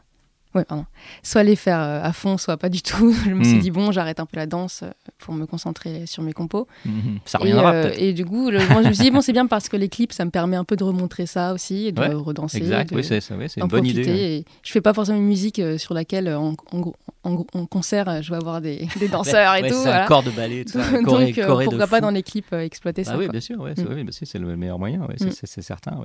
ouais, 0.57 0.65
pardon, 0.65 0.85
soit 1.23 1.43
les 1.43 1.57
faire 1.57 1.81
euh, 1.81 2.01
à 2.03 2.13
fond, 2.13 2.39
soit 2.39 2.57
pas 2.57 2.69
du 2.69 2.83
tout. 2.83 3.13
je 3.25 3.31
me 3.31 3.45
suis 3.45 3.55
Mhm. 3.57 3.61
dit 3.61 3.71
bon, 3.71 3.93
j'arrête 3.93 4.19
un 4.21 4.27
peu 4.27 4.37
la 4.39 4.47
danse 4.47 4.81
euh, 4.83 4.91
pour 5.19 5.35
me 5.35 5.47
concentrer 5.47 6.07
sur 6.07 6.23
mes 6.23 6.33
compos. 6.33 6.67
Mhm. 6.85 7.19
Ça 7.25 7.39
Et, 7.39 7.43
reviendra 7.43 7.73
euh, 7.73 7.83
peut-être. 7.85 8.03
et 8.03 8.13
du 8.13 8.25
coup, 8.25 8.51
le- 8.51 8.67
moi, 8.69 8.83
je 8.83 8.89
me 8.89 8.93
suis 8.93 9.05
dit 9.05 9.11
bon, 9.11 9.21
c'est 9.21 9.33
bien 9.33 9.47
parce 9.47 9.69
que 9.69 9.77
les 9.77 9.89
clips, 9.89 10.13
ça 10.13 10.25
me 10.25 10.31
permet 10.31 10.57
un 10.57 10.65
peu 10.65 10.77
de 10.77 10.85
remontrer 10.85 11.27
ça 11.27 11.53
aussi 11.53 11.87
et 11.87 11.93
de 11.93 12.01
Ouais, 12.01 12.13
redanser. 12.13 12.59
Exact, 12.59 12.91
de- 12.91 12.97
oui, 12.97 13.05
c'est 13.05 13.61
une 13.61 13.67
bonne 13.69 13.87
idée. 13.87 14.05
ouais. 14.05 14.19
Et 14.19 14.45
je 14.63 14.73
fais 14.73 14.81
pas 14.81 14.93
forcément 14.95 15.19
une 15.19 15.25
musique 15.27 15.59
euh, 15.59 15.79
sur 15.79 15.95
laquelle, 15.95 16.29
euh, 16.29 16.39
en, 16.39 16.55
en, 16.73 17.45
en, 17.55 17.67
concert, 17.67 18.09
euh, 18.09 18.23
je 18.23 18.31
vais 18.31 18.37
avoir 18.37 18.61
des, 18.61 18.87
des 19.01 19.09
danseurs 19.09 19.55
et 19.57 19.63
tout. 19.63 19.69
c'est 19.75 19.83
voilà. 19.83 20.05
un 20.05 20.07
corps 20.07 20.23
de 20.23 20.31
ballet, 20.31 20.65
tout 20.65 20.73
ça, 20.81 20.91
Donc, 21.03 21.37
euh, 21.39 21.47
choré 21.47 21.65
de 21.65 21.71
pourquoi 21.71 21.87
pas 21.89 21.97
fou. 21.97 22.03
dans 22.03 22.11
les 22.11 22.23
clips 22.23 22.47
euh, 22.53 22.61
exploiter 22.61 23.03
Ah 23.07 23.11
ça. 23.11 23.19
oui, 23.19 23.25
quoi. 23.27 23.33
bien 23.33 23.41
sûr, 23.41 23.57
Mm. 23.59 23.63
oui, 23.95 24.05
bah, 24.05 24.11
c'est- 24.13 24.25
c'est 24.27 24.39
le 24.39 24.57
meilleur 24.57 24.79
moyen, 24.79 25.01
c'est- 25.19 25.27
Mm. 25.27 25.31
c'est 25.45 25.63
certain. 25.63 25.99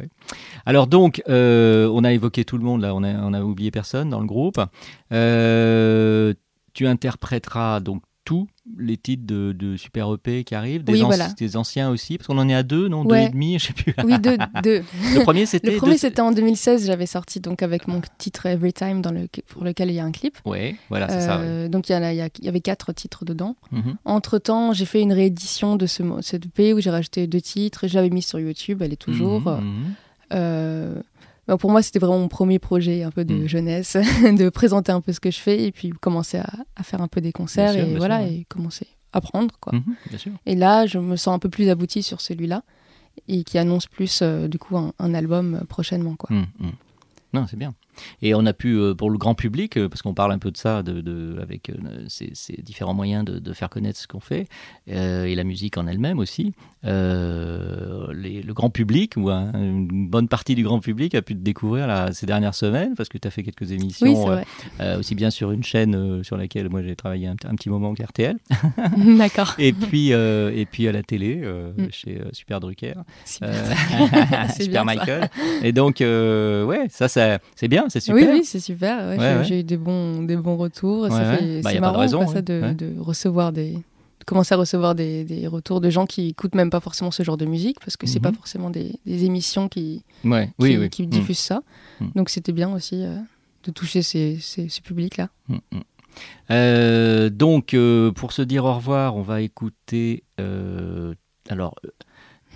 Alors 0.65 0.87
donc, 0.87 1.21
euh, 1.29 1.89
on 1.93 2.03
a 2.03 2.11
évoqué 2.11 2.43
tout 2.45 2.57
le 2.57 2.63
monde, 2.63 2.81
là, 2.81 2.93
on 2.95 3.03
a, 3.03 3.13
on 3.13 3.33
a 3.33 3.41
oublié 3.41 3.71
personne 3.71 4.09
dans 4.09 4.19
le 4.19 4.25
groupe. 4.25 4.40
Euh, 5.11 6.33
tu 6.73 6.87
interpréteras 6.87 7.79
donc 7.79 8.01
tous 8.23 8.47
les 8.77 8.97
titres 8.97 9.25
de, 9.25 9.51
de 9.51 9.75
Super 9.77 10.13
EP 10.13 10.43
qui 10.43 10.53
arrivent, 10.53 10.83
des, 10.83 10.93
Oui, 10.93 10.99
anci- 11.01 11.05
voilà. 11.05 11.27
des 11.29 11.57
anciens 11.57 11.89
aussi, 11.89 12.17
parce 12.17 12.27
qu'on 12.27 12.37
en 12.37 12.47
est 12.47 12.53
à 12.53 12.61
deux, 12.61 12.87
non? 12.87 13.03
Deux 13.03 13.15
et 13.15 13.29
demi, 13.29 13.57
je 13.57 13.65
sais 13.67 13.73
plus. 13.73 13.95
Oui, 14.05 14.17
deux. 14.19 14.37
deux. 14.63 14.83
Le 15.15 15.23
premier, 15.23 15.47
c'était 15.47 15.71
Le 15.71 15.77
premier, 15.77 15.93
deux- 15.93 15.97
c'était 15.97 16.21
en 16.21 16.31
2016. 16.31 16.85
J'avais 16.85 17.07
sorti 17.07 17.39
donc 17.39 17.63
avec 17.63 17.87
mon 17.87 17.99
titre 18.19 18.45
Every 18.45 18.73
Time 18.73 19.01
dans 19.01 19.11
le, 19.11 19.27
pour 19.47 19.63
lequel 19.63 19.89
il 19.89 19.95
y 19.95 19.99
a 19.99 20.05
un 20.05 20.11
clip. 20.11 20.37
Ouais, 20.45 20.75
voilà, 20.89 21.09
c'est 21.09 21.21
ça. 21.21 21.39
ouais. 21.39 21.45
Euh, 21.45 21.67
Donc 21.67 21.89
il 21.89 21.93
y, 21.93 22.47
avait 22.47 22.61
quatre 22.61 22.93
titres 22.93 23.25
dedans. 23.25 23.55
Mhm. 23.71 23.95
Entre 24.05 24.37
temps, 24.37 24.71
j'ai 24.71 24.85
fait 24.85 25.01
une 25.01 25.13
réédition 25.13 25.75
de 25.75 25.87
ce, 25.87 26.03
cette 26.21 26.45
EP 26.45 26.73
où 26.75 26.79
j'ai 26.79 26.91
rajouté 26.91 27.25
deux 27.25 27.41
titres 27.41 27.87
je 27.87 27.95
l'avais 27.95 28.11
mis 28.11 28.21
sur 28.21 28.39
YouTube. 28.39 28.81
Elle 28.83 28.93
est 28.93 29.01
toujours. 29.01 29.41
Mhm, 29.41 29.65
mhm. 29.65 29.93
Euh, 30.33 31.01
ben, 31.47 31.57
pour 31.57 31.71
moi, 31.71 31.81
c'était 31.81 31.99
vraiment 31.99 32.19
mon 32.19 32.27
premier 32.27 32.59
projet 32.59 33.03
un 33.03 33.11
peu 33.11 33.25
de 33.25 33.33
Mm. 33.35 33.47
jeunesse, 33.47 33.97
de 34.23 34.49
présenter 34.49 34.91
un 34.91 35.01
peu 35.01 35.11
ce 35.13 35.19
que 35.19 35.31
je 35.31 35.39
fais 35.39 35.63
et 35.65 35.71
puis 35.71 35.89
commencer 35.89 36.37
à, 36.37 36.49
à 36.75 36.83
faire 36.83 37.01
un 37.01 37.07
peu 37.07 37.21
des 37.21 37.31
concerts 37.31 37.73
Bien 37.73 37.85
et 37.85 37.95
voilà 37.95 38.19
sûr, 38.19 38.27
ouais. 38.27 38.35
et 38.35 38.45
commencer 38.45 38.87
à 39.13 39.17
apprendre 39.17 39.55
quoi. 39.59 39.73
Mhm, 39.73 39.95
bien 40.09 40.17
sûr. 40.17 40.31
Et 40.45 40.55
là, 40.55 40.85
je 40.85 40.97
me 40.99 41.15
sens 41.15 41.35
un 41.35 41.39
peu 41.39 41.49
plus 41.49 41.69
aboutie 41.69 42.03
sur 42.03 42.21
celui-là 42.21 42.63
et 43.27 43.43
qui 43.43 43.57
annonce 43.57 43.87
plus 43.87 44.21
euh, 44.21 44.47
du 44.47 44.57
coup 44.57 44.77
un, 44.77 44.93
un 44.99 45.13
album 45.13 45.55
euh, 45.55 45.65
prochainement 45.65 46.15
quoi. 46.15 46.29
Mm, 46.35 46.45
mm. 46.59 46.71
Non, 47.33 47.45
c'est 47.49 47.57
bien. 47.57 47.73
Et 48.21 48.33
on 48.35 48.45
a 48.45 48.53
pu, 48.53 48.75
euh, 48.77 48.93
pour 48.93 49.09
le 49.09 49.17
grand 49.17 49.35
public, 49.35 49.77
euh, 49.77 49.89
parce 49.89 50.01
qu'on 50.01 50.13
parle 50.13 50.31
un 50.31 50.39
peu 50.39 50.51
de 50.51 50.57
ça, 50.57 50.83
de, 50.83 51.01
de- 51.01 51.37
avec 51.41 51.69
euh, 51.69 51.73
ces, 52.07 52.31
ces 52.33 52.61
différents 52.61 52.93
moyens 52.93 53.25
de, 53.25 53.39
de 53.39 53.53
faire 53.53 53.69
connaître 53.69 53.99
ce 53.99 54.07
qu'on 54.07 54.19
fait, 54.19 54.47
euh, 54.89 55.25
et 55.25 55.35
la 55.35 55.43
musique 55.43 55.77
en 55.77 55.87
elle-même 55.87 56.19
aussi, 56.19 56.53
euh, 56.85 58.07
les- 58.13 58.41
le 58.41 58.53
grand 58.53 58.69
public, 58.69 59.13
ou 59.17 59.29
un- 59.29 59.51
une 59.53 60.07
bonne 60.09 60.27
partie 60.27 60.55
du 60.55 60.63
grand 60.63 60.79
public, 60.79 61.15
a 61.15 61.21
pu 61.21 61.33
te 61.35 61.39
découvrir 61.41 61.87
là, 61.87 62.11
ces 62.13 62.25
dernières 62.25 62.55
semaines, 62.55 62.93
parce 62.95 63.09
que 63.09 63.17
tu 63.17 63.27
as 63.27 63.31
fait 63.31 63.43
quelques 63.43 63.71
émissions, 63.71 64.25
Oui, 64.27 64.41
euh, 64.79 64.99
aussi 64.99 65.15
bien 65.15 65.29
sur 65.29 65.51
une 65.51 65.63
chaîne 65.63 66.23
sur 66.23 66.37
laquelle 66.37 66.69
moi 66.69 66.81
j'ai 66.83 66.95
travaillé 66.95 67.27
un, 67.27 67.35
un 67.45 67.55
petit 67.55 67.69
moment 67.69 67.93
qu'RTL. 67.93 68.37
D'accord. 69.17 69.55
Et 69.59 69.73
puis, 69.73 70.09
et 70.11 70.67
puis 70.69 70.87
à 70.87 70.91
la 70.91 71.03
télé, 71.03 71.41
Mm. 71.41 71.87
chez 71.91 72.21
Super 72.33 72.59
Drucker. 72.59 72.93
Super. 73.25 73.53
Ça. 74.49 74.83
Michael. 74.83 75.29
Et 75.63 75.71
donc, 75.71 75.97
ouais, 75.99 76.87
ça, 76.89 77.07
ça 77.07 77.39
c'est 77.55 77.67
bien, 77.67 77.85
c'est 77.91 77.99
super. 77.99 78.27
Oui, 78.33 78.39
oui, 78.39 78.45
c'est 78.45 78.59
super. 78.59 78.97
ouais, 79.09 79.17
Ouais, 79.19 79.43
j'ai, 79.43 79.55
ouais. 79.55 79.59
eu 79.59 79.63
des 79.63 79.77
bons, 79.77 80.23
des 80.23 80.35
bons 80.37 80.57
retours. 80.57 81.07
Bah, 81.07 81.15
c'est 81.37 81.59
a 81.59 81.61
pas 81.61 81.73
de 81.73 81.79
marrant 81.79 81.99
raison, 81.99 82.27
ça, 82.27 82.41
de, 82.41 82.99
recevoir 82.99 83.51
des, 83.51 83.73
de 83.73 84.25
commencer 84.25 84.53
à 84.55 84.57
recevoir 84.57 84.95
des, 84.95 85.23
des 85.23 85.45
retours 85.47 85.81
de 85.81 85.89
gens 85.89 86.05
qui 86.05 86.29
écoutent 86.29 86.55
même 86.55 86.69
pas 86.71 86.79
forcément 86.79 87.11
ce 87.11 87.21
genre 87.23 87.37
de 87.37 87.45
musique 87.45 87.79
parce 87.79 87.97
que 87.97 88.07
c'est 88.07 88.19
Mhm. 88.19 88.31
pas 88.31 88.33
forcément 88.33 88.69
des, 88.69 88.95
des 89.05 89.25
émissions 89.25 89.67
qui, 89.69 90.03
qui, 90.23 90.27
oui, 90.27 90.77
oui. 90.77 90.89
qui 90.89 91.03
Mm. 91.05 91.09
diffusent 91.09 91.39
ça. 91.39 91.61
Mm. 91.99 92.05
Donc 92.15 92.29
c'était 92.29 92.51
bien 92.53 92.71
aussi 92.73 93.03
euh, 93.03 93.15
de 93.65 93.71
toucher 93.71 94.01
ces, 94.01 94.37
ces, 94.41 94.69
ce 94.69 94.81
public-là. 94.81 95.29
Mm, 95.49 95.55
mm. 95.73 95.79
Euh, 96.51 97.29
donc, 97.29 97.73
euh, 97.73 98.11
pour 98.11 98.31
se 98.33 98.41
dire 98.41 98.65
au 98.65 98.73
revoir, 98.73 99.15
on 99.15 99.21
va 99.21 99.41
écouter. 99.41 100.23
alors. 101.49 101.75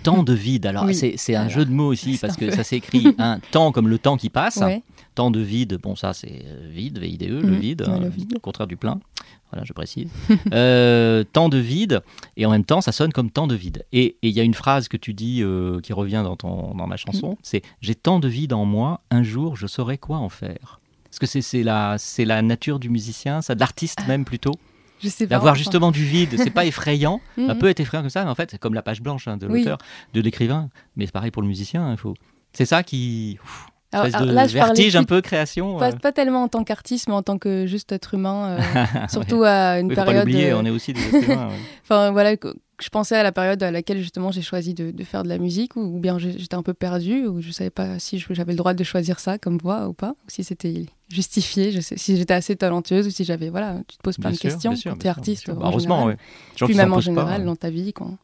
Temps 0.02 0.22
de 0.22 0.34
vide. 0.34 0.66
Alors, 0.66 0.84
Oui. 0.86 0.94
c'est, 0.94 1.34
un 1.34 1.40
Alors, 1.40 1.50
jeu 1.50 1.64
de 1.64 1.70
mots 1.72 1.86
aussi, 1.88 2.18
parce 2.20 2.36
que 2.36 2.44
peu- 2.44 2.50
ça 2.52 2.62
s'écrit 2.72 3.14
un 3.18 3.40
temps 3.50 3.72
comme 3.72 3.88
le 3.88 3.98
temps 3.98 4.16
qui 4.16 4.28
passe. 4.28 4.58
Ouais. 4.58 4.82
Temps 5.16 5.30
de 5.32 5.40
vide, 5.40 5.78
bon, 5.82 5.96
ça 5.96 6.12
c'est 6.12 6.42
euh, 6.44 6.68
vide, 6.70 6.98
V-I-D-E, 6.98 7.40
le 7.40 7.52
Mhm. 7.52 7.58
vide, 7.58 7.82
hein, 7.88 7.98
le 7.98 8.08
vide. 8.08 8.32
le 8.34 8.38
contraire 8.38 8.66
du 8.68 8.76
plein. 8.76 9.00
Voilà, 9.50 9.64
je 9.64 9.72
précise. 9.72 10.08
Euh, 10.52 11.24
temps 11.24 11.48
de 11.48 11.56
vide, 11.58 12.02
et 12.36 12.46
en 12.46 12.50
même 12.50 12.64
temps, 12.64 12.80
ça 12.80 12.92
sonne 12.92 13.12
comme 13.12 13.30
temps 13.30 13.46
de 13.46 13.54
vide. 13.54 13.84
Et 13.92 14.16
il 14.22 14.30
y 14.30 14.40
a 14.40 14.42
une 14.42 14.54
phrase 14.54 14.88
que 14.88 14.96
tu 14.96 15.14
dis 15.14 15.42
euh, 15.42 15.80
qui 15.80 15.92
revient 15.92 16.20
dans, 16.22 16.36
ton, 16.36 16.74
dans 16.74 16.86
ma 16.86 16.96
chanson 16.96 17.30
Mhm. 17.30 17.36
c'est 17.42 17.62
J'ai 17.80 17.94
tant 17.94 18.18
de 18.20 18.28
vide 18.28 18.52
en 18.52 18.64
moi, 18.66 19.00
un 19.10 19.22
jour 19.22 19.56
je 19.56 19.66
saurai 19.66 19.98
quoi 19.98 20.18
en 20.18 20.28
faire. 20.28 20.80
Est-ce 21.10 21.18
que 21.18 21.26
c'est, 21.26 21.40
c'est, 21.40 21.62
la, 21.62 21.96
c'est 21.98 22.24
la 22.26 22.42
nature 22.42 22.78
du 22.78 22.90
musicien, 22.90 23.40
ça, 23.40 23.54
de 23.54 23.60
l'artiste 23.60 24.06
même 24.06 24.24
plutôt? 24.26 24.52
Je 25.02 25.08
sais 25.08 25.26
pas. 25.26 25.36
D'avoir 25.36 25.54
justement 25.54 25.90
du 25.92 26.04
vide, 26.04 26.34
c'est 26.36 26.50
pas 26.50 26.66
effrayant, 26.66 27.20
ça 27.36 27.54
Mhm. 27.54 27.58
peut 27.58 27.68
être 27.68 27.80
effrayant 27.80 28.02
comme 28.02 28.10
ça, 28.10 28.22
mais 28.24 28.30
en 28.30 28.34
fait, 28.34 28.50
c'est 28.50 28.58
comme 28.58 28.74
la 28.74 28.82
page 28.82 29.00
blanche 29.00 29.26
hein, 29.28 29.38
de 29.38 29.46
Oui. 29.46 29.60
l'auteur, 29.60 29.78
de 30.12 30.20
l'écrivain. 30.20 30.68
Mais 30.96 31.06
c'est 31.06 31.12
pareil 31.12 31.30
pour 31.30 31.40
le 31.40 31.48
musicien, 31.48 31.90
il 31.90 31.96
faut. 31.96 32.14
C'est 32.52 32.66
ça 32.66 32.82
qui. 32.82 33.38
ouf, 33.42 33.68
Alors- 33.92 34.06
là, 34.06 34.46
je 34.46 34.58
parlais 34.58 34.74
vertige 34.74 34.96
un 34.96 35.04
peu, 35.04 35.20
création. 35.20 35.78
Pas, 35.78 35.90
euh. 35.92 35.96
pas 35.96 36.12
tellement 36.12 36.42
en 36.42 36.48
tant 36.48 36.64
qu'artiste, 36.64 37.08
mais 37.08 37.14
en 37.14 37.22
tant 37.22 37.38
que 37.38 37.66
juste 37.66 37.92
être 37.92 38.14
humain, 38.14 38.58
euh, 38.58 38.58
surtout 39.08 39.42
à 39.44 39.78
une 39.80 39.86
Oui, 39.88 39.94
faut 39.94 40.00
pas 40.00 40.04
période. 40.06 40.26
l'oublier, 40.26 40.50
euh, 40.50 40.58
on 40.58 40.64
est 40.64 40.70
aussi 40.70 40.92
des 40.92 41.00
êtres 41.00 41.30
humains. 41.30 41.48
ouais. 41.48 41.54
Enfin 41.84 42.10
voilà, 42.10 42.34
je 42.78 42.88
pensais 42.90 43.16
à 43.16 43.22
la 43.22 43.32
période 43.32 43.62
à 43.62 43.70
laquelle 43.70 43.98
justement 43.98 44.30
j'ai 44.32 44.42
choisi 44.42 44.74
de, 44.74 44.90
de 44.90 45.04
faire 45.04 45.22
de 45.22 45.28
la 45.28 45.38
musique, 45.38 45.76
ou, 45.76 45.98
bien 45.98 46.18
j'étais 46.18 46.54
un 46.56 46.62
peu 46.62 46.74
perdue, 46.74 47.26
ou 47.26 47.40
je 47.40 47.50
savais 47.52 47.70
pas 47.70 47.98
si 47.98 48.22
j'avais 48.30 48.52
le 48.52 48.58
droit 48.58 48.74
de 48.74 48.84
choisir 48.84 49.18
ça 49.20 49.38
comme 49.38 49.56
voix 49.58 49.88
ou 49.88 49.92
pas, 49.94 50.10
ou 50.10 50.28
si 50.28 50.42
c'était 50.44 50.84
justifié, 51.08 51.70
je 51.70 51.80
sais, 51.80 51.96
si 51.96 52.16
j'étais 52.16 52.34
assez 52.34 52.56
talentueuse, 52.56 53.06
ou 53.06 53.10
si 53.10 53.24
j'avais 53.24 53.48
voilà, 53.48 53.76
tu 53.88 53.96
te 53.96 54.02
poses 54.02 54.16
plein 54.18 54.30
Bien 54.30 54.34
de 54.36 54.40
sûr, 54.40 54.50
questions 54.50 54.76
sûr, 54.76 54.90
quand 54.92 54.98
tu 54.98 55.06
es 55.06 55.10
artiste. 55.10 55.48
en 55.48 55.52
Heureusement, 55.62 56.00
général. 56.00 56.18
ouais. 56.60 56.66
Puis 56.66 56.74
même 56.74 56.92
en 56.92 56.96
pas, 56.96 57.00
général 57.02 57.40
ouais. 57.40 57.46
dans 57.46 57.56
ta 57.56 57.70
vie 57.70 57.92
quand 57.92 58.18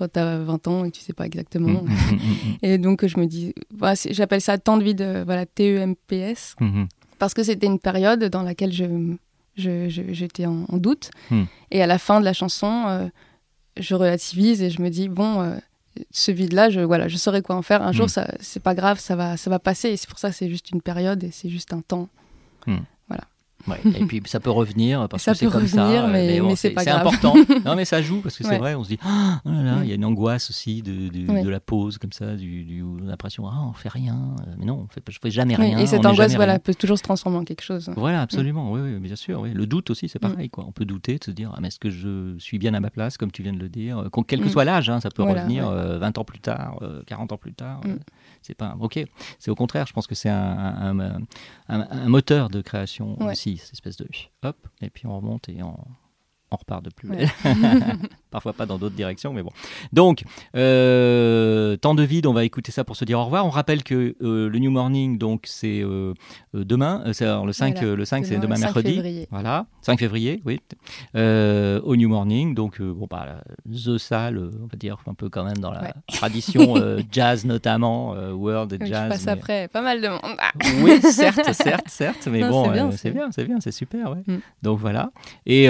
quand 0.00 0.12
tu 0.12 0.18
as 0.18 0.38
20 0.38 0.66
ans 0.68 0.84
et 0.84 0.90
que 0.90 0.96
tu 0.96 1.02
sais 1.02 1.12
pas 1.12 1.26
exactement. 1.26 1.82
Mm, 1.82 1.88
mm, 1.88 2.14
mm, 2.16 2.56
Et 2.62 2.78
donc 2.78 3.06
je 3.06 3.18
me 3.20 3.26
dis, 3.26 3.54
voilà, 3.76 3.94
j'appelle 4.10 4.40
ça 4.40 4.58
temps 4.58 4.76
de 4.78 4.82
vie 4.84 4.94
de 4.94 5.22
voilà 5.24 5.46
TEMPS 5.46 6.56
parce 7.18 7.34
que 7.34 7.42
c'était 7.42 7.66
une 7.66 7.78
période 7.78 8.24
dans 8.24 8.42
laquelle 8.42 8.72
je, 8.72 9.16
j'étais 9.56 10.46
en, 10.46 10.64
en 10.68 10.76
doute. 10.78 11.10
Et 11.70 11.82
à 11.82 11.86
la 11.86 11.98
fin 11.98 12.18
de 12.20 12.24
la 12.24 12.32
chanson, 12.32 12.84
euh, 12.88 13.08
je 13.78 13.94
relativise 13.94 14.62
et 14.62 14.70
je 14.70 14.80
me 14.82 14.88
dis, 14.88 15.08
bon, 15.08 15.42
euh, 15.42 15.56
ce 16.10 16.30
vide-là, 16.32 16.70
je, 16.70 16.80
voilà, 16.80 17.08
je 17.08 17.16
saurais 17.18 17.42
quoi 17.42 17.56
en 17.56 17.62
faire. 17.62 17.82
Un 17.82 17.92
jour, 17.92 18.08
ça, 18.10 18.26
c'est 18.40 18.62
pas 18.62 18.74
grave, 18.74 18.98
ça 18.98 19.16
va, 19.16 19.36
ça 19.36 19.50
va 19.50 19.58
passer. 19.58 19.90
Et 19.90 19.96
c'est 19.96 20.08
pour 20.08 20.18
ça 20.18 20.30
que 20.30 20.36
c'est 20.36 20.48
juste 20.48 20.70
une 20.70 20.80
période 20.80 21.22
et 21.24 21.30
c'est 21.30 21.50
juste 21.50 21.72
un 21.74 21.82
temps. 21.82 22.08
Ouais, 23.68 23.80
Et 23.98 24.04
puis 24.06 24.22
ça 24.26 24.40
peut 24.40 24.50
revenir 24.50 25.08
parce 25.08 25.22
Ça 25.22 25.32
que 25.32 25.38
c'est 25.38 25.46
comme 25.46 25.54
revenir, 25.62 25.70
ça. 25.74 26.04
euh, 26.06 26.12
mais- 26.12 26.40
bon, 26.40 26.48
mais 26.48 26.56
c'est 26.56 26.88
important. 26.88 27.34
non, 27.64 27.76
mais 27.76 27.84
ça 27.84 28.00
joue 28.02 28.20
parce 28.20 28.36
que 28.36 28.44
c'est 28.44 28.58
vrai. 28.58 28.74
On 28.74 28.84
se 28.84 28.88
dit, 28.88 28.98
ah 29.04 29.40
oh 29.44 29.50
là 29.50 29.62
là, 29.62 29.76
Mm. 29.76 29.84
il 29.84 29.88
y 29.88 29.92
a 29.92 29.94
une 29.96 30.04
angoisse 30.04 30.50
aussi 30.50 30.82
de, 30.82 31.08
de, 31.08 31.30
Ouais. 31.30 31.42
de 31.42 31.48
la 31.48 31.60
pause 31.60 31.98
comme 31.98 32.12
ça, 32.12 32.36
du, 32.36 32.64
du- 32.64 32.84
l'impression, 33.02 33.46
ah, 33.48 33.66
on 33.68 33.72
fait 33.72 33.88
rien. 33.90 34.14
Euh, 34.40 34.54
Mais 34.58 34.64
non, 34.66 34.84
on 34.84 34.88
fait, 34.88 35.02
je 35.08 35.18
fais 35.22 35.30
jamais 35.30 35.54
rien. 35.56 35.78
et 35.78 35.86
cette 35.86 36.04
angoisse, 36.06 36.34
voilà, 36.34 36.52
rien. 36.54 36.58
peut 36.58 36.74
toujours 36.74 36.98
se 36.98 37.02
transformer 37.02 37.38
en 37.38 37.44
quelque 37.44 37.62
chose. 37.62 37.90
Voilà, 37.96 38.22
absolument, 38.22 38.72
oui, 38.72 38.80
oui, 38.82 38.98
bien 38.98 39.16
sûr. 39.16 39.40
Oui. 39.40 39.52
Le 39.52 39.66
doute 39.66 39.90
aussi, 39.90 40.08
c'est 40.08 40.22
Mm. 40.22 40.30
pareil. 40.30 40.50
Quoi. 40.50 40.64
On 40.66 40.72
peut 40.72 40.84
douter, 40.84 41.18
de 41.18 41.24
se 41.24 41.30
dire, 41.30 41.52
ah, 41.54 41.58
mais 41.60 41.68
est-ce 41.68 41.78
que 41.78 41.90
je 41.90 42.36
suis 42.38 42.58
bien 42.58 42.72
à 42.74 42.80
ma 42.80 42.90
place, 42.90 43.16
comme 43.18 43.30
tu 43.30 43.42
viens 43.42 43.52
de 43.52 43.58
le 43.60 43.68
dire 43.68 43.98
Euh, 43.98 44.08
Quel 44.26 44.40
que 44.40 44.46
Mm. 44.46 44.50
soit 44.50 44.64
l'âge, 44.64 44.88
hein, 44.90 45.00
ça 45.00 45.10
peut 45.10 45.22
Voilà, 45.22 45.42
revenir 45.42 45.68
euh, 45.68 45.98
20 45.98 46.16
ans 46.18 46.24
plus 46.24 46.40
tard, 46.40 46.78
euh, 46.82 47.02
40 47.06 47.32
ans 47.32 47.36
plus 47.36 47.52
tard. 47.52 47.80
euh, 47.86 47.94
Mm. 47.94 47.98
C'est 48.42 48.54
pas 48.54 48.76
ok. 48.80 49.00
C'est 49.38 49.50
au 49.50 49.54
contraire, 49.54 49.86
je 49.86 49.92
pense 49.92 50.06
que 50.06 50.14
c'est 50.14 50.28
un, 50.30 50.36
un, 50.36 50.98
un- 51.00 51.20
un- 51.68 51.88
un 51.90 52.08
moteur 52.08 52.48
de 52.50 52.60
création 52.60 53.18
Ouais. 53.22 53.32
aussi, 53.32 53.56
cette 53.58 53.72
espèce 53.74 53.96
de 53.96 54.06
hop, 54.42 54.56
et 54.80 54.90
puis 54.90 55.06
on 55.06 55.16
remonte 55.16 55.48
et 55.48 55.62
on, 55.62 55.76
on 56.52 56.56
repart 56.56 56.84
de 56.84 56.90
plus 56.90 57.08
Ouais. 57.08 57.16
belle. 57.16 57.30
Parfois 58.30 58.52
pas 58.52 58.66
dans 58.66 58.78
d'autres 58.78 58.94
directions, 58.94 59.32
mais 59.32 59.42
bon. 59.42 59.50
Donc, 59.92 60.22
euh, 60.56 61.76
temps 61.76 61.94
de 61.94 62.02
vide, 62.02 62.26
on 62.26 62.32
va 62.32 62.44
écouter 62.44 62.70
ça 62.72 62.84
pour 62.84 62.96
se 62.96 63.04
dire 63.04 63.18
au 63.18 63.24
revoir. 63.24 63.44
On 63.46 63.50
rappelle 63.50 63.82
que 63.82 64.14
euh, 64.22 64.48
le 64.48 64.58
New 64.58 64.70
Morning, 64.70 65.18
donc 65.18 65.42
c'est 65.46 65.80
euh, 65.82 66.14
demain, 66.54 67.02
c'est 67.12 67.24
le 67.26 67.52
5, 67.52 67.74
Voilà, 67.76 67.88
euh, 67.92 67.96
le 67.96 68.04
5 68.04 68.24
c'est 68.26 68.38
demain, 68.38 68.54
le 68.54 68.60
5 68.60 68.66
mercredi. 68.66 68.94
février. 68.94 69.28
Voilà, 69.30 69.66
5 69.82 69.98
février, 69.98 70.42
oui. 70.44 70.60
Au 71.14 71.96
New 71.96 72.08
Morning, 72.08 72.54
donc 72.54 72.80
bon, 72.80 73.06
bah, 73.10 73.42
The 73.68 73.98
Salle, 73.98 74.38
on 74.38 74.66
va 74.66 74.76
dire 74.78 74.96
un 75.06 75.14
peu 75.14 75.28
quand 75.28 75.44
même 75.44 75.58
dans 75.58 75.70
la 75.72 75.80
Ouais. 75.82 75.92
tradition 76.12 76.74
jazz 77.12 77.44
notamment, 77.44 78.10
world 78.32 78.76
Oui, 78.80 78.86
jazz. 78.88 79.04
je 79.04 79.08
passe 79.08 79.26
mais- 79.26 79.32
après 79.32 79.68
pas 79.68 79.82
mal 79.82 80.00
de 80.00 80.08
monde. 80.08 80.20
Ah. 80.38 80.52
oui, 80.82 81.00
certes, 81.02 81.52
certes, 81.52 81.88
certes, 81.88 82.28
mais 82.30 82.40
Non, 82.40 82.50
bon, 82.50 82.64
c'est 82.64 82.70
bien, 82.72 82.90
c'est 82.92 83.10
bien, 83.10 83.28
c'est 83.32 83.44
bien, 83.44 83.60
c'est 83.60 83.72
super, 83.72 84.10
ouais. 84.10 84.22
Mm. 84.26 84.38
Donc 84.62 84.78
voilà. 84.78 85.10
Et 85.46 85.66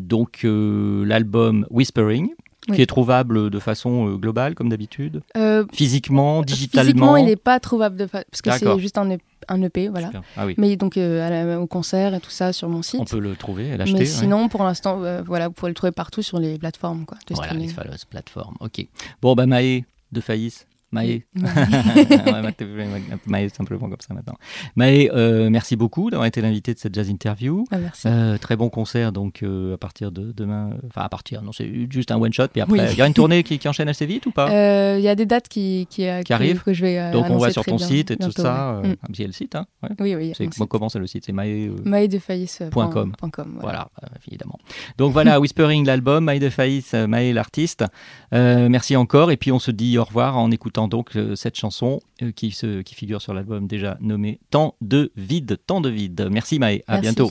donc 0.00 0.40
euh, 0.44 1.04
l'album 1.06 1.66
Whispering, 1.70 2.28
Oui. 2.68 2.76
qui 2.76 2.82
est 2.82 2.86
trouvable 2.86 3.50
de 3.50 3.58
façon 3.58 4.08
euh, 4.08 4.16
globale 4.16 4.54
comme 4.54 4.68
d'habitude, 4.70 5.22
Euh, 5.36 5.64
physiquement, 5.72 6.42
digitalement. 6.42 6.84
Physiquement, 6.86 7.16
il 7.18 7.26
n'est 7.26 7.36
pas 7.36 7.60
trouvable 7.60 7.96
de 7.96 8.06
fa- 8.06 8.24
parce 8.30 8.40
que 8.42 8.50
c'est 8.52 8.78
juste 8.80 8.96
un, 8.96 9.10
E- 9.10 9.18
un 9.48 9.60
EP, 9.62 9.88
voilà. 9.88 10.10
Ah 10.36 10.46
oui. 10.46 10.54
Mais 10.56 10.74
donc 10.76 10.96
euh, 10.96 11.26
à 11.26 11.30
la- 11.30 11.60
au 11.60 11.66
concert 11.66 12.14
et 12.14 12.20
tout 12.20 12.30
ça 12.30 12.52
sur 12.54 12.68
mon 12.70 12.80
site. 12.82 13.00
On 13.00 13.04
peut 13.04 13.18
le 13.18 13.36
trouver 13.36 13.68
et 13.68 13.76
l'acheter. 13.76 13.92
Mais 13.92 13.98
ouais. 14.00 14.06
sinon, 14.06 14.48
pour 14.48 14.62
l'instant, 14.64 15.02
euh, 15.02 15.22
voilà, 15.26 15.48
vous 15.48 15.54
pouvez 15.54 15.70
le 15.70 15.74
trouver 15.74 15.92
partout 15.92 16.22
sur 16.22 16.38
les 16.38 16.56
plateformes 16.58 17.04
quoi, 17.04 17.18
de 17.26 17.34
voilà, 17.34 17.52
les 17.52 17.68
streaming. 17.68 17.74
fameuses 17.84 18.04
plateformes. 18.06 18.56
Ok. 18.60 18.86
Bon, 19.20 19.34
bah 19.34 19.44
Maë 19.46 19.84
de 20.12 20.20
Faïs. 20.20 20.66
Maë. 20.94 21.24
Ouais, 21.34 23.16
Maë 23.26 23.48
simplement 23.50 23.88
comme 23.88 24.00
ça 24.00 24.14
maintenant. 24.14 24.34
Maë, 24.76 25.10
euh, 25.12 25.50
merci 25.50 25.76
beaucoup 25.76 26.10
d'avoir 26.10 26.26
été 26.26 26.40
l'invité 26.40 26.72
de 26.74 26.78
cette 26.78 26.94
jazz 26.94 27.08
interview. 27.08 27.64
Ah, 27.70 27.78
merci. 27.78 28.08
Euh, 28.08 28.38
très 28.38 28.56
bon 28.56 28.68
concert 28.70 29.12
donc 29.12 29.42
euh, 29.42 29.74
à 29.74 29.78
partir 29.78 30.10
de 30.12 30.32
demain. 30.32 30.70
euh, 30.72 30.86
Enfin 30.88 31.02
à 31.02 31.08
partir, 31.08 31.42
non 31.42 31.52
c'est 31.52 31.70
juste 31.90 32.10
un 32.10 32.16
one 32.16 32.32
shot. 32.32 32.48
Puis 32.48 32.60
après, 32.60 32.78
Oui. 32.80 32.86
il 32.92 32.98
y 32.98 33.02
a 33.02 33.06
une 33.06 33.14
tournée 33.14 33.42
qui, 33.42 33.58
qui 33.58 33.68
enchaîne 33.68 33.88
assez 33.88 34.06
vite 34.06 34.26
ou 34.26 34.30
pas? 34.30 34.48
Il 34.96 35.02
y 35.02 35.08
a 35.08 35.14
des 35.14 35.26
dates 35.26 35.48
qui, 35.48 35.86
arrivent 36.30 36.62
que 36.62 36.72
je 36.72 36.82
vais 36.84 37.10
Donc 37.12 37.24
on 37.26 37.36
voit 37.36 37.48
annoncer 37.48 37.52
sur 37.52 37.64
ton 37.64 37.76
bien- 37.76 37.86
site 37.86 38.10
et 38.12 38.16
tout 38.16 38.30
ça. 38.32 38.80
ouais. 38.82 38.88
Mm. 38.90 38.96
ah, 39.02 39.06
Il 39.10 39.20
y 39.20 39.24
a 39.24 39.26
le 39.26 39.32
site, 39.32 39.54
hein 39.56 39.66
ouais. 39.82 39.90
Oui, 40.00 40.14
oui. 40.14 40.32
C'est 40.36 40.48
comment 40.68 40.88
c'est 40.88 40.98
le 40.98 41.06
site? 41.06 41.24
C'est 41.26 41.32
Maë. 41.32 41.70
Maëdefaïs.com. 41.84 43.12
Voilà. 43.60 43.88
Voilà, 44.00 44.14
évidemment. 44.26 44.58
Donc 44.98 45.12
voilà, 45.12 45.40
Whispering 45.44 45.84
l'album, 45.86 46.24
Maë 46.24 46.38
de 46.38 46.48
Faïs, 46.50 46.92
Maë 46.94 47.32
l'artiste. 47.32 47.84
Merci 48.32 48.96
encore. 48.96 49.30
Et 49.30 49.36
puis 49.36 49.52
on 49.52 49.58
se 49.58 49.70
dit 49.70 49.98
au 49.98 50.04
revoir 50.04 50.36
en 50.38 50.50
écoutant 50.50 50.83
donc 50.88 51.16
euh, 51.16 51.34
cette 51.36 51.56
chanson 51.56 52.00
euh, 52.22 52.32
qui, 52.32 52.50
se, 52.50 52.82
qui 52.82 52.94
figure 52.94 53.20
sur 53.22 53.34
l'album 53.34 53.66
déjà 53.66 53.96
nommé 54.00 54.40
Tant 54.50 54.74
de 54.80 55.12
vide, 55.16 55.58
tant 55.66 55.80
de 55.80 55.88
vide. 55.88 56.28
Merci 56.30 56.58
Maë, 56.58 56.82
à 56.86 56.94
Merci. 56.94 57.00
bientôt. 57.02 57.30